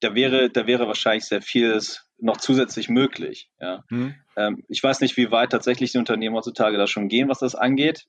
da 0.00 0.14
wäre, 0.14 0.50
da 0.50 0.66
wäre 0.66 0.86
wahrscheinlich 0.86 1.24
sehr 1.24 1.42
vieles 1.42 2.08
noch 2.18 2.36
zusätzlich 2.36 2.88
möglich. 2.88 3.50
Ja. 3.60 3.84
Mhm. 3.90 4.14
Ähm, 4.36 4.64
ich 4.68 4.82
weiß 4.82 5.00
nicht, 5.00 5.16
wie 5.16 5.30
weit 5.30 5.50
tatsächlich 5.50 5.92
die 5.92 5.98
Unternehmen 5.98 6.36
heutzutage 6.36 6.78
da 6.78 6.86
schon 6.86 7.08
gehen, 7.08 7.28
was 7.28 7.40
das 7.40 7.54
angeht. 7.54 8.06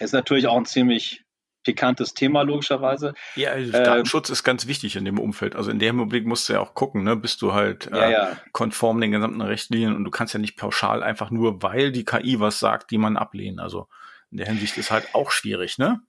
Ist 0.00 0.12
natürlich 0.12 0.46
auch 0.46 0.56
ein 0.56 0.66
ziemlich 0.66 1.24
pikantes 1.66 2.14
Thema 2.14 2.42
logischerweise. 2.42 3.12
Ja, 3.34 3.50
also 3.50 3.72
Datenschutz 3.72 4.30
ist 4.30 4.44
ganz 4.44 4.68
wichtig 4.68 4.94
in 4.94 5.04
dem 5.04 5.18
Umfeld. 5.18 5.56
Also 5.56 5.70
in 5.72 5.80
dem 5.80 5.98
Augenblick 5.98 6.24
musst 6.24 6.48
du 6.48 6.52
ja 6.54 6.60
auch 6.60 6.74
gucken, 6.74 7.02
ne, 7.02 7.16
bist 7.16 7.42
du 7.42 7.52
halt 7.52 7.90
äh, 7.92 7.96
ja, 7.96 8.10
ja. 8.10 8.36
konform 8.52 9.00
den 9.00 9.10
gesamten 9.10 9.42
Richtlinien 9.42 9.96
und 9.96 10.04
du 10.04 10.10
kannst 10.10 10.32
ja 10.32 10.38
nicht 10.38 10.56
pauschal 10.56 11.02
einfach 11.02 11.30
nur, 11.30 11.62
weil 11.62 11.90
die 11.90 12.04
KI 12.04 12.38
was 12.38 12.60
sagt, 12.60 12.92
die 12.92 12.98
man 12.98 13.16
ablehnen. 13.16 13.58
Also 13.58 13.88
in 14.30 14.38
der 14.38 14.46
Hinsicht 14.46 14.78
ist 14.78 14.92
halt 14.92 15.14
auch 15.14 15.32
schwierig, 15.32 15.76
ne? 15.76 16.00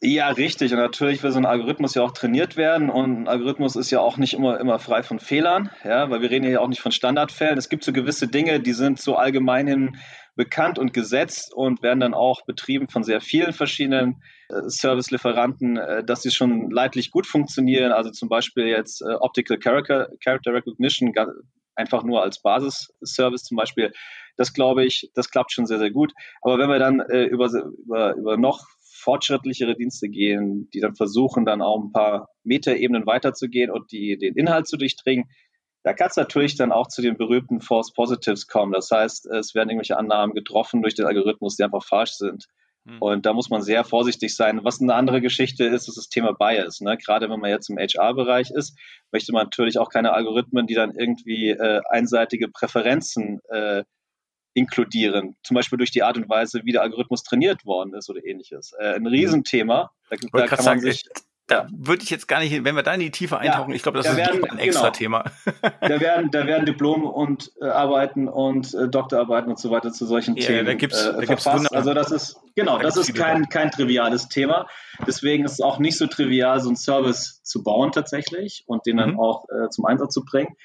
Ja, 0.00 0.28
richtig. 0.28 0.72
Und 0.72 0.80
natürlich 0.80 1.22
will 1.22 1.30
so 1.30 1.38
ein 1.38 1.46
Algorithmus 1.46 1.94
ja 1.94 2.02
auch 2.02 2.10
trainiert 2.10 2.56
werden. 2.56 2.90
Und 2.90 3.22
ein 3.22 3.28
Algorithmus 3.28 3.76
ist 3.76 3.90
ja 3.90 4.00
auch 4.00 4.16
nicht 4.16 4.34
immer, 4.34 4.60
immer 4.60 4.78
frei 4.78 5.02
von 5.02 5.20
Fehlern, 5.20 5.70
ja, 5.84 6.10
weil 6.10 6.20
wir 6.20 6.30
reden 6.30 6.44
ja 6.44 6.60
auch 6.60 6.68
nicht 6.68 6.80
von 6.80 6.92
Standardfällen. 6.92 7.56
Es 7.56 7.68
gibt 7.68 7.84
so 7.84 7.92
gewisse 7.92 8.26
Dinge, 8.26 8.60
die 8.60 8.72
sind 8.72 9.00
so 9.00 9.16
allgemein 9.16 9.66
hin 9.66 9.96
bekannt 10.36 10.78
und 10.78 10.92
gesetzt 10.92 11.54
und 11.54 11.82
werden 11.82 12.00
dann 12.00 12.14
auch 12.14 12.42
betrieben 12.44 12.88
von 12.88 13.04
sehr 13.04 13.20
vielen 13.20 13.52
verschiedenen 13.52 14.10
äh, 14.10 14.16
Service-Lieferanten, 14.48 15.76
äh, 15.76 16.04
dass 16.04 16.22
sie 16.22 16.30
schon 16.30 16.70
leidlich 16.70 17.10
gut 17.10 17.26
funktionieren. 17.26 17.92
Also 17.92 18.10
zum 18.10 18.28
Beispiel 18.28 18.66
jetzt 18.66 19.02
äh, 19.02 19.14
Optical 19.14 19.58
Character, 19.58 20.08
Character 20.22 20.52
Recognition 20.52 21.12
einfach 21.76 22.04
nur 22.04 22.22
als 22.22 22.40
Basis-Service 22.40 23.44
zum 23.44 23.56
Beispiel. 23.56 23.92
Das 24.36 24.52
glaube 24.52 24.84
ich, 24.84 25.10
das 25.14 25.30
klappt 25.30 25.52
schon 25.52 25.66
sehr, 25.66 25.78
sehr 25.78 25.90
gut. 25.90 26.12
Aber 26.42 26.58
wenn 26.58 26.68
wir 26.68 26.78
dann 26.78 27.00
äh, 27.00 27.24
über, 27.24 27.48
über, 27.84 28.14
über 28.14 28.36
noch 28.36 28.66
fortschrittlichere 28.82 29.76
Dienste 29.76 30.08
gehen, 30.08 30.68
die 30.72 30.80
dann 30.80 30.94
versuchen, 30.94 31.44
dann 31.44 31.62
auch 31.62 31.82
ein 31.82 31.92
paar 31.92 32.28
Metaebenen 32.42 33.06
weiterzugehen 33.06 33.70
und 33.70 33.92
die, 33.92 34.16
den 34.16 34.34
Inhalt 34.34 34.66
zu 34.66 34.76
durchdringen, 34.76 35.28
da 35.82 35.92
kann 35.92 36.08
es 36.08 36.16
natürlich 36.16 36.56
dann 36.56 36.72
auch 36.72 36.88
zu 36.88 37.02
den 37.02 37.18
berühmten 37.18 37.60
False 37.60 37.92
Positives 37.94 38.46
kommen. 38.46 38.72
Das 38.72 38.90
heißt, 38.90 39.26
es 39.26 39.54
werden 39.54 39.68
irgendwelche 39.68 39.98
Annahmen 39.98 40.34
getroffen 40.34 40.80
durch 40.80 40.94
den 40.94 41.04
Algorithmus, 41.04 41.56
die 41.56 41.64
einfach 41.64 41.84
falsch 41.84 42.12
sind. 42.12 42.46
Hm. 42.86 42.98
Und 43.00 43.26
da 43.26 43.32
muss 43.32 43.50
man 43.50 43.62
sehr 43.62 43.84
vorsichtig 43.84 44.36
sein. 44.36 44.60
Was 44.62 44.80
eine 44.80 44.94
andere 44.94 45.20
Geschichte 45.20 45.64
ist, 45.64 45.88
ist 45.88 45.96
das 45.96 46.08
Thema 46.08 46.32
Bias. 46.32 46.80
Ne? 46.80 46.98
Gerade 46.98 47.30
wenn 47.30 47.40
man 47.40 47.50
jetzt 47.50 47.70
im 47.70 47.78
HR-Bereich 47.78 48.50
ist, 48.50 48.78
möchte 49.10 49.32
man 49.32 49.44
natürlich 49.44 49.78
auch 49.78 49.88
keine 49.88 50.12
Algorithmen, 50.12 50.66
die 50.66 50.74
dann 50.74 50.94
irgendwie 50.94 51.50
äh, 51.50 51.80
einseitige 51.90 52.48
Präferenzen 52.48 53.40
äh, 53.48 53.84
inkludieren. 54.54 55.36
Zum 55.42 55.54
Beispiel 55.54 55.78
durch 55.78 55.90
die 55.90 56.02
Art 56.02 56.16
und 56.16 56.28
Weise, 56.28 56.62
wie 56.64 56.72
der 56.72 56.82
Algorithmus 56.82 57.24
trainiert 57.24 57.64
worden 57.64 57.94
ist 57.94 58.08
oder 58.08 58.24
ähnliches. 58.24 58.72
Äh, 58.78 58.94
ein 58.94 59.06
Riesenthema. 59.06 59.90
Da, 60.10 60.16
da 60.32 60.46
kann 60.46 60.64
man 60.64 60.80
sich 60.80 61.04
da 61.46 61.68
würde 61.76 62.02
ich 62.02 62.10
jetzt 62.10 62.26
gar 62.26 62.40
nicht, 62.40 62.64
wenn 62.64 62.74
wir 62.74 62.82
da 62.82 62.94
in 62.94 63.00
die 63.00 63.10
Tiefe 63.10 63.38
eintauchen, 63.38 63.70
ja, 63.70 63.76
ich 63.76 63.82
glaube, 63.82 63.98
das 63.98 64.06
da 64.06 64.12
ist 64.12 64.18
werden, 64.18 64.44
ein 64.44 64.58
extra 64.58 64.84
genau, 64.84 64.92
Thema. 64.92 65.24
da 65.80 66.00
werden, 66.00 66.30
da 66.30 66.46
werden 66.46 66.64
Diplom 66.64 67.04
und 67.04 67.52
äh, 67.60 67.66
Arbeiten 67.66 68.28
und 68.28 68.72
äh, 68.72 68.88
Doktorarbeiten 68.88 69.50
und 69.50 69.58
so 69.58 69.70
weiter 69.70 69.92
zu 69.92 70.06
solchen 70.06 70.36
ja, 70.36 70.46
Themen 70.46 70.64
da 70.64 70.74
gibt's, 70.74 71.04
äh, 71.04 71.12
da 71.12 71.24
gibt's 71.24 71.46
Also 71.46 71.92
das 71.92 72.10
ist 72.10 72.40
genau, 72.56 72.78
da 72.78 72.84
das 72.84 72.96
ist 72.96 73.14
kein 73.14 73.48
kein 73.50 73.70
triviales 73.70 74.28
Thema. 74.28 74.66
Deswegen 75.06 75.44
ist 75.44 75.52
es 75.52 75.60
auch 75.60 75.78
nicht 75.78 75.98
so 75.98 76.06
trivial, 76.06 76.60
so 76.60 76.68
einen 76.68 76.76
Service 76.76 77.42
zu 77.42 77.62
bauen 77.62 77.92
tatsächlich 77.92 78.64
und 78.66 78.86
den 78.86 78.96
dann 78.96 79.12
mhm. 79.12 79.20
auch 79.20 79.44
äh, 79.50 79.68
zum 79.68 79.84
Einsatz 79.84 80.14
zu 80.14 80.24
bringen. 80.24 80.56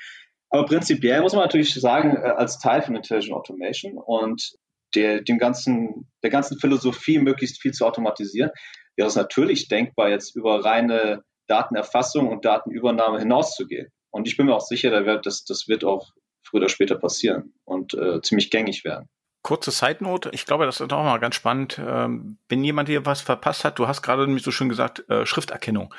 Aber 0.49 0.65
prinzipiell 0.65 1.21
muss 1.21 1.33
man 1.33 1.41
natürlich 1.41 1.73
sagen, 1.73 2.15
äh, 2.15 2.29
als 2.29 2.59
Teil 2.59 2.81
von 2.81 2.95
Intelligent 2.95 3.35
Automation 3.35 3.97
und 3.97 4.53
der, 4.95 5.21
dem 5.21 5.37
ganzen, 5.37 6.09
der 6.23 6.29
ganzen 6.29 6.57
Philosophie 6.57 7.19
möglichst 7.19 7.61
viel 7.61 7.71
zu 7.71 7.85
automatisieren, 7.85 8.51
wäre 8.99 9.07
es 9.07 9.15
natürlich 9.15 9.69
denkbar, 9.69 10.09
jetzt 10.09 10.35
über 10.35 10.63
reine 10.63 11.23
Datenerfassung 11.47 12.27
und 12.27 12.43
Datenübernahme 12.43 13.19
hinauszugehen. 13.19 13.87
Und 14.11 14.27
ich 14.27 14.35
bin 14.35 14.45
mir 14.45 14.55
auch 14.55 14.61
sicher, 14.61 14.91
da 14.91 15.15
das 15.15 15.67
wird 15.67 15.85
auch 15.85 16.11
früher 16.43 16.59
oder 16.61 16.69
später 16.69 16.95
passieren 16.95 17.53
und 17.63 17.93
äh, 17.93 18.21
ziemlich 18.21 18.51
gängig 18.51 18.83
werden. 18.83 19.07
Kurze 19.41 19.71
Side 19.71 19.97
Note, 20.01 20.31
ich 20.33 20.45
glaube, 20.45 20.65
das 20.65 20.81
ist 20.81 20.91
auch 20.91 21.03
mal 21.03 21.17
ganz 21.19 21.35
spannend. 21.35 21.79
Ähm, 21.79 22.39
wenn 22.49 22.61
jemand 22.61 22.89
hier 22.89 23.05
was 23.05 23.21
verpasst 23.21 23.63
hat, 23.63 23.79
du 23.79 23.87
hast 23.87 24.01
gerade 24.01 24.25
nämlich 24.25 24.43
so 24.43 24.51
schön 24.51 24.67
gesagt, 24.67 25.09
äh, 25.09 25.25
Schrifterkennung. 25.25 25.93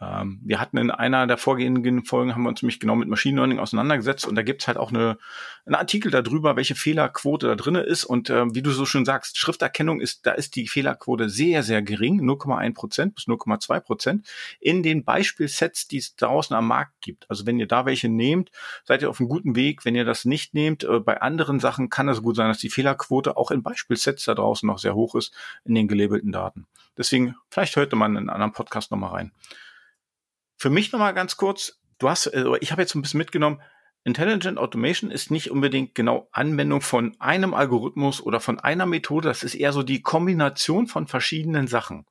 Ähm, 0.00 0.40
wir 0.44 0.60
hatten 0.60 0.76
in 0.76 0.90
einer 0.90 1.26
der 1.26 1.38
vorgehenden 1.38 2.04
Folgen, 2.04 2.34
haben 2.34 2.42
wir 2.42 2.48
uns 2.48 2.62
nämlich 2.62 2.78
genau 2.78 2.94
mit 2.94 3.08
Machine 3.08 3.36
Learning 3.36 3.58
auseinandergesetzt 3.58 4.26
und 4.26 4.36
da 4.36 4.42
gibt's 4.42 4.68
halt 4.68 4.76
auch 4.76 4.90
eine, 4.90 5.18
einen 5.66 5.74
Artikel 5.74 6.10
darüber, 6.10 6.56
welche 6.56 6.76
Fehlerquote 6.76 7.48
da 7.48 7.56
drinne 7.56 7.80
ist 7.80 8.04
und 8.04 8.30
äh, 8.30 8.54
wie 8.54 8.62
du 8.62 8.70
so 8.70 8.86
schön 8.86 9.04
sagst, 9.04 9.38
Schrifterkennung 9.38 10.00
ist, 10.00 10.24
da 10.26 10.32
ist 10.32 10.54
die 10.54 10.68
Fehlerquote 10.68 11.28
sehr, 11.28 11.62
sehr 11.64 11.82
gering, 11.82 12.20
0,1 12.20 12.74
Prozent 12.74 13.14
bis 13.16 13.24
0,2 13.26 13.80
Prozent 13.80 14.28
in 14.60 14.82
den 14.82 15.04
Beispielsets, 15.04 15.88
die 15.88 15.98
es 15.98 16.14
draußen 16.14 16.54
am 16.54 16.68
Markt 16.68 17.00
gibt. 17.00 17.28
Also 17.28 17.46
wenn 17.46 17.58
ihr 17.58 17.66
da 17.66 17.84
welche 17.84 18.08
nehmt, 18.08 18.50
seid 18.84 19.02
ihr 19.02 19.10
auf 19.10 19.18
einem 19.18 19.28
guten 19.28 19.56
Weg. 19.56 19.84
Wenn 19.84 19.96
ihr 19.96 20.04
das 20.04 20.24
nicht 20.24 20.54
nehmt, 20.54 20.84
äh, 20.84 21.00
bei 21.00 21.20
anderen 21.20 21.58
Sachen 21.58 21.90
kann 21.90 22.08
es 22.08 22.22
gut 22.22 22.36
sein, 22.36 22.48
dass 22.48 22.58
die 22.58 22.70
Fehlerquote 22.70 23.36
auch 23.36 23.50
in 23.50 23.62
Beispielsets 23.62 24.24
da 24.24 24.34
draußen 24.34 24.66
noch 24.66 24.78
sehr 24.78 24.94
hoch 24.94 25.16
ist 25.16 25.34
in 25.64 25.74
den 25.74 25.88
gelabelten 25.88 26.30
Daten. 26.30 26.66
Deswegen, 26.96 27.36
vielleicht 27.50 27.76
hört 27.76 27.92
man 27.94 28.12
in 28.12 28.16
einen 28.18 28.30
anderen 28.30 28.52
Podcast 28.52 28.90
nochmal 28.90 29.10
rein. 29.10 29.32
Für 30.58 30.70
mich 30.70 30.90
nochmal 30.90 31.14
ganz 31.14 31.36
kurz, 31.36 31.80
du 31.98 32.08
hast, 32.08 32.26
also 32.34 32.56
ich 32.56 32.72
habe 32.72 32.82
jetzt 32.82 32.94
ein 32.94 33.02
bisschen 33.02 33.18
mitgenommen, 33.18 33.62
Intelligent 34.04 34.58
Automation 34.58 35.10
ist 35.10 35.30
nicht 35.30 35.50
unbedingt 35.50 35.94
genau 35.94 36.28
Anwendung 36.32 36.80
von 36.80 37.14
einem 37.20 37.54
Algorithmus 37.54 38.20
oder 38.20 38.40
von 38.40 38.58
einer 38.58 38.86
Methode, 38.86 39.28
das 39.28 39.44
ist 39.44 39.54
eher 39.54 39.72
so 39.72 39.82
die 39.82 40.02
Kombination 40.02 40.88
von 40.88 41.06
verschiedenen 41.06 41.68
Sachen. 41.68 42.06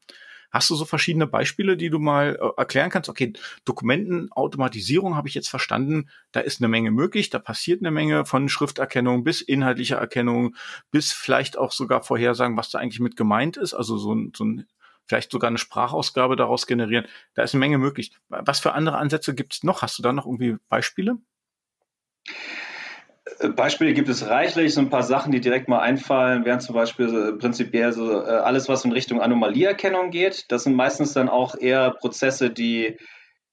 Hast 0.49 0.69
du 0.69 0.75
so 0.75 0.85
verschiedene 0.85 1.27
Beispiele, 1.27 1.75
die 1.75 1.89
du 1.89 1.99
mal 1.99 2.37
äh, 2.41 2.49
erklären 2.57 2.89
kannst? 2.89 3.09
Okay, 3.09 3.33
Dokumentenautomatisierung 3.65 5.15
habe 5.15 5.27
ich 5.27 5.35
jetzt 5.35 5.49
verstanden. 5.49 6.09
Da 6.31 6.39
ist 6.39 6.61
eine 6.61 6.69
Menge 6.69 6.91
möglich. 6.91 7.29
Da 7.29 7.39
passiert 7.39 7.81
eine 7.81 7.91
Menge 7.91 8.25
von 8.25 8.47
Schrifterkennung 8.47 9.25
bis 9.25 9.41
inhaltlicher 9.41 9.97
Erkennung, 9.97 10.55
bis 10.89 11.11
vielleicht 11.11 11.57
auch 11.57 11.73
sogar 11.73 12.01
Vorhersagen, 12.01 12.55
was 12.55 12.69
da 12.69 12.79
eigentlich 12.79 13.01
mit 13.01 13.17
gemeint 13.17 13.57
ist. 13.57 13.73
Also 13.73 13.97
so 13.97 14.13
ein, 14.13 14.31
so 14.35 14.45
ein 14.45 14.67
vielleicht 15.07 15.31
sogar 15.31 15.47
eine 15.49 15.57
Sprachausgabe 15.57 16.35
daraus 16.35 16.67
generieren. 16.67 17.05
Da 17.33 17.43
ist 17.43 17.53
eine 17.53 17.59
Menge 17.59 17.77
möglich. 17.77 18.11
Was 18.29 18.59
für 18.59 18.73
andere 18.73 18.97
Ansätze 18.97 19.33
gibt 19.33 19.53
es 19.53 19.63
noch? 19.63 19.81
Hast 19.81 19.97
du 19.97 20.03
da 20.03 20.13
noch 20.13 20.25
irgendwie 20.25 20.57
Beispiele? 20.69 21.17
Äh, 23.39 23.49
Beispiele 23.49 23.93
gibt 23.93 24.09
es 24.09 24.27
reichlich. 24.27 24.73
So 24.73 24.81
ein 24.81 24.89
paar 24.89 25.03
Sachen, 25.03 25.31
die 25.31 25.41
direkt 25.41 25.67
mal 25.67 25.79
einfallen, 25.79 26.45
wären 26.45 26.59
zum 26.59 26.75
Beispiel 26.75 27.07
äh, 27.07 27.33
prinzipiell 27.33 27.93
so 27.93 28.21
äh, 28.21 28.25
alles, 28.25 28.69
was 28.69 28.85
in 28.85 28.91
Richtung 28.91 29.21
Anomalieerkennung 29.21 30.11
geht. 30.11 30.45
Das 30.51 30.63
sind 30.63 30.75
meistens 30.75 31.13
dann 31.13 31.29
auch 31.29 31.55
eher 31.55 31.91
Prozesse, 31.91 32.49
die 32.49 32.97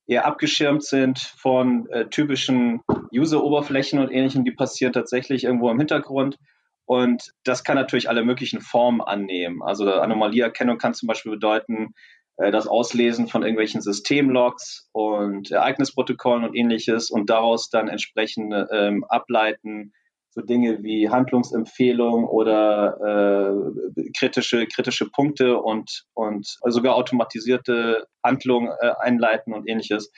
eher 0.06 0.26
abgeschirmt 0.26 0.84
sind 0.84 1.18
von 1.18 1.88
äh, 1.88 2.06
typischen 2.08 2.82
User-Oberflächen 3.12 3.98
und 3.98 4.10
ähnlichem. 4.10 4.44
Die 4.44 4.52
passieren 4.52 4.92
tatsächlich 4.92 5.44
irgendwo 5.44 5.70
im 5.70 5.78
Hintergrund. 5.78 6.38
Und 6.86 7.32
das 7.44 7.64
kann 7.64 7.76
natürlich 7.76 8.08
alle 8.08 8.24
möglichen 8.24 8.60
Formen 8.60 9.00
annehmen. 9.00 9.62
Also 9.62 9.90
Anomalieerkennung 9.90 10.78
kann 10.78 10.94
zum 10.94 11.06
Beispiel 11.06 11.32
bedeuten, 11.32 11.94
äh, 12.36 12.50
das 12.50 12.66
Auslesen 12.66 13.28
von 13.28 13.42
irgendwelchen 13.42 13.80
Systemlogs 13.80 14.88
und 14.92 15.50
Ereignisprotokollen 15.50 16.44
und 16.44 16.54
ähnliches 16.54 17.10
und 17.10 17.30
daraus 17.30 17.70
dann 17.70 17.88
entsprechend 17.88 18.54
ähm, 18.70 19.04
ableiten, 19.04 19.92
so 20.30 20.40
Dinge 20.40 20.82
wie 20.82 21.08
Handlungsempfehlungen 21.10 22.24
oder 22.24 23.92
äh, 23.96 24.10
kritische, 24.18 24.66
kritische 24.66 25.08
Punkte 25.08 25.58
und, 25.58 26.06
und 26.12 26.58
sogar 26.66 26.96
automatisierte 26.96 28.08
Handlungen 28.22 28.72
äh, 28.80 28.90
einleiten 28.98 29.54
und 29.54 29.68
ähnliches. 29.68 30.10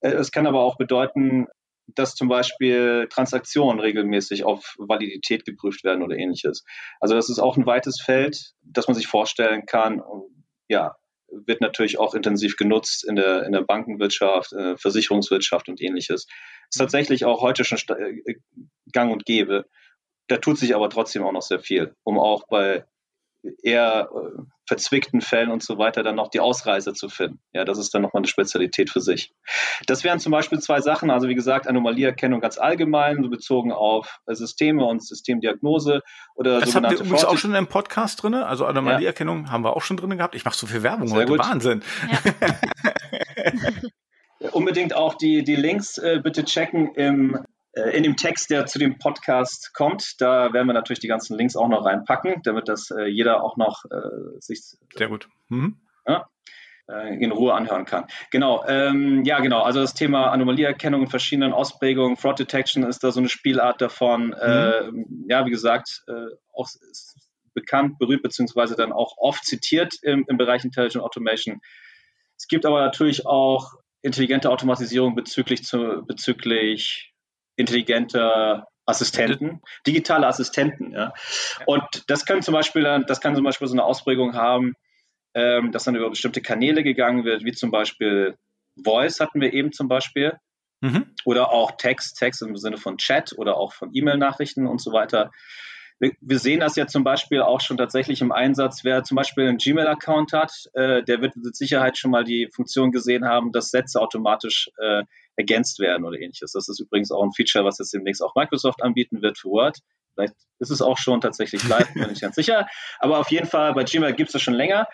Äh, 0.00 0.12
es 0.12 0.30
kann 0.30 0.46
aber 0.46 0.62
auch 0.62 0.76
bedeuten, 0.76 1.48
dass 1.86 2.14
zum 2.14 2.28
Beispiel 2.28 3.06
Transaktionen 3.10 3.80
regelmäßig 3.80 4.44
auf 4.44 4.74
Validität 4.78 5.44
geprüft 5.44 5.84
werden 5.84 6.02
oder 6.02 6.16
ähnliches. 6.16 6.64
Also 7.00 7.14
das 7.14 7.28
ist 7.28 7.38
auch 7.38 7.56
ein 7.56 7.66
weites 7.66 8.00
Feld, 8.00 8.54
das 8.62 8.88
man 8.88 8.94
sich 8.94 9.06
vorstellen 9.06 9.66
kann. 9.66 10.00
Und 10.00 10.44
ja, 10.68 10.96
wird 11.28 11.60
natürlich 11.60 11.98
auch 11.98 12.14
intensiv 12.14 12.56
genutzt 12.56 13.04
in 13.04 13.16
der, 13.16 13.44
in 13.44 13.52
der 13.52 13.62
Bankenwirtschaft, 13.62 14.52
äh, 14.52 14.76
Versicherungswirtschaft 14.76 15.68
und 15.68 15.80
ähnliches. 15.80 16.26
Ist 16.70 16.78
tatsächlich 16.78 17.24
auch 17.24 17.42
heute 17.42 17.64
schon 17.64 17.78
äh, 17.96 18.34
gang 18.92 19.12
und 19.12 19.24
gäbe. 19.26 19.66
Da 20.28 20.38
tut 20.38 20.58
sich 20.58 20.74
aber 20.74 20.88
trotzdem 20.88 21.24
auch 21.24 21.32
noch 21.32 21.42
sehr 21.42 21.60
viel, 21.60 21.94
um 22.02 22.18
auch 22.18 22.46
bei 22.48 22.84
eher 23.62 24.08
äh, 24.12 24.42
verzwickten 24.66 25.20
Fällen 25.20 25.50
und 25.50 25.62
so 25.62 25.78
weiter 25.78 26.02
dann 26.02 26.16
noch 26.16 26.28
die 26.28 26.40
Ausreise 26.40 26.94
zu 26.94 27.08
finden. 27.08 27.38
Ja, 27.52 27.64
das 27.64 27.78
ist 27.78 27.94
dann 27.94 28.02
nochmal 28.02 28.20
eine 28.20 28.28
Spezialität 28.28 28.90
für 28.90 29.00
sich. 29.00 29.32
Das 29.86 30.04
wären 30.04 30.18
zum 30.20 30.32
Beispiel 30.32 30.58
zwei 30.58 30.80
Sachen, 30.80 31.10
also 31.10 31.28
wie 31.28 31.34
gesagt, 31.34 31.66
Anomalieerkennung 31.66 32.40
ganz 32.40 32.58
allgemein, 32.58 33.22
so 33.22 33.28
bezogen 33.28 33.72
auf 33.72 34.20
äh, 34.26 34.34
Systeme 34.34 34.84
und 34.84 35.04
Systemdiagnose 35.04 36.02
oder 36.34 36.60
Das 36.60 36.74
habt 36.74 36.90
ihr 36.90 36.98
übrigens 37.00 37.24
auch 37.24 37.38
schon 37.38 37.54
im 37.54 37.66
Podcast 37.66 38.22
drin, 38.22 38.34
also 38.34 38.66
Anomalieerkennung 38.66 39.44
ja. 39.44 39.50
haben 39.50 39.64
wir 39.64 39.76
auch 39.76 39.82
schon 39.82 39.96
drin 39.96 40.10
gehabt. 40.16 40.34
Ich 40.34 40.44
mache 40.44 40.56
so 40.56 40.66
viel 40.66 40.82
Werbung 40.82 41.08
Sehr 41.08 41.18
heute, 41.18 41.32
gut. 41.32 41.40
Wahnsinn. 41.40 41.82
Ja. 42.10 42.52
Unbedingt 44.52 44.94
auch 44.94 45.14
die, 45.14 45.42
die 45.42 45.56
Links 45.56 45.98
äh, 45.98 46.20
bitte 46.22 46.44
checken 46.44 46.94
im 46.94 47.38
in 47.92 48.04
dem 48.04 48.16
Text, 48.16 48.50
der 48.50 48.66
zu 48.66 48.78
dem 48.78 48.98
Podcast 48.98 49.72
kommt, 49.74 50.20
da 50.20 50.52
werden 50.52 50.66
wir 50.66 50.74
natürlich 50.74 51.00
die 51.00 51.08
ganzen 51.08 51.36
Links 51.36 51.56
auch 51.56 51.68
noch 51.68 51.84
reinpacken, 51.84 52.42
damit 52.44 52.68
das 52.68 52.90
äh, 52.90 53.06
jeder 53.06 53.42
auch 53.42 53.56
noch 53.56 53.84
äh, 53.90 54.38
sich 54.38 54.60
sehr 54.94 55.08
gut 55.08 55.28
mhm. 55.48 55.80
ja, 56.06 56.28
äh, 56.88 57.16
in 57.16 57.32
Ruhe 57.32 57.52
anhören 57.54 57.84
kann. 57.84 58.04
Genau, 58.30 58.64
ähm, 58.68 59.24
ja 59.24 59.40
genau. 59.40 59.62
Also 59.62 59.80
das 59.80 59.94
Thema 59.94 60.30
Anomalieerkennung 60.30 61.02
in 61.02 61.08
verschiedenen 61.08 61.52
Ausprägungen, 61.52 62.16
Fraud 62.16 62.38
Detection 62.38 62.84
ist 62.84 63.02
da 63.02 63.10
so 63.10 63.20
eine 63.20 63.28
Spielart 63.28 63.80
davon. 63.80 64.28
Mhm. 64.28 64.34
Äh, 64.34 65.30
ja, 65.30 65.46
wie 65.46 65.50
gesagt, 65.50 66.02
äh, 66.06 66.34
auch 66.52 66.68
bekannt, 67.54 67.98
berühmt 67.98 68.22
beziehungsweise 68.22 68.76
dann 68.76 68.92
auch 68.92 69.16
oft 69.16 69.44
zitiert 69.44 69.94
im, 70.02 70.24
im 70.28 70.36
Bereich 70.36 70.64
Intelligent 70.64 71.04
Automation. 71.04 71.60
Es 72.36 72.46
gibt 72.46 72.66
aber 72.66 72.80
natürlich 72.80 73.26
auch 73.26 73.72
intelligente 74.02 74.50
Automatisierung 74.50 75.14
bezüglich 75.14 75.64
zu, 75.64 76.04
bezüglich 76.06 77.13
intelligente 77.56 78.64
Assistenten, 78.86 79.62
digitale 79.86 80.26
Assistenten, 80.26 80.92
ja. 80.92 81.12
Und 81.66 81.82
das 82.08 82.26
kann 82.26 82.42
zum 82.42 82.54
Beispiel 82.54 82.82
dann, 82.82 83.04
das 83.06 83.20
kann 83.20 83.34
zum 83.34 83.44
Beispiel 83.44 83.66
so 83.66 83.74
eine 83.74 83.84
Ausprägung 83.84 84.34
haben, 84.34 84.74
ähm, 85.34 85.72
dass 85.72 85.84
dann 85.84 85.96
über 85.96 86.10
bestimmte 86.10 86.42
Kanäle 86.42 86.82
gegangen 86.82 87.24
wird, 87.24 87.44
wie 87.44 87.52
zum 87.52 87.70
Beispiel 87.70 88.36
Voice 88.82 89.20
hatten 89.20 89.40
wir 89.40 89.52
eben 89.52 89.72
zum 89.72 89.88
Beispiel. 89.88 90.34
Mhm. 90.80 91.14
Oder 91.24 91.50
auch 91.50 91.72
Text, 91.78 92.18
Text 92.18 92.42
im 92.42 92.56
Sinne 92.56 92.76
von 92.76 92.98
Chat 92.98 93.32
oder 93.38 93.56
auch 93.56 93.72
von 93.72 93.90
E-Mail-Nachrichten 93.94 94.66
und 94.66 94.82
so 94.82 94.92
weiter. 94.92 95.30
Wir, 96.20 96.38
sehen 96.38 96.60
das 96.60 96.76
ja 96.76 96.86
zum 96.86 97.04
Beispiel 97.04 97.42
auch 97.42 97.60
schon 97.60 97.76
tatsächlich 97.76 98.20
im 98.20 98.32
Einsatz. 98.32 98.84
Wer 98.84 99.04
zum 99.04 99.16
Beispiel 99.16 99.46
einen 99.48 99.58
Gmail-Account 99.58 100.32
hat, 100.32 100.52
äh, 100.74 101.02
der 101.02 101.20
wird 101.20 101.36
mit 101.36 101.56
Sicherheit 101.56 101.98
schon 101.98 102.10
mal 102.10 102.24
die 102.24 102.48
Funktion 102.54 102.90
gesehen 102.90 103.24
haben, 103.24 103.52
dass 103.52 103.70
Sätze 103.70 104.00
automatisch 104.00 104.70
äh, 104.78 105.04
ergänzt 105.36 105.78
werden 105.78 106.04
oder 106.04 106.18
ähnliches. 106.18 106.52
Das 106.52 106.68
ist 106.68 106.80
übrigens 106.80 107.10
auch 107.10 107.22
ein 107.22 107.32
Feature, 107.32 107.64
was 107.64 107.78
jetzt 107.78 107.92
demnächst 107.92 108.22
auch 108.22 108.34
Microsoft 108.34 108.82
anbieten 108.82 109.22
wird 109.22 109.38
für 109.38 109.48
Word. 109.48 109.78
Vielleicht 110.14 110.34
ist 110.60 110.70
es 110.70 110.80
auch 110.80 110.98
schon 110.98 111.20
tatsächlich 111.20 111.66
live, 111.68 111.92
bin 111.94 112.10
ich 112.10 112.20
ganz 112.20 112.36
sicher. 112.36 112.68
Aber 113.00 113.18
auf 113.18 113.30
jeden 113.30 113.46
Fall, 113.46 113.74
bei 113.74 113.84
Gmail 113.84 114.14
gibt 114.14 114.28
es 114.28 114.32
das 114.32 114.42
schon 114.42 114.54
länger. 114.54 114.86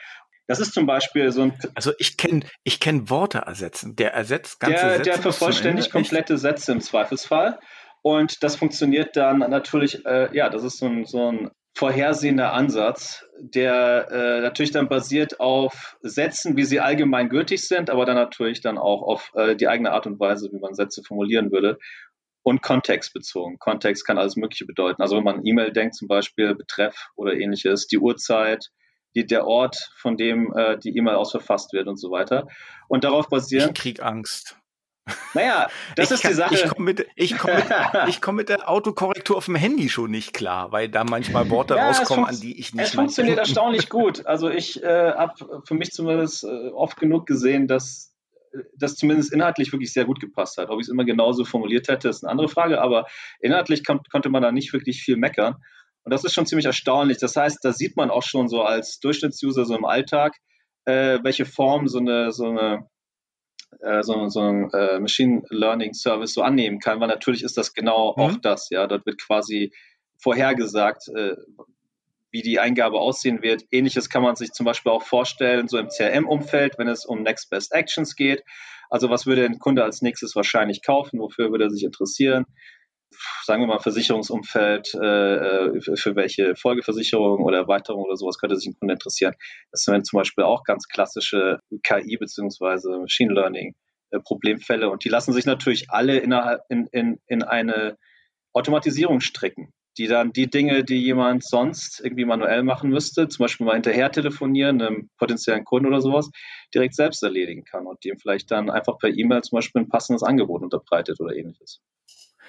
Das 0.51 0.59
ist 0.59 0.75
zum 0.75 0.85
Beispiel 0.85 1.31
so 1.31 1.43
ein. 1.43 1.59
Also 1.77 1.93
ich 1.99 2.17
kenne 2.17 2.45
ich 2.65 2.81
kenn 2.81 3.09
Worte 3.09 3.39
ersetzen. 3.39 3.95
Der 3.95 4.13
ersetzt 4.15 4.59
ganze 4.59 4.81
der, 4.81 4.91
Sätze. 4.97 5.03
Der 5.03 5.19
vervollständigt 5.19 5.93
komplette 5.93 6.39
Sätze 6.39 6.73
im 6.73 6.81
Zweifelsfall. 6.81 7.61
Und 8.03 8.43
das 8.43 8.57
funktioniert 8.57 9.17
dann 9.17 9.39
natürlich, 9.39 10.05
äh, 10.07 10.35
ja, 10.35 10.49
das 10.49 10.65
ist 10.65 10.79
so 10.79 10.87
ein, 10.87 11.05
so 11.05 11.31
ein 11.31 11.51
vorhersehender 11.75 12.53
Ansatz, 12.53 13.25
der 13.39 14.09
äh, 14.11 14.41
natürlich 14.41 14.73
dann 14.73 14.89
basiert 14.89 15.41
auf 15.41 15.97
Sätzen, 16.03 16.57
wie 16.57 16.65
sie 16.65 16.81
allgemein 16.81 17.29
gültig 17.29 17.67
sind, 17.67 17.91
aber 17.91 18.05
dann 18.05 18.17
natürlich 18.17 18.61
dann 18.61 18.77
auch 18.77 19.03
auf 19.03 19.33
äh, 19.35 19.55
die 19.57 19.69
eigene 19.69 19.93
Art 19.93 20.07
und 20.07 20.19
Weise, 20.19 20.51
wie 20.53 20.59
man 20.59 20.75
Sätze 20.75 21.03
formulieren 21.03 21.53
würde 21.53 21.79
und 22.43 22.63
kontextbezogen. 22.63 23.59
Kontext 23.59 24.07
kann 24.07 24.19
alles 24.19 24.37
Mögliche 24.37 24.67
bedeuten. 24.67 25.03
Also 25.03 25.17
wenn 25.17 25.25
man 25.25 25.45
E-Mail 25.45 25.73
denkt, 25.73 25.95
zum 25.95 26.09
Beispiel 26.09 26.55
Betreff 26.55 27.11
oder 27.17 27.35
ähnliches, 27.35 27.87
die 27.87 27.99
Uhrzeit, 27.99 28.71
die, 29.15 29.27
der 29.27 29.47
Ort, 29.47 29.91
von 29.97 30.17
dem 30.17 30.53
äh, 30.57 30.79
die 30.79 30.97
E-Mail 30.97 31.17
aus 31.17 31.33
verfasst 31.33 31.73
wird 31.73 31.89
und 31.89 31.99
so 31.99 32.11
weiter. 32.11 32.47
Und 32.89 33.05
darauf 33.05 33.29
basieren. 33.29 33.71
Ich 33.75 33.81
krieg 33.81 34.03
Angst. 34.03 34.57
Naja, 35.35 35.69
das 35.97 36.11
ich 36.11 36.15
ist 36.15 36.23
kann, 36.23 36.31
die 36.31 36.37
Sache. 36.37 36.55
Ich 36.55 36.69
komme 36.69 36.85
mit, 36.85 37.07
ich 37.17 37.39
komm 37.39 37.55
mit, 37.55 37.65
ich 38.09 38.21
komm 38.21 38.37
mit 38.37 38.49
der 38.49 38.69
Autokorrektur 38.69 39.37
auf 39.37 39.47
dem 39.47 39.55
Handy 39.55 39.89
schon 39.89 40.11
nicht 40.11 40.33
klar, 40.33 40.73
weil 40.73 40.89
da 40.89 41.05
manchmal 41.05 41.49
Worte 41.51 41.77
ja, 41.77 41.89
rauskommen, 41.89 42.25
an 42.25 42.39
die 42.41 42.59
ich 42.59 42.75
nicht. 42.75 42.87
Es 42.87 42.95
funktioniert 42.95 43.39
erstaunlich 43.39 43.89
gut. 43.89 44.27
Also 44.27 44.51
ich 44.51 44.83
äh, 44.83 45.13
habe 45.13 45.63
für 45.65 45.75
mich 45.75 45.93
zumindest 45.93 46.45
äh, 46.45 46.69
oft 46.71 46.97
genug 46.99 47.27
gesehen, 47.27 47.67
dass 47.69 48.11
das 48.77 48.97
zumindest 48.97 49.33
inhaltlich 49.33 49.73
wirklich 49.73 49.93
sehr 49.93 50.05
gut 50.05 50.21
gepasst 50.21 50.59
hat. 50.59 50.71
Ob 50.71 50.81
ich 50.81 50.87
es 50.87 50.89
immer 50.89 51.05
genauso 51.05 51.45
formuliert 51.45 51.89
hätte, 51.89 52.09
ist 52.09 52.25
eine 52.25 52.31
andere 52.31 52.49
Frage, 52.49 52.81
aber 52.81 53.07
inhaltlich 53.41 53.85
kon 53.85 54.01
konnte 54.11 54.29
man 54.29 54.43
da 54.43 54.53
nicht 54.53 54.73
wirklich 54.73 55.03
viel 55.03 55.17
meckern. 55.17 55.57
Und 56.03 56.13
das 56.13 56.25
ist 56.25 56.35
schon 56.35 56.47
ziemlich 56.47 56.67
erstaunlich. 56.67 57.19
Das 57.19 57.37
heißt, 57.37 57.59
da 57.63 57.73
sieht 57.73 57.97
man 57.97 58.11
auch 58.11 58.23
schon 58.23 58.49
so 58.49 58.63
als 58.63 58.99
Durchschnittsuser 59.01 59.65
so 59.67 59.77
im 59.77 59.85
Alltag, 59.85 60.37
äh, 60.87 61.19
welche 61.23 61.45
Form 61.45 61.89
so 61.89 61.99
eine, 61.99 62.33
so 62.33 62.47
eine 62.47 62.89
äh, 63.81 64.03
so, 64.03 64.29
so 64.29 64.41
ein 64.41 64.71
äh, 64.73 64.99
Machine 64.99 65.43
Learning 65.51 65.95
Service 65.95 66.35
so 66.35 66.43
annehmen 66.43 66.81
kann, 66.81 67.01
weil 67.01 67.09
natürlich 67.09 67.43
ist 67.43 67.57
das 67.57 67.73
genau 67.73 68.15
mhm. 68.17 68.23
auch 68.23 68.37
das, 68.37 68.69
ja. 68.71 68.87
Dort 68.87 69.07
wird 69.07 69.21
quasi 69.21 69.73
vorhergesagt, 70.19 71.09
äh, 71.09 71.37
wie 72.31 72.43
die 72.43 72.61
Eingabe 72.61 73.01
aussehen 73.01 73.43
wird. 73.43 73.65
Ähnliches 73.71 74.09
kann 74.09 74.23
man 74.23 74.37
sich 74.37 74.53
zum 74.53 74.65
Beispiel 74.67 74.93
auch 74.93 75.03
vorstellen, 75.03 75.69
so 75.69 75.79
im 75.79 75.89
CRM-Umfeld, 75.89 76.79
wenn 76.79 76.89
es 76.89 77.05
um 77.05 77.23
Next 77.23 77.51
Best 77.51 77.73
Actions 77.73 78.15
geht. 78.15 78.45
Also 78.89 79.11
was 79.11 79.27
würde 79.27 79.45
ein 79.45 79.59
Kunde 79.59 79.85
als 79.85 80.03
nächstes 80.03 80.37
wahrscheinlich 80.37 80.83
kaufen? 80.83 81.21
Wofür 81.21 81.51
würde 81.51 81.65
er 81.65 81.71
sich 81.71 81.85
interessieren? 81.85 82.45
Sagen 83.45 83.63
wir 83.63 83.67
mal, 83.67 83.81
Versicherungsumfeld, 83.81 84.95
äh, 84.95 85.81
für, 85.81 85.97
für 85.97 86.17
welche 86.17 86.55
Folgeversicherung 86.57 87.43
oder 87.45 87.59
Erweiterung 87.59 88.05
oder 88.05 88.17
sowas 88.17 88.39
könnte 88.39 88.57
sich 88.57 88.69
ein 88.69 88.79
Kunde 88.79 88.95
interessieren. 88.95 89.35
Das 89.71 89.83
sind 89.83 90.07
zum 90.07 90.19
Beispiel 90.19 90.45
auch 90.45 90.65
ganz 90.65 90.87
klassische 90.89 91.61
KI 91.83 92.17
beziehungsweise 92.17 92.91
Machine 92.99 93.33
Learning 93.33 93.75
äh, 94.11 94.21
Problemfälle 94.21 94.91
und 94.91 95.05
die 95.05 95.09
lassen 95.09 95.33
sich 95.33 95.47
natürlich 95.47 95.91
alle 95.91 96.19
innerhalb 96.19 96.63
in, 96.69 96.87
in, 96.93 97.19
in 97.27 97.43
eine 97.43 97.97
Automatisierung 98.53 99.21
stricken 99.21 99.73
die 99.99 100.07
dann 100.07 100.33
die 100.33 100.49
Dinge, 100.49 100.85
die 100.85 100.97
jemand 100.97 101.45
sonst 101.45 102.01
irgendwie 102.01 102.25
manuell 102.25 102.63
machen 102.63 102.91
müsste, 102.91 103.29
zum 103.29 103.45
Beispiel 103.45 103.67
mal 103.67 103.75
hinterher 103.75 104.11
telefonieren, 104.11 104.81
einem 104.81 105.11
potenziellen 105.19 105.65
Kunden 105.65 105.89
oder 105.89 106.01
sowas, 106.01 106.31
direkt 106.75 106.95
selbst 106.95 107.23
erledigen 107.23 107.65
kann 107.65 107.87
und 107.87 108.03
dem 108.05 108.19
vielleicht 108.19 108.51
dann 108.51 108.71
einfach 108.71 108.99
per 108.99 109.11
E-Mail 109.11 109.43
zum 109.43 109.57
Beispiel 109.57 109.83
ein 109.83 109.89
passendes 109.89 110.23
Angebot 110.23 110.63
unterbreitet 110.63 111.21
oder 111.21 111.35
ähnliches. 111.35 111.81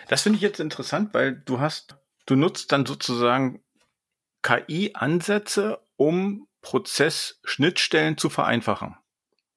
Das 0.08 0.24
finde 0.24 0.38
ich 0.38 0.42
jetzt 0.42 0.60
interessant, 0.60 1.14
weil 1.14 1.34
du 1.34 1.60
hast, 1.60 1.98
du 2.26 2.36
nutzt 2.36 2.72
dann 2.72 2.86
sozusagen 2.86 3.64
KI-Ansätze, 4.42 5.80
um 5.96 6.48
Prozessschnittstellen 6.62 8.18
zu 8.18 8.30
vereinfachen. 8.30 8.96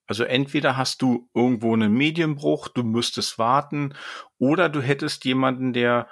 Also 0.06 0.24
entweder 0.24 0.76
hast 0.76 1.00
du 1.02 1.30
irgendwo 1.34 1.72
einen 1.72 1.92
Medienbruch, 1.92 2.68
du 2.68 2.82
müsstest 2.82 3.38
warten, 3.38 3.94
oder 4.38 4.68
du 4.68 4.82
hättest 4.82 5.24
jemanden, 5.24 5.72
der 5.72 6.08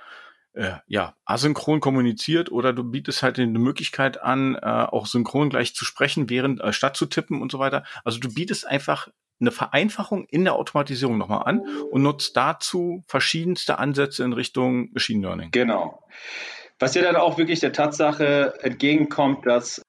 äh, 0.54 0.72
ja 0.86 1.14
asynchron 1.24 1.80
kommuniziert, 1.80 2.50
oder 2.50 2.72
du 2.72 2.84
bietest 2.84 3.22
halt 3.22 3.38
eine 3.38 3.58
Möglichkeit 3.58 4.22
an, 4.22 4.54
äh, 4.54 4.60
auch 4.60 5.06
synchron 5.06 5.50
gleich 5.50 5.74
zu 5.74 5.84
sprechen, 5.84 6.30
während 6.30 6.60
äh, 6.60 6.72
statt 6.72 6.96
zu 6.96 7.06
tippen 7.06 7.42
und 7.42 7.52
so 7.52 7.58
weiter. 7.58 7.84
Also 8.04 8.18
du 8.18 8.32
bietest 8.32 8.66
einfach 8.66 9.08
eine 9.42 9.50
Vereinfachung 9.50 10.26
in 10.26 10.44
der 10.44 10.54
Automatisierung 10.54 11.18
nochmal 11.18 11.42
an 11.44 11.60
und 11.90 12.02
nutzt 12.02 12.36
dazu 12.36 13.02
verschiedenste 13.06 13.78
Ansätze 13.78 14.24
in 14.24 14.32
Richtung 14.32 14.90
Machine 14.92 15.26
Learning. 15.26 15.50
Genau. 15.50 16.02
Was 16.78 16.94
ja 16.94 17.02
dann 17.02 17.16
auch 17.16 17.36
wirklich 17.38 17.60
der 17.60 17.72
Tatsache 17.72 18.54
entgegenkommt, 18.62 19.46
dass, 19.46 19.82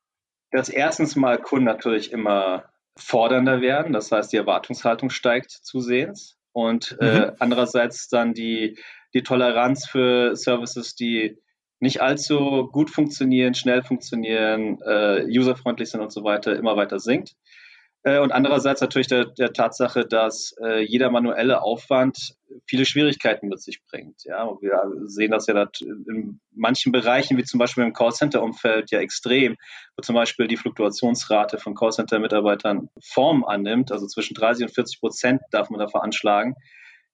dass 0.52 0.70
erstens 0.70 1.16
mal 1.16 1.38
Kunden 1.38 1.66
natürlich 1.66 2.12
immer 2.12 2.66
fordernder 2.98 3.62
werden. 3.62 3.94
Das 3.94 4.12
heißt, 4.12 4.34
die 4.34 4.38
Erwartungshaltung 4.38 5.10
steigt 5.10 5.52
zusehends. 5.52 6.38
Und 6.52 6.98
äh, 7.00 7.06
mhm. 7.06 7.24
äh, 7.24 7.32
andererseits 7.40 8.10
dann 8.10 8.34
die, 8.34 8.78
die 9.14 9.24
Toleranz 9.24 9.88
für 9.88 10.36
Services, 10.36 10.96
die 10.96 11.40
nicht 11.80 12.02
allzu 12.02 12.70
gut 12.72 12.90
funktionieren, 12.90 13.56
schnell 13.56 13.84
funktionieren, 13.84 14.80
äh, 14.86 15.26
userfreundlich 15.28 15.90
sind 15.90 16.02
und 16.02 16.12
so 16.12 16.24
weiter, 16.24 16.56
immer 16.56 16.78
weiter 16.78 17.00
sinkt. 17.00 17.36
Äh, 18.04 18.20
und 18.20 18.32
andererseits 18.32 18.82
natürlich 18.82 19.08
der, 19.08 19.26
der 19.26 19.54
Tatsache, 19.54 20.06
dass 20.06 20.56
äh, 20.62 20.82
jeder 20.82 21.10
manuelle 21.10 21.62
Aufwand 21.62 22.36
viele 22.68 22.86
Schwierigkeiten 22.86 23.48
mit 23.48 23.62
sich 23.62 23.82
bringt. 23.86 24.26
Ja, 24.26 24.44
und 24.44 24.62
wir 24.62 24.80
sehen 25.06 25.32
das 25.32 25.48
ja 25.48 25.68
in 25.82 26.40
manchen 26.52 26.92
Bereichen, 26.92 27.38
wie 27.38 27.46
zum 27.46 27.60
Beispiel 27.60 27.84
im 27.84 27.94
Callcenter-Umfeld, 27.94 28.92
ja 28.92 29.00
extrem, 29.00 29.56
wo 29.96 30.02
zum 30.02 30.16
Beispiel 30.16 30.48
die 30.48 30.58
Fluktuationsrate 30.58 31.58
von 31.58 31.76
Callcenter-Mitarbeitern 31.76 32.90
Form 33.02 33.46
annimmt, 33.46 33.92
also 33.92 34.06
zwischen 34.06 34.36
30 34.36 34.66
und 34.66 34.74
40 34.74 35.00
Prozent 35.00 35.42
darf 35.52 35.70
man 35.70 35.80
da 35.80 35.88
veranschlagen. 35.88 36.56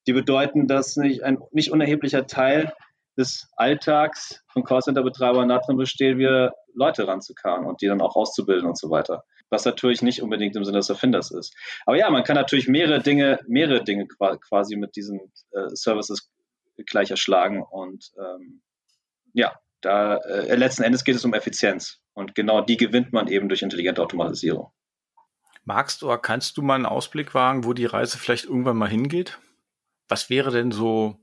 Die 0.08 0.14
bedeuten, 0.14 0.68
dass 0.68 0.98
nicht 0.98 1.24
ein 1.24 1.38
nicht 1.52 1.72
unerheblicher 1.72 2.26
Teil 2.26 2.74
des 3.16 3.50
Alltags 3.58 4.44
von 4.52 4.64
Callcenter-Betreibern 4.64 5.50
darin 5.50 5.78
besteht, 5.78 6.18
wieder 6.18 6.54
Leute 6.74 7.08
ranzukarren 7.08 7.66
und 7.66 7.82
die 7.82 7.88
dann 7.88 8.02
auch 8.02 8.16
auszubilden 8.16 8.68
und 8.68 8.78
so 8.78 8.90
weiter 8.90 9.24
was 9.50 9.66
natürlich 9.66 10.02
nicht 10.02 10.22
unbedingt 10.22 10.56
im 10.56 10.64
Sinne 10.64 10.78
des 10.78 10.90
Erfinders 10.90 11.32
ist. 11.32 11.56
Aber 11.86 11.98
ja, 11.98 12.10
man 12.10 12.24
kann 12.24 12.36
natürlich 12.36 12.68
mehrere 12.68 13.02
Dinge, 13.02 13.40
mehrere 13.48 13.84
Dinge 13.84 14.08
quasi 14.08 14.76
mit 14.76 14.96
diesen 14.96 15.20
äh, 15.52 15.70
Services 15.74 16.32
gleich 16.86 17.12
erschlagen 17.12 17.62
und 17.62 18.12
ähm, 18.18 18.62
ja, 19.34 19.54
da 19.82 20.18
äh, 20.18 20.56
letzten 20.56 20.84
Endes 20.84 21.04
geht 21.04 21.16
es 21.16 21.26
um 21.26 21.34
Effizienz 21.34 22.02
und 22.14 22.36
genau 22.36 22.62
die 22.62 22.78
gewinnt 22.78 23.14
man 23.14 23.28
eben 23.28 23.50
durch 23.50 23.62
intelligente 23.62 24.02
Automatisierung. 24.02 24.72
Magst 25.66 26.04
oder 26.04 26.18
kannst 26.18 26.58
du 26.58 26.62
mal 26.62 26.76
einen 26.76 26.86
Ausblick 26.86 27.34
wagen, 27.34 27.64
wo 27.64 27.74
die 27.74 27.86
Reise 27.86 28.18
vielleicht 28.18 28.46
irgendwann 28.46 28.78
mal 28.78 28.90
hingeht? 28.90 29.40
Was 30.08 30.30
wäre 30.30 30.52
denn 30.52 30.72
so 30.72 31.18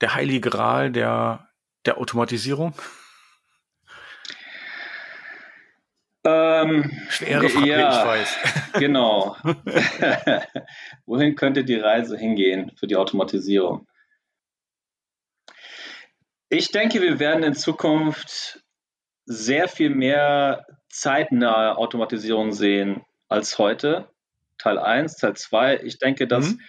der 0.00 0.14
heilige 0.14 0.48
Gral 0.48 0.92
der, 0.92 1.48
der 1.86 1.98
Automatisierung? 1.98 2.74
Ähm, 6.22 6.90
Schwere 7.08 7.48
Frage, 7.48 7.68
ja, 7.68 8.00
ich 8.00 8.06
weiß. 8.06 8.38
genau. 8.74 9.36
Wohin 11.06 11.34
könnte 11.34 11.64
die 11.64 11.76
Reise 11.76 12.16
hingehen 12.16 12.72
für 12.76 12.86
die 12.86 12.96
Automatisierung? 12.96 13.86
Ich 16.50 16.72
denke, 16.72 17.00
wir 17.00 17.18
werden 17.20 17.42
in 17.44 17.54
Zukunft 17.54 18.62
sehr 19.24 19.68
viel 19.68 19.90
mehr 19.90 20.66
zeitnahe 20.88 21.78
Automatisierung 21.78 22.52
sehen 22.52 23.04
als 23.28 23.58
heute. 23.58 24.10
Teil 24.58 24.78
1, 24.78 25.16
Teil 25.16 25.36
2. 25.36 25.84
Ich 25.84 25.98
denke, 25.98 26.26
dass 26.26 26.50
mhm. 26.50 26.60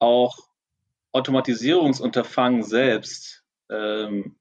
auch 0.00 0.36
Automatisierungsunterfangen 1.12 2.62
selbst 2.62 3.44
ähm, 3.70 4.36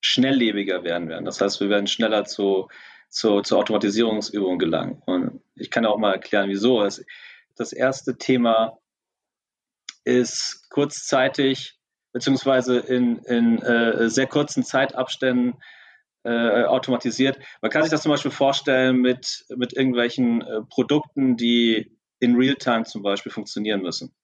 schnelllebiger 0.00 0.84
werden 0.84 1.08
werden. 1.08 1.24
Das 1.24 1.40
heißt, 1.40 1.60
wir 1.60 1.70
werden 1.70 1.86
schneller 1.86 2.24
zu 2.24 2.68
zur, 3.08 3.42
zur 3.44 3.58
Automatisierungsübung 3.58 4.58
gelangen. 4.58 5.02
Und 5.06 5.40
ich 5.54 5.70
kann 5.70 5.86
auch 5.86 5.98
mal 5.98 6.12
erklären, 6.12 6.48
wieso. 6.48 6.86
Das 7.56 7.72
erste 7.72 8.16
Thema 8.16 8.78
ist 10.04 10.68
kurzzeitig 10.70 11.78
beziehungsweise 12.12 12.78
in, 12.78 13.18
in 13.18 13.58
äh, 13.58 14.08
sehr 14.08 14.26
kurzen 14.26 14.64
Zeitabständen 14.64 15.54
äh, 16.24 16.64
automatisiert. 16.64 17.38
Man 17.60 17.70
kann 17.70 17.82
sich 17.82 17.90
das 17.90 18.02
zum 18.02 18.10
Beispiel 18.10 18.30
vorstellen 18.30 18.96
mit, 18.96 19.44
mit 19.54 19.72
irgendwelchen 19.72 20.42
äh, 20.42 20.62
Produkten, 20.68 21.36
die 21.36 21.96
in 22.20 22.36
Realtime 22.36 22.84
zum 22.84 23.02
Beispiel 23.02 23.30
funktionieren 23.30 23.82
müssen. 23.82 24.14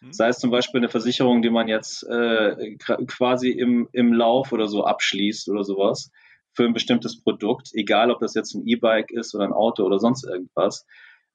Mhm. 0.00 0.12
Sei 0.12 0.28
es 0.28 0.38
zum 0.38 0.50
Beispiel 0.50 0.80
eine 0.80 0.88
Versicherung, 0.88 1.42
die 1.42 1.50
man 1.50 1.68
jetzt 1.68 2.02
äh, 2.04 2.76
quasi 2.78 3.50
im, 3.50 3.88
im 3.92 4.12
Lauf 4.12 4.52
oder 4.52 4.66
so 4.66 4.84
abschließt 4.84 5.48
oder 5.48 5.64
sowas 5.64 6.10
für 6.56 6.64
ein 6.64 6.72
bestimmtes 6.72 7.20
Produkt, 7.20 7.70
egal 7.74 8.10
ob 8.10 8.20
das 8.20 8.34
jetzt 8.34 8.54
ein 8.54 8.66
E-Bike 8.66 9.10
ist 9.10 9.34
oder 9.34 9.44
ein 9.44 9.52
Auto 9.52 9.84
oder 9.84 9.98
sonst 9.98 10.24
irgendwas, 10.24 10.86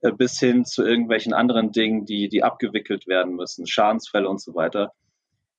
äh, 0.02 0.12
bis 0.12 0.40
hin 0.40 0.66
zu 0.66 0.84
irgendwelchen 0.84 1.34
anderen 1.34 1.72
Dingen, 1.72 2.06
die, 2.06 2.28
die 2.28 2.44
abgewickelt 2.44 3.08
werden 3.08 3.36
müssen, 3.36 3.68
Schadensfälle 3.68 4.28
und 4.28 4.42
so 4.42 4.56
weiter. 4.56 4.92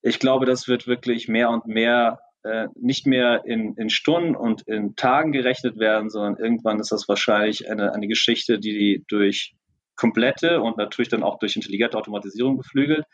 Ich 0.03 0.18
glaube, 0.18 0.46
das 0.46 0.66
wird 0.66 0.87
wirklich 0.87 1.29
mehr 1.29 1.51
und 1.51 1.66
mehr 1.66 2.18
äh, 2.42 2.66
nicht 2.75 3.07
mehr 3.07 3.44
in, 3.44 3.77
in 3.77 3.88
Stunden 3.88 4.35
und 4.35 4.62
in 4.62 4.96
Tagen 4.96 5.31
gerechnet 5.31 5.79
werden, 5.79 6.11
sondern 6.11 6.37
irgendwann 6.38 6.81
ist 6.81 6.90
das 6.90 7.09
wahrscheinlich 7.09 7.70
eine, 7.70 7.94
eine 7.94 8.09
Geschichte, 8.09 8.59
die 8.59 9.05
durch 9.07 9.55
komplette 9.94 10.61
und 10.61 10.77
natürlich 10.77 11.09
dann 11.09 11.22
auch 11.22 11.38
durch 11.38 11.55
intelligente 11.55 11.96
Automatisierung 11.96 12.57
beflügelt, 12.57 13.05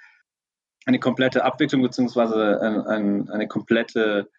eine 0.87 0.99
komplette 0.99 1.45
Abwicklung 1.45 1.83
beziehungsweise 1.83 2.59
ein, 2.63 2.81
ein, 2.87 3.29
eine 3.29 3.49
komplette 3.49 4.31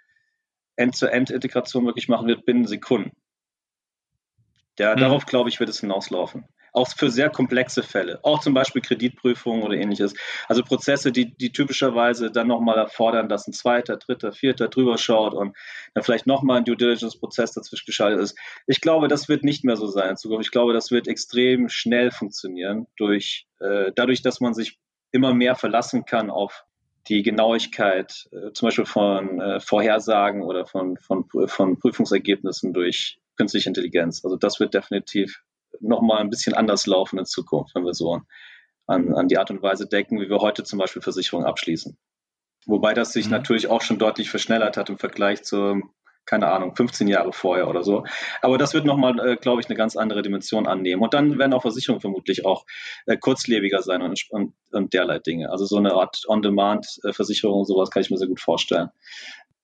End-to-End-Integration 0.79 1.85
wirklich 1.85 2.07
machen 2.07 2.27
wird 2.27 2.45
binnen 2.45 2.65
Sekunden. 2.65 3.11
Ja, 4.79 4.95
mhm. 4.95 4.99
Darauf, 4.99 5.25
glaube 5.25 5.49
ich, 5.49 5.59
wird 5.59 5.69
es 5.69 5.81
hinauslaufen. 5.81 6.45
Auch 6.71 6.87
für 6.87 7.09
sehr 7.09 7.31
komplexe 7.31 7.81
Fälle, 7.81 8.19
auch 8.23 8.39
zum 8.41 8.53
Beispiel 8.53 8.83
Kreditprüfungen 8.83 9.63
oder 9.63 9.75
ähnliches. 9.75 10.13
Also 10.47 10.63
Prozesse, 10.63 11.11
die, 11.11 11.35
die 11.35 11.51
typischerweise 11.51 12.29
dann 12.31 12.47
nochmal 12.47 12.77
erfordern, 12.77 13.27
dass 13.27 13.47
ein 13.47 13.53
zweiter, 13.53 13.97
dritter, 13.97 14.31
vierter 14.31 14.67
drüber 14.67 14.99
schaut 14.99 15.33
und 15.33 15.57
dann 15.95 16.03
vielleicht 16.03 16.27
nochmal 16.27 16.59
ein 16.59 16.65
Due 16.65 16.77
Diligence-Prozess 16.77 17.53
dazwischen 17.53 17.87
geschaltet 17.87 18.21
ist. 18.21 18.37
Ich 18.67 18.81
glaube, 18.81 19.07
das 19.07 19.27
wird 19.27 19.43
nicht 19.43 19.65
mehr 19.65 19.77
so 19.77 19.87
sein 19.87 20.11
in 20.11 20.17
Zukunft. 20.17 20.45
Ich 20.45 20.51
glaube, 20.51 20.73
das 20.73 20.91
wird 20.91 21.07
extrem 21.07 21.69
schnell 21.69 22.11
funktionieren, 22.11 22.85
durch, 22.97 23.47
äh, 23.59 23.91
dadurch, 23.95 24.21
dass 24.21 24.39
man 24.39 24.53
sich 24.53 24.77
immer 25.11 25.33
mehr 25.33 25.55
verlassen 25.55 26.05
kann 26.05 26.29
auf 26.29 26.65
die 27.09 27.23
Genauigkeit 27.23 28.29
äh, 28.31 28.53
zum 28.53 28.67
Beispiel 28.67 28.85
von 28.85 29.41
äh, 29.41 29.59
Vorhersagen 29.59 30.43
oder 30.43 30.65
von, 30.65 30.97
von, 30.97 31.25
von 31.47 31.79
Prüfungsergebnissen 31.79 32.71
durch 32.73 33.19
künstliche 33.35 33.69
Intelligenz. 33.69 34.23
Also 34.23 34.37
das 34.37 34.59
wird 34.59 34.73
definitiv 34.73 35.41
nochmal 35.79 36.19
ein 36.19 36.29
bisschen 36.29 36.53
anders 36.53 36.85
laufen 36.87 37.17
in 37.19 37.25
Zukunft, 37.25 37.73
wenn 37.75 37.85
wir 37.85 37.93
so 37.93 38.21
an, 38.85 39.13
an 39.13 39.27
die 39.27 39.37
Art 39.37 39.51
und 39.51 39.61
Weise 39.61 39.87
denken, 39.87 40.19
wie 40.19 40.29
wir 40.29 40.39
heute 40.39 40.63
zum 40.63 40.79
Beispiel 40.79 41.01
Versicherungen 41.01 41.47
abschließen. 41.47 41.97
Wobei 42.65 42.93
das 42.93 43.13
sich 43.13 43.25
mhm. 43.25 43.31
natürlich 43.31 43.67
auch 43.67 43.81
schon 43.81 43.97
deutlich 43.97 44.29
verschnellert 44.29 44.77
hat 44.77 44.89
im 44.89 44.97
Vergleich 44.97 45.43
zum 45.43 45.91
keine 46.29 46.51
Ahnung, 46.51 46.75
15 46.75 47.07
Jahre 47.07 47.33
vorher 47.33 47.67
oder 47.67 47.83
so. 47.83 48.03
Aber 48.41 48.59
das 48.59 48.75
wird 48.75 48.85
nochmal, 48.85 49.19
äh, 49.19 49.35
glaube 49.35 49.61
ich, 49.61 49.67
eine 49.67 49.75
ganz 49.75 49.95
andere 49.95 50.21
Dimension 50.21 50.67
annehmen. 50.67 51.01
Und 51.01 51.15
dann 51.15 51.39
werden 51.39 51.53
auch 51.53 51.63
Versicherungen 51.63 52.01
vermutlich 52.01 52.45
auch 52.45 52.65
äh, 53.07 53.17
kurzlebiger 53.17 53.81
sein 53.81 54.03
und, 54.03 54.23
und, 54.29 54.53
und 54.71 54.93
derlei 54.93 55.17
Dinge. 55.17 55.49
Also 55.49 55.65
so 55.65 55.77
eine 55.77 55.93
Art 55.93 56.21
On-Demand-Versicherung, 56.27 57.65
sowas 57.65 57.89
kann 57.89 58.03
ich 58.03 58.11
mir 58.11 58.17
sehr 58.17 58.27
gut 58.27 58.39
vorstellen. 58.39 58.89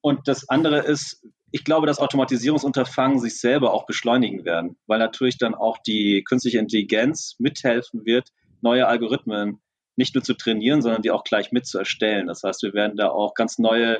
Und 0.01 0.27
das 0.27 0.49
andere 0.49 0.79
ist, 0.79 1.23
ich 1.51 1.63
glaube, 1.63 1.85
dass 1.85 1.99
Automatisierungsunterfangen 1.99 3.19
sich 3.19 3.39
selber 3.39 3.73
auch 3.73 3.85
beschleunigen 3.85 4.43
werden, 4.43 4.75
weil 4.87 4.99
natürlich 4.99 5.37
dann 5.37 5.53
auch 5.53 5.77
die 5.77 6.23
künstliche 6.23 6.57
Intelligenz 6.57 7.35
mithelfen 7.37 8.05
wird, 8.05 8.29
neue 8.61 8.87
Algorithmen 8.87 9.61
nicht 9.95 10.15
nur 10.15 10.23
zu 10.23 10.33
trainieren, 10.33 10.81
sondern 10.81 11.01
die 11.01 11.11
auch 11.11 11.23
gleich 11.23 11.51
mit 11.51 11.65
zu 11.65 11.77
erstellen. 11.77 12.27
Das 12.27 12.43
heißt, 12.43 12.63
wir 12.63 12.73
werden 12.73 12.97
da 12.97 13.09
auch 13.09 13.33
ganz 13.35 13.59
neue, 13.59 13.99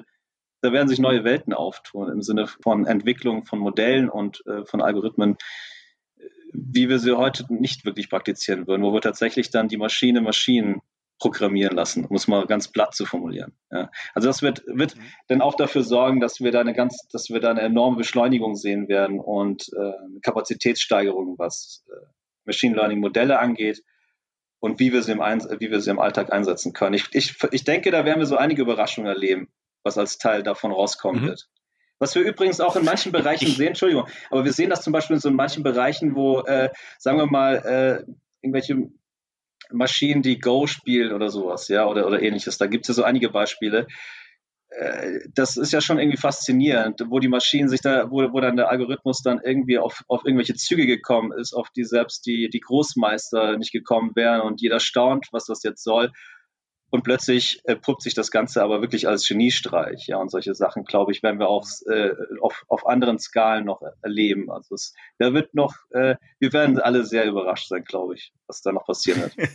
da 0.66 0.74
werden 0.74 0.88
sich 0.88 1.00
neue 1.00 1.24
Welten 1.24 1.54
auftun 1.54 2.12
im 2.12 2.22
Sinne 2.22 2.48
von 2.48 2.88
Entwicklung 2.88 3.46
von 3.46 3.60
Modellen 3.60 4.10
und 4.10 4.44
äh, 4.48 4.66
von 4.66 4.82
Algorithmen, 4.82 5.38
wie 6.54 6.90
wir 6.90 6.98
sie 7.00 7.16
heute 7.16 7.46
nicht 7.54 7.86
wirklich 7.86 8.10
praktizieren 8.10 8.66
würden, 8.68 8.82
wo 8.82 8.94
wir 8.94 9.02
tatsächlich 9.02 9.52
dann 9.52 9.68
die 9.68 9.78
Maschine 9.78 10.22
Maschinen 10.22 10.82
programmieren 11.20 11.76
lassen, 11.76 12.06
um 12.06 12.16
es 12.16 12.28
mal 12.28 12.46
ganz 12.46 12.68
platt 12.68 12.94
zu 12.94 13.06
formulieren. 13.06 13.54
Ja. 13.72 13.90
Also 14.14 14.28
das 14.28 14.42
wird, 14.42 14.64
wird 14.66 14.98
mhm. 14.98 15.02
dann 15.28 15.42
auch 15.42 15.56
dafür 15.56 15.84
sorgen, 15.84 16.20
dass 16.20 16.42
wir 16.42 16.52
da 16.52 16.62
eine 16.62 16.74
ganz, 16.74 17.08
dass 17.12 17.30
wir 17.30 17.40
da 17.40 17.52
eine 17.52 17.62
enorme 17.62 17.98
Beschleunigung 17.98 18.56
sehen 18.56 18.88
werden 18.88 19.20
und 19.20 19.72
äh, 19.74 20.20
Kapazitätssteigerung, 20.22 21.36
was 21.38 21.86
äh, 21.90 22.06
Machine 22.46 22.76
Learning 22.76 23.00
Modelle 23.00 23.40
angeht 23.40 23.84
und 24.60 24.80
wie 24.80 24.92
wir 24.92 25.04
sie 25.04 25.12
im, 25.12 25.22
Eins 25.22 25.48
wie 25.60 25.72
wir 25.72 25.80
sie 25.80 25.92
im 25.92 26.00
Alltag 26.00 26.34
einsetzen 26.34 26.74
können. 26.74 26.96
Ich, 26.96 27.06
ich, 27.14 27.36
ich 27.52 27.64
denke, 27.64 27.92
da 27.92 28.04
werden 28.04 28.20
wir 28.20 28.26
so 28.26 28.36
einige 28.36 28.64
Überraschungen 28.64 29.08
erleben, 29.08 29.48
was 29.86 29.98
als 29.98 30.18
Teil 30.18 30.44
davon 30.44 30.72
rauskommen 30.72 31.22
mhm. 31.22 31.28
wird. 31.28 31.48
Was 31.98 32.14
wir 32.16 32.24
übrigens 32.24 32.60
auch 32.60 32.76
in 32.76 32.84
manchen 32.84 33.14
Bereichen 33.14 33.48
sehen, 33.48 33.70
Entschuldigung, 33.70 34.08
aber 34.30 34.44
wir 34.44 34.52
sehen 34.52 34.70
das 34.70 34.82
zum 34.82 34.92
Beispiel 34.92 35.16
in 35.16 35.22
so 35.22 35.32
manchen 35.32 35.64
Bereichen, 35.64 36.16
wo, 36.16 36.42
äh, 36.42 36.70
sagen 36.98 37.18
wir 37.18 37.28
mal, 37.28 37.56
äh, 37.56 38.12
irgendwelche 38.42 38.90
Maschinen, 39.72 40.22
die 40.22 40.40
Go 40.40 40.68
spielen 40.68 41.14
oder 41.14 41.30
sowas, 41.30 41.70
ja, 41.70 41.88
oder, 41.88 42.06
oder 42.06 42.22
ähnliches. 42.22 42.58
Da 42.58 42.68
gibt 42.68 42.84
es 42.84 42.90
ja 42.90 42.94
so 42.96 43.04
einige 43.04 43.30
Beispiele. 43.30 43.88
Äh, 44.70 45.20
das 45.34 45.56
ist 45.56 45.72
ja 45.72 45.80
schon 45.80 45.98
irgendwie 45.98 46.18
faszinierend, 46.18 47.02
wo 47.08 47.20
die 47.20 47.30
Maschinen 47.30 47.70
sich 47.70 47.82
da, 47.82 48.12
wo, 48.12 48.18
wo 48.34 48.42
dann 48.42 48.58
der 48.58 48.70
Algorithmus 48.70 49.22
dann 49.24 49.40
irgendwie 49.44 49.78
auf, 49.78 50.04
auf 50.08 50.26
irgendwelche 50.26 50.56
Züge 50.56 50.86
gekommen 50.86 51.32
ist, 51.32 51.54
auf 51.54 51.70
die 51.70 51.86
selbst 51.86 52.26
die, 52.26 52.50
die 52.50 52.60
Großmeister 52.60 53.58
nicht 53.58 53.72
gekommen 53.72 54.12
wären 54.16 54.42
und 54.42 54.62
jeder 54.62 54.80
staunt, 54.80 55.28
was 55.32 55.46
das 55.46 55.64
jetzt 55.64 55.84
soll. 55.84 56.12
Und 56.96 57.04
plötzlich 57.04 57.60
äh, 57.66 57.76
puppt 57.76 58.04
sich 58.04 58.14
das 58.14 58.32
Ganze 58.32 58.64
aber 58.64 58.80
wirklich 58.80 59.06
als 59.06 59.28
Geniestreich. 59.28 60.08
Ja, 60.08 60.16
und 60.16 60.32
solche 60.32 60.56
Sachen, 60.56 60.86
glaube 60.86 61.12
ich, 61.12 61.24
werden 61.24 61.42
wir 61.42 61.50
auch 61.50 61.68
äh, 61.88 62.12
auf, 62.40 62.64
auf 62.70 62.88
anderen 62.88 63.20
Skalen 63.20 63.66
noch 63.66 63.82
erleben. 64.02 64.50
Also 64.50 64.76
es, 64.76 64.94
da 65.18 65.34
wird 65.34 65.54
noch, 65.54 65.76
äh, 65.90 66.16
wir 66.40 66.54
werden 66.54 66.80
alle 66.80 67.04
sehr 67.04 67.26
überrascht 67.26 67.68
sein, 67.68 67.84
glaube 67.84 68.16
ich, 68.16 68.32
was 68.48 68.62
da 68.62 68.72
noch 68.72 68.86
passieren 68.86 69.24
wird. 69.24 69.34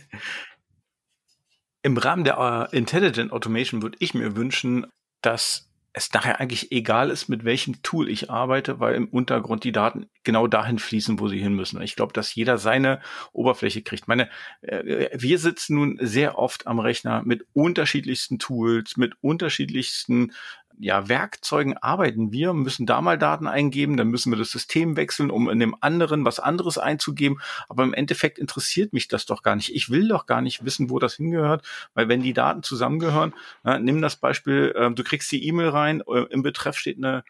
Im 1.81 1.97
Rahmen 1.97 2.25
der 2.25 2.39
uh, 2.39 2.75
Intelligent 2.75 3.31
Automation 3.31 3.81
würde 3.81 3.97
ich 3.99 4.13
mir 4.13 4.35
wünschen, 4.35 4.85
dass 5.23 5.67
es 5.93 6.09
daher 6.09 6.39
eigentlich 6.39 6.71
egal 6.71 7.09
ist, 7.09 7.27
mit 7.27 7.43
welchem 7.43 7.81
Tool 7.83 8.09
ich 8.09 8.29
arbeite, 8.29 8.79
weil 8.79 8.95
im 8.95 9.07
Untergrund 9.09 9.63
die 9.63 9.73
Daten 9.73 10.09
genau 10.23 10.47
dahin 10.47 10.79
fließen, 10.79 11.19
wo 11.19 11.27
sie 11.27 11.39
hin 11.39 11.53
müssen. 11.53 11.81
Ich 11.81 11.95
glaube, 11.95 12.13
dass 12.13 12.33
jeder 12.33 12.57
seine 12.57 13.01
Oberfläche 13.33 13.81
kriegt. 13.81 14.07
Meine, 14.07 14.29
äh, 14.61 15.09
wir 15.13 15.37
sitzen 15.37 15.75
nun 15.75 15.97
sehr 16.01 16.37
oft 16.37 16.67
am 16.67 16.79
Rechner 16.79 17.23
mit 17.25 17.45
unterschiedlichsten 17.53 18.39
Tools, 18.39 18.95
mit 18.95 19.15
unterschiedlichsten 19.21 20.31
ja, 20.81 21.07
Werkzeugen 21.07 21.77
arbeiten 21.77 22.31
wir, 22.31 22.53
müssen 22.53 22.87
da 22.87 23.01
mal 23.01 23.17
Daten 23.17 23.45
eingeben, 23.45 23.97
dann 23.97 24.07
müssen 24.07 24.31
wir 24.31 24.37
das 24.37 24.49
System 24.49 24.95
wechseln, 24.97 25.29
um 25.29 25.47
in 25.47 25.59
dem 25.59 25.75
anderen 25.79 26.25
was 26.25 26.39
anderes 26.39 26.79
einzugeben. 26.79 27.39
Aber 27.69 27.83
im 27.83 27.93
Endeffekt 27.93 28.39
interessiert 28.39 28.91
mich 28.91 29.07
das 29.07 29.27
doch 29.27 29.43
gar 29.43 29.55
nicht. 29.55 29.75
Ich 29.75 29.91
will 29.91 30.07
doch 30.07 30.25
gar 30.25 30.41
nicht 30.41 30.65
wissen, 30.65 30.89
wo 30.89 30.97
das 30.97 31.15
hingehört, 31.15 31.63
weil 31.93 32.09
wenn 32.09 32.23
die 32.23 32.33
Daten 32.33 32.63
zusammengehören, 32.63 33.35
na, 33.63 33.77
nimm 33.77 34.01
das 34.01 34.15
Beispiel, 34.15 34.73
äh, 34.75 34.91
du 34.91 35.03
kriegst 35.03 35.31
die 35.31 35.45
E-Mail 35.47 35.69
rein, 35.69 36.01
äh, 36.01 36.23
im 36.31 36.41
Betreff 36.41 36.77
steht 36.77 36.97
eine 36.97 37.23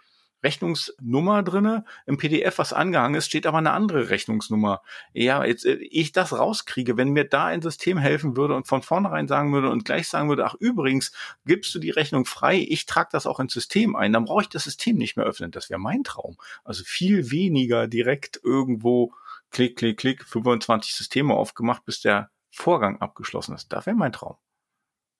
Rechnungsnummer 0.43 1.43
drinne, 1.43 1.85
im 2.05 2.17
PDF, 2.17 2.57
was 2.57 2.73
angehangen 2.73 3.15
ist, 3.15 3.27
steht 3.27 3.45
aber 3.45 3.59
eine 3.59 3.71
andere 3.71 4.09
Rechnungsnummer. 4.09 4.81
Ja, 5.13 5.45
jetzt 5.45 5.65
äh, 5.65 5.75
ich 5.75 6.11
das 6.11 6.33
rauskriege, 6.33 6.97
wenn 6.97 7.09
mir 7.09 7.25
da 7.25 7.45
ein 7.45 7.61
System 7.61 7.97
helfen 7.97 8.35
würde 8.35 8.55
und 8.55 8.67
von 8.67 8.81
vornherein 8.81 9.27
sagen 9.27 9.53
würde 9.53 9.69
und 9.69 9.85
gleich 9.85 10.07
sagen 10.07 10.29
würde, 10.29 10.45
ach 10.45 10.55
übrigens, 10.59 11.11
gibst 11.45 11.73
du 11.75 11.79
die 11.79 11.91
Rechnung 11.91 12.25
frei, 12.25 12.65
ich 12.67 12.85
trage 12.85 13.09
das 13.11 13.25
auch 13.25 13.39
ins 13.39 13.53
System 13.53 13.95
ein, 13.95 14.13
dann 14.13 14.25
brauche 14.25 14.43
ich 14.43 14.49
das 14.49 14.63
System 14.63 14.97
nicht 14.97 15.17
mehr 15.17 15.25
öffnen. 15.25 15.51
Das 15.51 15.69
wäre 15.69 15.79
mein 15.79 16.03
Traum. 16.03 16.37
Also 16.63 16.83
viel 16.83 17.31
weniger 17.31 17.87
direkt 17.87 18.39
irgendwo 18.43 19.13
klick, 19.51 19.77
klick, 19.77 19.97
klick, 19.97 20.23
25 20.23 20.95
Systeme 20.95 21.33
aufgemacht, 21.33 21.85
bis 21.85 22.01
der 22.01 22.31
Vorgang 22.49 22.99
abgeschlossen 22.99 23.55
ist. 23.55 23.71
Das 23.71 23.85
wäre 23.85 23.95
mein 23.95 24.11
Traum. 24.11 24.37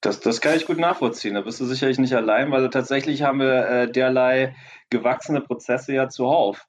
Das, 0.02 0.20
das 0.20 0.42
kann 0.42 0.56
ich 0.56 0.66
gut 0.66 0.80
nachvollziehen. 0.80 1.36
Da 1.36 1.42
bist 1.42 1.60
du 1.60 1.66
sicherlich 1.66 2.00
nicht 2.00 2.16
allein, 2.16 2.52
weil 2.52 2.70
tatsächlich 2.70 3.22
haben 3.22 3.40
wir 3.40 3.68
äh, 3.68 3.92
derlei 3.92 4.56
gewachsene 4.90 5.42
Prozesse 5.42 5.94
ja 5.94 6.10
zuhauf. 6.10 6.68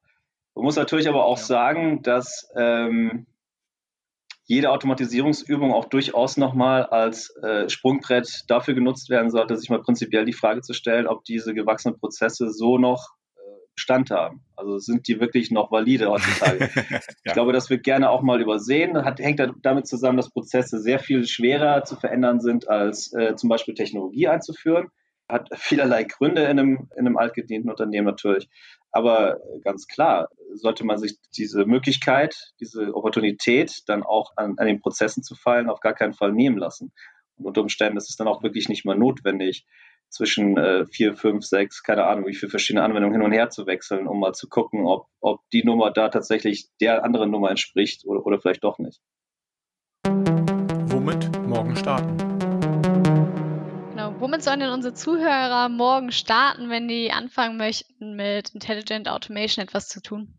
Man 0.55 0.65
muss 0.67 0.77
natürlich 0.77 1.09
aber 1.09 1.25
auch 1.25 1.39
ja. 1.39 1.45
sagen, 1.45 2.03
dass 2.03 2.51
ähm, 2.55 3.27
jede 4.45 4.71
Automatisierungsübung 4.71 5.73
auch 5.73 5.87
durchaus 5.87 6.37
nochmal 6.37 6.85
als 6.85 7.35
äh, 7.37 7.71
Sprungbrett 7.71 8.45
dafür 8.49 8.75
genutzt 8.75 9.09
werden 9.09 9.31
sollte, 9.31 9.57
sich 9.57 9.71
mal 9.71 9.81
prinzipiell 9.81 10.27
die 10.27 10.35
Frage 10.35 10.61
zu 10.61 10.75
stellen, 10.75 11.07
ob 11.07 11.25
diese 11.25 11.55
gewachsenen 11.55 11.99
Prozesse 11.99 12.51
so 12.51 12.77
noch 12.77 13.15
Bestand 13.75 14.11
haben. 14.11 14.43
Also 14.57 14.79
sind 14.79 15.09
die 15.09 15.21
wirklich 15.21 15.51
noch 15.51 15.73
valide 15.73 16.11
heutzutage? 16.11 16.71
ja. 16.91 17.01
Ich 17.25 17.33
glaube, 17.33 17.53
das 17.53 17.71
wird 17.71 17.83
gerne 17.85 18.11
auch 18.11 18.23
mal 18.23 18.41
übersehen. 18.41 19.05
Hat, 19.05 19.19
hängt 19.19 19.41
damit 19.63 19.87
zusammen, 19.87 20.17
dass 20.17 20.31
Prozesse 20.31 20.81
sehr 20.81 20.99
viel 20.99 21.27
schwerer 21.27 21.85
zu 21.85 21.97
verändern 21.97 22.41
sind, 22.41 22.69
als 22.69 23.13
äh, 23.15 23.35
zum 23.37 23.49
Beispiel 23.49 23.75
Technologie 23.75 24.29
einzuführen. 24.29 24.89
Hat 25.29 25.49
vielerlei 25.55 26.05
Gründe 26.05 26.43
in 26.43 26.59
einem, 26.59 26.89
in 26.97 27.07
einem 27.07 27.17
altgedienten 27.17 27.71
Unternehmen 27.71 28.07
natürlich. 28.07 28.49
Aber 28.91 29.39
ganz 29.65 29.87
klar, 29.87 30.29
sollte 30.55 30.85
man 30.85 30.99
sich 30.99 31.17
diese 31.35 31.65
Möglichkeit, 31.65 32.53
diese 32.61 32.95
Opportunität 32.95 33.83
dann 33.87 34.03
auch 34.03 34.33
an, 34.37 34.55
an 34.59 34.67
den 34.67 34.81
Prozessen 34.81 35.23
zu 35.23 35.35
fallen, 35.35 35.71
auf 35.71 35.81
gar 35.81 35.95
keinen 35.95 36.13
Fall 36.13 36.33
nehmen 36.33 36.59
lassen. 36.59 36.93
Und 37.37 37.47
unter 37.47 37.63
Umständen 37.63 37.97
ist 37.97 38.11
es 38.11 38.17
dann 38.17 38.29
auch 38.29 38.43
wirklich 38.43 38.69
nicht 38.69 38.85
mehr 38.85 38.95
notwendig, 38.95 39.67
zwischen 40.13 40.59
äh, 40.59 40.85
vier, 40.87 41.15
fünf, 41.17 41.45
sechs, 41.45 41.83
keine 41.83 42.05
Ahnung, 42.05 42.27
wie 42.27 42.35
viele 42.35 42.51
verschiedene 42.51 42.85
Anwendungen 42.85 43.15
hin 43.15 43.23
und 43.23 43.33
her 43.33 43.49
zu 43.49 43.67
wechseln, 43.67 44.07
um 44.07 44.21
mal 44.21 44.35
zu 44.35 44.49
gucken, 44.49 44.87
ob, 44.87 45.07
ob 45.21 45.41
die 45.53 45.65
Nummer 45.65 45.91
da 45.91 46.11
tatsächlich 46.11 46.69
der 46.81 47.03
anderen 47.03 47.31
Nummer 47.31 47.51
entspricht 47.51 48.05
oder, 48.05 48.25
oder 48.27 48.39
vielleicht 48.39 48.63
doch 48.63 48.79
nicht. 48.79 49.01
Womit 50.05 51.31
morgen 51.47 51.75
starten? 51.77 52.17
Genau, 53.91 54.15
womit 54.21 54.43
sollen 54.43 54.61
denn 54.61 54.71
unsere 54.71 54.93
Zuhörer 54.93 55.71
morgen 55.71 56.13
starten, 56.13 56.69
wenn 56.69 56.89
die 56.89 57.11
anfangen 57.11 57.57
möchten, 57.57 58.15
mit 58.15 58.51
Intelligent 58.51 59.09
Automation 59.09 59.65
etwas 59.65 59.89
zu 59.89 60.03
tun? 60.03 60.39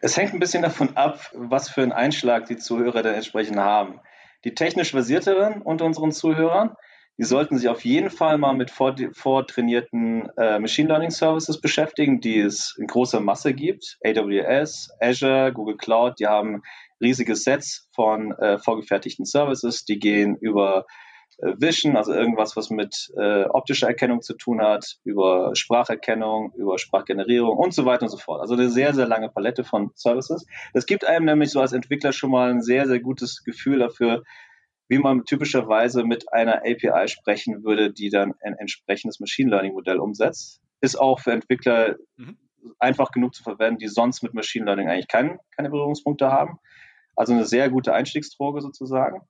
Es 0.00 0.16
hängt 0.16 0.32
ein 0.32 0.40
bisschen 0.40 0.62
davon 0.62 0.96
ab, 0.96 1.30
was 1.34 1.68
für 1.70 1.82
einen 1.82 1.92
Einschlag 1.92 2.46
die 2.46 2.56
Zuhörer 2.56 3.02
dann 3.02 3.14
entsprechend 3.14 3.56
haben. 3.56 4.00
Die 4.44 4.54
technisch 4.54 4.92
versierteren 4.92 5.62
unter 5.62 5.84
unseren 5.84 6.12
Zuhörern, 6.12 6.76
die 7.18 7.24
sollten 7.24 7.58
sich 7.58 7.68
auf 7.68 7.84
jeden 7.84 8.10
Fall 8.10 8.38
mal 8.38 8.54
mit 8.54 8.70
vortrainierten 8.70 10.28
äh, 10.36 10.60
Machine 10.60 10.88
Learning 10.88 11.10
Services 11.10 11.60
beschäftigen, 11.60 12.20
die 12.20 12.38
es 12.38 12.76
in 12.78 12.86
großer 12.86 13.20
Masse 13.20 13.54
gibt. 13.54 13.98
AWS, 14.04 14.90
Azure, 15.00 15.52
Google 15.52 15.76
Cloud, 15.76 16.20
die 16.20 16.28
haben 16.28 16.62
riesige 17.00 17.34
Sets 17.34 17.88
von 17.92 18.32
äh, 18.32 18.58
vorgefertigten 18.58 19.24
Services, 19.24 19.84
die 19.84 19.98
gehen 19.98 20.36
über 20.40 20.86
äh, 21.38 21.54
Vision, 21.58 21.96
also 21.96 22.12
irgendwas, 22.12 22.56
was 22.56 22.70
mit 22.70 23.10
äh, 23.16 23.44
optischer 23.46 23.88
Erkennung 23.88 24.22
zu 24.22 24.34
tun 24.34 24.62
hat, 24.62 24.98
über 25.02 25.50
Spracherkennung, 25.54 26.52
über 26.56 26.78
Sprachgenerierung 26.78 27.56
und 27.56 27.74
so 27.74 27.84
weiter 27.84 28.02
und 28.04 28.10
so 28.10 28.18
fort. 28.18 28.40
Also 28.40 28.54
eine 28.54 28.70
sehr, 28.70 28.94
sehr 28.94 29.06
lange 29.06 29.28
Palette 29.28 29.64
von 29.64 29.90
Services. 29.94 30.46
Das 30.72 30.86
gibt 30.86 31.04
einem 31.04 31.24
nämlich 31.24 31.50
so 31.50 31.60
als 31.60 31.72
Entwickler 31.72 32.12
schon 32.12 32.30
mal 32.30 32.50
ein 32.50 32.62
sehr, 32.62 32.86
sehr 32.86 33.00
gutes 33.00 33.42
Gefühl 33.42 33.80
dafür, 33.80 34.22
wie 34.88 34.98
man 34.98 35.24
typischerweise 35.24 36.02
mit 36.02 36.32
einer 36.32 36.62
API 36.64 37.08
sprechen 37.08 37.62
würde, 37.62 37.92
die 37.92 38.08
dann 38.08 38.34
ein 38.42 38.54
entsprechendes 38.54 39.20
Machine 39.20 39.50
Learning 39.50 39.74
Modell 39.74 39.98
umsetzt. 39.98 40.60
Ist 40.80 40.96
auch 40.96 41.20
für 41.20 41.32
Entwickler 41.32 41.96
mhm. 42.16 42.38
einfach 42.78 43.10
genug 43.10 43.34
zu 43.34 43.42
verwenden, 43.42 43.78
die 43.78 43.88
sonst 43.88 44.22
mit 44.22 44.32
Machine 44.32 44.64
Learning 44.64 44.88
eigentlich 44.88 45.08
kein, 45.08 45.38
keine 45.54 45.70
Berührungspunkte 45.70 46.30
haben. 46.30 46.58
Also 47.14 47.34
eine 47.34 47.44
sehr 47.44 47.68
gute 47.68 47.92
Einstiegsdroge 47.92 48.60
sozusagen. 48.60 49.20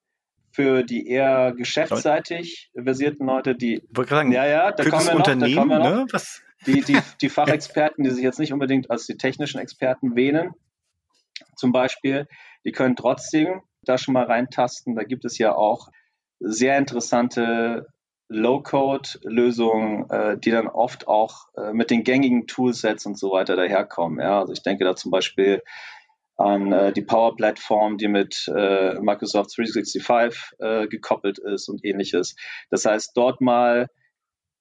Für 0.50 0.82
die 0.82 1.06
eher 1.08 1.52
geschäftsseitig 1.56 2.70
versierten 2.74 3.26
Leute, 3.26 3.54
die 3.54 3.82
sagen, 4.08 4.32
ja, 4.32 4.46
ja, 4.46 4.72
da 4.72 4.84
kommen 4.84 5.06
wir 5.06 5.14
noch, 5.14 5.22
da 5.22 5.34
kommen 5.34 5.70
wir 5.70 5.78
noch. 5.78 5.90
Ne? 5.90 6.06
Was? 6.10 6.42
Die, 6.66 6.80
die, 6.82 6.98
die 7.20 7.28
Fachexperten, 7.28 8.04
die 8.04 8.10
sich 8.10 8.22
jetzt 8.22 8.38
nicht 8.38 8.52
unbedingt 8.52 8.90
als 8.90 9.06
die 9.06 9.16
technischen 9.16 9.60
Experten 9.60 10.16
wähnen, 10.16 10.54
zum 11.56 11.72
Beispiel, 11.72 12.26
die 12.64 12.72
können 12.72 12.96
trotzdem 12.96 13.62
da 13.88 13.98
schon 13.98 14.14
mal 14.14 14.24
reintasten. 14.24 14.94
Da 14.94 15.04
gibt 15.04 15.24
es 15.24 15.38
ja 15.38 15.54
auch 15.54 15.88
sehr 16.40 16.78
interessante 16.78 17.86
Low-Code-Lösungen, 18.28 20.10
äh, 20.10 20.38
die 20.38 20.50
dann 20.50 20.68
oft 20.68 21.08
auch 21.08 21.48
äh, 21.56 21.72
mit 21.72 21.90
den 21.90 22.04
gängigen 22.04 22.46
Toolsets 22.46 23.06
und 23.06 23.18
so 23.18 23.32
weiter 23.32 23.56
daherkommen. 23.56 24.20
Ja? 24.20 24.40
Also 24.40 24.52
ich 24.52 24.62
denke 24.62 24.84
da 24.84 24.94
zum 24.94 25.10
Beispiel 25.10 25.62
an 26.36 26.72
äh, 26.72 26.92
die 26.92 27.02
Power-Plattform, 27.02 27.96
die 27.96 28.08
mit 28.08 28.46
äh, 28.54 29.00
Microsoft 29.00 29.56
365 29.56 30.56
äh, 30.58 30.86
gekoppelt 30.86 31.38
ist 31.38 31.68
und 31.68 31.84
ähnliches. 31.84 32.36
Das 32.70 32.84
heißt, 32.84 33.12
dort 33.16 33.40
mal 33.40 33.88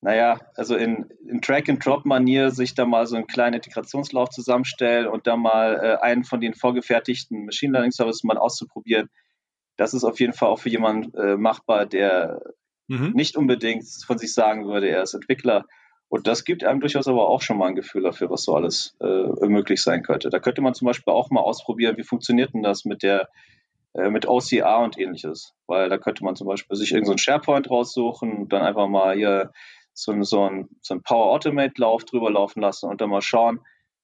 naja, 0.01 0.39
also 0.55 0.75
in, 0.75 1.09
in 1.27 1.41
Track-and-Drop-Manier 1.41 2.51
sich 2.51 2.75
da 2.75 2.85
mal 2.85 3.07
so 3.07 3.15
einen 3.15 3.25
kleinen 3.25 3.55
Integrationslauf 3.55 4.29
zusammenstellen 4.29 5.07
und 5.07 5.25
da 5.25 5.35
mal 5.35 5.75
äh, 5.75 6.03
einen 6.03 6.23
von 6.23 6.39
den 6.39 6.53
vorgefertigten 6.53 7.45
Machine 7.45 7.73
Learning 7.73 7.91
Services 7.91 8.23
mal 8.23 8.37
auszuprobieren, 8.37 9.09
das 9.77 9.93
ist 9.93 10.03
auf 10.03 10.19
jeden 10.19 10.33
Fall 10.33 10.49
auch 10.49 10.59
für 10.59 10.69
jemanden 10.69 11.15
äh, 11.17 11.37
machbar, 11.37 11.85
der 11.85 12.41
mhm. 12.87 13.11
nicht 13.13 13.37
unbedingt 13.37 13.85
von 14.05 14.17
sich 14.17 14.33
sagen 14.33 14.67
würde, 14.67 14.89
er 14.89 15.03
ist 15.03 15.13
Entwickler. 15.13 15.65
Und 16.09 16.25
das 16.27 16.45
gibt 16.45 16.63
einem 16.63 16.79
durchaus 16.79 17.07
aber 17.07 17.27
auch 17.27 17.41
schon 17.41 17.57
mal 17.57 17.67
ein 17.67 17.75
Gefühl 17.75 18.03
dafür, 18.03 18.29
was 18.29 18.43
so 18.43 18.55
alles 18.55 18.95
äh, 19.01 19.47
möglich 19.47 19.81
sein 19.81 20.03
könnte. 20.03 20.29
Da 20.29 20.39
könnte 20.39 20.61
man 20.61 20.73
zum 20.73 20.85
Beispiel 20.85 21.13
auch 21.13 21.29
mal 21.29 21.41
ausprobieren, 21.41 21.97
wie 21.97 22.03
funktioniert 22.03 22.53
denn 22.53 22.63
das 22.63 22.85
mit 22.85 23.03
der 23.03 23.27
äh, 23.93 24.09
mit 24.09 24.27
OCR 24.27 24.79
und 24.79 24.97
ähnliches. 24.97 25.53
Weil 25.65 25.89
da 25.89 25.97
könnte 25.97 26.23
man 26.23 26.35
zum 26.35 26.47
Beispiel 26.47 26.77
sich 26.77 26.91
irgendeinen 26.91 27.17
so 27.17 27.23
SharePoint 27.23 27.69
raussuchen 27.69 28.31
und 28.37 28.53
dann 28.53 28.61
einfach 28.61 28.87
mal 28.87 29.15
hier 29.15 29.51
so, 29.93 30.21
so 30.23 30.43
ein, 30.43 30.69
so 30.81 30.93
ein 30.93 31.01
Power 31.01 31.31
Automate 31.31 31.81
Lauf 31.81 32.05
drüber 32.05 32.31
laufen 32.31 32.61
lassen 32.61 32.89
und 32.89 33.01
dann 33.01 33.09
mal 33.09 33.21
schauen, 33.21 33.59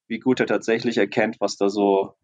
wie 0.08 0.18
gut 0.18 0.40
er 0.40 0.46
tatsächlich 0.46 0.98
erkennt, 0.98 1.36
was 1.40 1.56
da 1.56 1.68
so, 1.68 2.14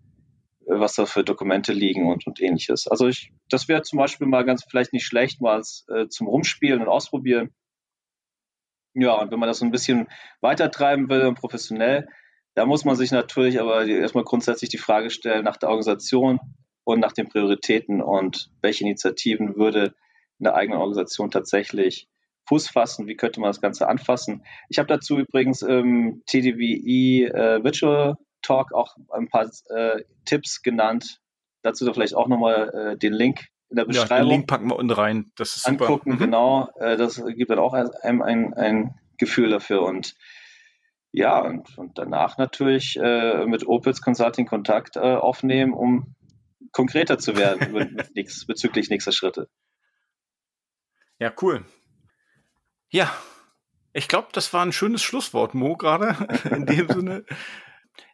was 0.67 0.95
da 0.95 1.07
für 1.07 1.25
Dokumente 1.25 1.73
liegen 1.73 2.09
und, 2.09 2.27
und 2.27 2.41
ähnliches. 2.41 2.87
Also 2.87 3.09
ich, 3.09 3.33
das 3.49 3.69
wäre 3.69 3.83
zum 3.83 3.99
Beispiel 3.99 4.27
mal 4.27 4.45
ganz 4.45 4.65
vielleicht 4.69 4.93
nicht 4.93 5.07
schlecht, 5.07 5.41
mal 5.41 5.63
äh, 5.89 6.09
zum 6.09 6.27
Rumspielen 6.27 6.81
und 6.81 6.89
Ausprobieren. 6.89 7.55
Ja, 8.95 9.15
und 9.15 9.31
wenn 9.31 9.39
man 9.39 9.49
das 9.49 9.59
so 9.59 9.65
ein 9.65 9.71
bisschen 9.71 10.09
weiter 10.41 10.71
treiben 10.71 11.09
will 11.09 11.27
und 11.27 11.39
professionell, 11.39 12.09
da 12.55 12.67
muss 12.67 12.85
man 12.85 12.97
sich 12.97 13.13
natürlich 13.13 13.61
aber 13.61 13.87
erstmal 13.87 14.25
grundsätzlich 14.25 14.71
die 14.71 14.79
Frage 14.79 15.11
stellen 15.11 15.45
nach 15.45 15.57
der 15.57 15.69
Organisation 15.69 16.41
und 16.85 17.01
nach 17.01 17.13
den 17.13 17.29
Prioritäten 17.29 18.03
und 18.03 18.51
welche 18.61 18.85
Initiativen 18.85 19.57
würde 19.57 19.95
eine 20.41 20.55
eigene 20.55 20.79
Organisation 20.79 21.31
tatsächlich 21.31 22.09
Fuß 22.49 22.69
fassen, 22.69 23.07
wie 23.07 23.17
könnte 23.17 23.39
man 23.39 23.51
das 23.51 23.61
Ganze 23.61 23.89
anfassen. 23.89 24.45
Ich 24.69 24.79
habe 24.79 24.89
dazu 24.89 25.19
übrigens 25.19 25.63
im 25.63 26.23
TDVE 26.27 27.33
äh, 27.33 27.63
Virtual 27.63 28.17
Talk 28.43 28.73
auch 28.73 28.97
ein 29.11 29.29
paar 29.29 29.51
äh, 29.69 30.05
Tipps 30.25 30.63
genannt. 30.63 31.21
Dazu 31.63 31.85
da 31.85 31.93
vielleicht 31.93 32.15
auch 32.15 32.29
nochmal 32.29 32.93
äh, 32.93 32.97
den 32.97 33.13
Link 33.13 33.49
in 33.69 33.77
der 33.77 33.85
Beschreibung. 33.85 34.17
Ja, 34.17 34.23
den 34.25 34.29
Link 34.29 34.47
packen 34.47 34.69
wir 34.69 34.77
unten 34.77 34.93
rein. 34.93 35.31
Das 35.37 35.57
ist 35.57 35.65
super. 35.65 35.87
Angucken, 35.87 36.13
mhm. 36.13 36.19
genau. 36.19 36.69
Äh, 36.79 36.97
das 36.97 37.23
gibt 37.25 37.51
dann 37.51 37.59
auch 37.59 37.75
einem 37.75 38.23
ein, 38.23 38.55
ein 38.55 38.95
Gefühl 39.19 39.51
dafür. 39.51 39.83
Und 39.83 40.15
ja, 41.13 41.41
und, 41.41 41.77
und 41.77 41.99
danach 41.99 42.39
natürlich 42.39 42.97
äh, 42.97 43.45
mit 43.47 43.67
Opels 43.67 44.01
Consulting 44.01 44.47
Kontakt 44.47 44.97
äh, 44.97 45.01
aufnehmen, 45.01 45.73
um 45.73 46.15
konkreter 46.73 47.19
zu 47.19 47.37
werden 47.37 47.73
bezüglich 48.47 48.91
nächster 48.91 49.13
Schritte. 49.13 49.49
Ja, 51.19 51.33
cool. 51.43 51.65
Ja, 52.91 53.13
ich 53.93 54.09
glaube, 54.09 54.29
das 54.33 54.53
war 54.53 54.65
ein 54.65 54.73
schönes 54.73 55.03
Schlusswort, 55.03 55.55
Mo, 55.55 55.77
gerade 55.77 56.17
in 56.51 56.67
dem 56.67 56.89
Sinne. 56.89 57.25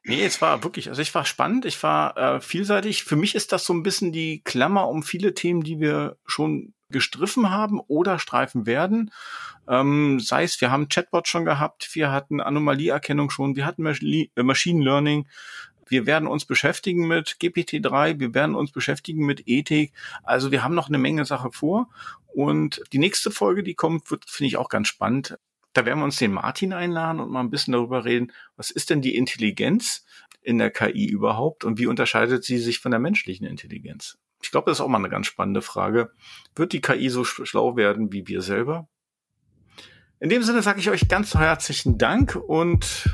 Nee, 0.04 0.24
es 0.24 0.40
war 0.40 0.62
wirklich, 0.62 0.88
also 0.88 1.02
ich 1.02 1.14
war 1.14 1.24
spannend, 1.24 1.64
ich 1.64 1.82
war 1.82 2.16
äh, 2.16 2.40
vielseitig. 2.40 3.04
Für 3.04 3.16
mich 3.16 3.34
ist 3.34 3.52
das 3.52 3.64
so 3.64 3.72
ein 3.72 3.82
bisschen 3.82 4.12
die 4.12 4.42
Klammer 4.42 4.88
um 4.88 5.02
viele 5.02 5.34
Themen, 5.34 5.62
die 5.62 5.80
wir 5.80 6.16
schon 6.24 6.74
gestriffen 6.90 7.50
haben 7.50 7.80
oder 7.80 8.18
streifen 8.18 8.66
werden. 8.66 9.10
Ähm, 9.68 10.20
sei 10.20 10.44
es, 10.44 10.60
wir 10.60 10.70
haben 10.70 10.88
Chatbot 10.88 11.26
schon 11.26 11.44
gehabt, 11.44 11.90
wir 11.94 12.12
hatten 12.12 12.40
Anomalieerkennung 12.40 13.30
schon, 13.30 13.56
wir 13.56 13.66
hatten 13.66 13.84
äh, 13.84 14.42
Machine 14.42 14.84
Learning, 14.84 15.26
wir 15.88 16.06
werden 16.06 16.28
uns 16.28 16.44
beschäftigen 16.44 17.06
mit 17.06 17.36
GPT-3, 17.40 18.18
wir 18.18 18.34
werden 18.34 18.54
uns 18.54 18.72
beschäftigen 18.72 19.24
mit 19.24 19.46
Ethik. 19.46 19.92
Also 20.24 20.50
wir 20.50 20.64
haben 20.64 20.74
noch 20.74 20.88
eine 20.88 20.98
Menge 20.98 21.24
Sache 21.24 21.50
vor. 21.52 21.88
Und 22.34 22.82
die 22.92 22.98
nächste 22.98 23.30
Folge, 23.30 23.62
die 23.62 23.74
kommt, 23.74 24.10
wird, 24.10 24.28
finde 24.28 24.48
ich 24.48 24.56
auch 24.56 24.68
ganz 24.68 24.88
spannend. 24.88 25.38
Da 25.76 25.84
werden 25.84 25.98
wir 25.98 26.04
uns 26.04 26.16
den 26.16 26.32
Martin 26.32 26.72
einladen 26.72 27.20
und 27.20 27.30
mal 27.30 27.40
ein 27.40 27.50
bisschen 27.50 27.72
darüber 27.72 28.06
reden, 28.06 28.32
was 28.56 28.70
ist 28.70 28.88
denn 28.88 29.02
die 29.02 29.14
Intelligenz 29.14 30.06
in 30.40 30.56
der 30.56 30.70
KI 30.70 31.04
überhaupt 31.04 31.64
und 31.64 31.78
wie 31.78 31.86
unterscheidet 31.86 32.44
sie 32.44 32.56
sich 32.56 32.78
von 32.78 32.92
der 32.92 33.00
menschlichen 33.00 33.46
Intelligenz? 33.46 34.16
Ich 34.42 34.50
glaube, 34.50 34.70
das 34.70 34.78
ist 34.78 34.80
auch 34.80 34.88
mal 34.88 34.96
eine 34.96 35.10
ganz 35.10 35.26
spannende 35.26 35.60
Frage. 35.60 36.12
Wird 36.54 36.72
die 36.72 36.80
KI 36.80 37.10
so 37.10 37.24
schlau 37.24 37.76
werden 37.76 38.10
wie 38.10 38.26
wir 38.26 38.40
selber? 38.40 38.88
In 40.18 40.30
dem 40.30 40.42
Sinne 40.42 40.62
sage 40.62 40.80
ich 40.80 40.88
euch 40.88 41.08
ganz 41.08 41.34
herzlichen 41.34 41.98
Dank 41.98 42.36
und 42.36 43.10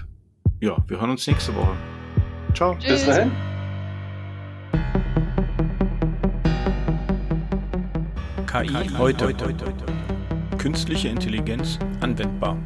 ja, 0.60 0.76
wir 0.86 1.00
hören 1.00 1.10
uns 1.10 1.26
nächste 1.26 1.52
Woche. 1.56 1.76
Ciao. 2.54 2.76
Tschüss. 2.78 3.04
Bis 3.04 3.06
dahin. 3.06 3.32
KI, 8.46 8.96
heute. 8.96 9.26
heute. 9.26 10.01
Künstliche 10.62 11.08
Intelligenz 11.08 11.76
anwendbar. 12.00 12.56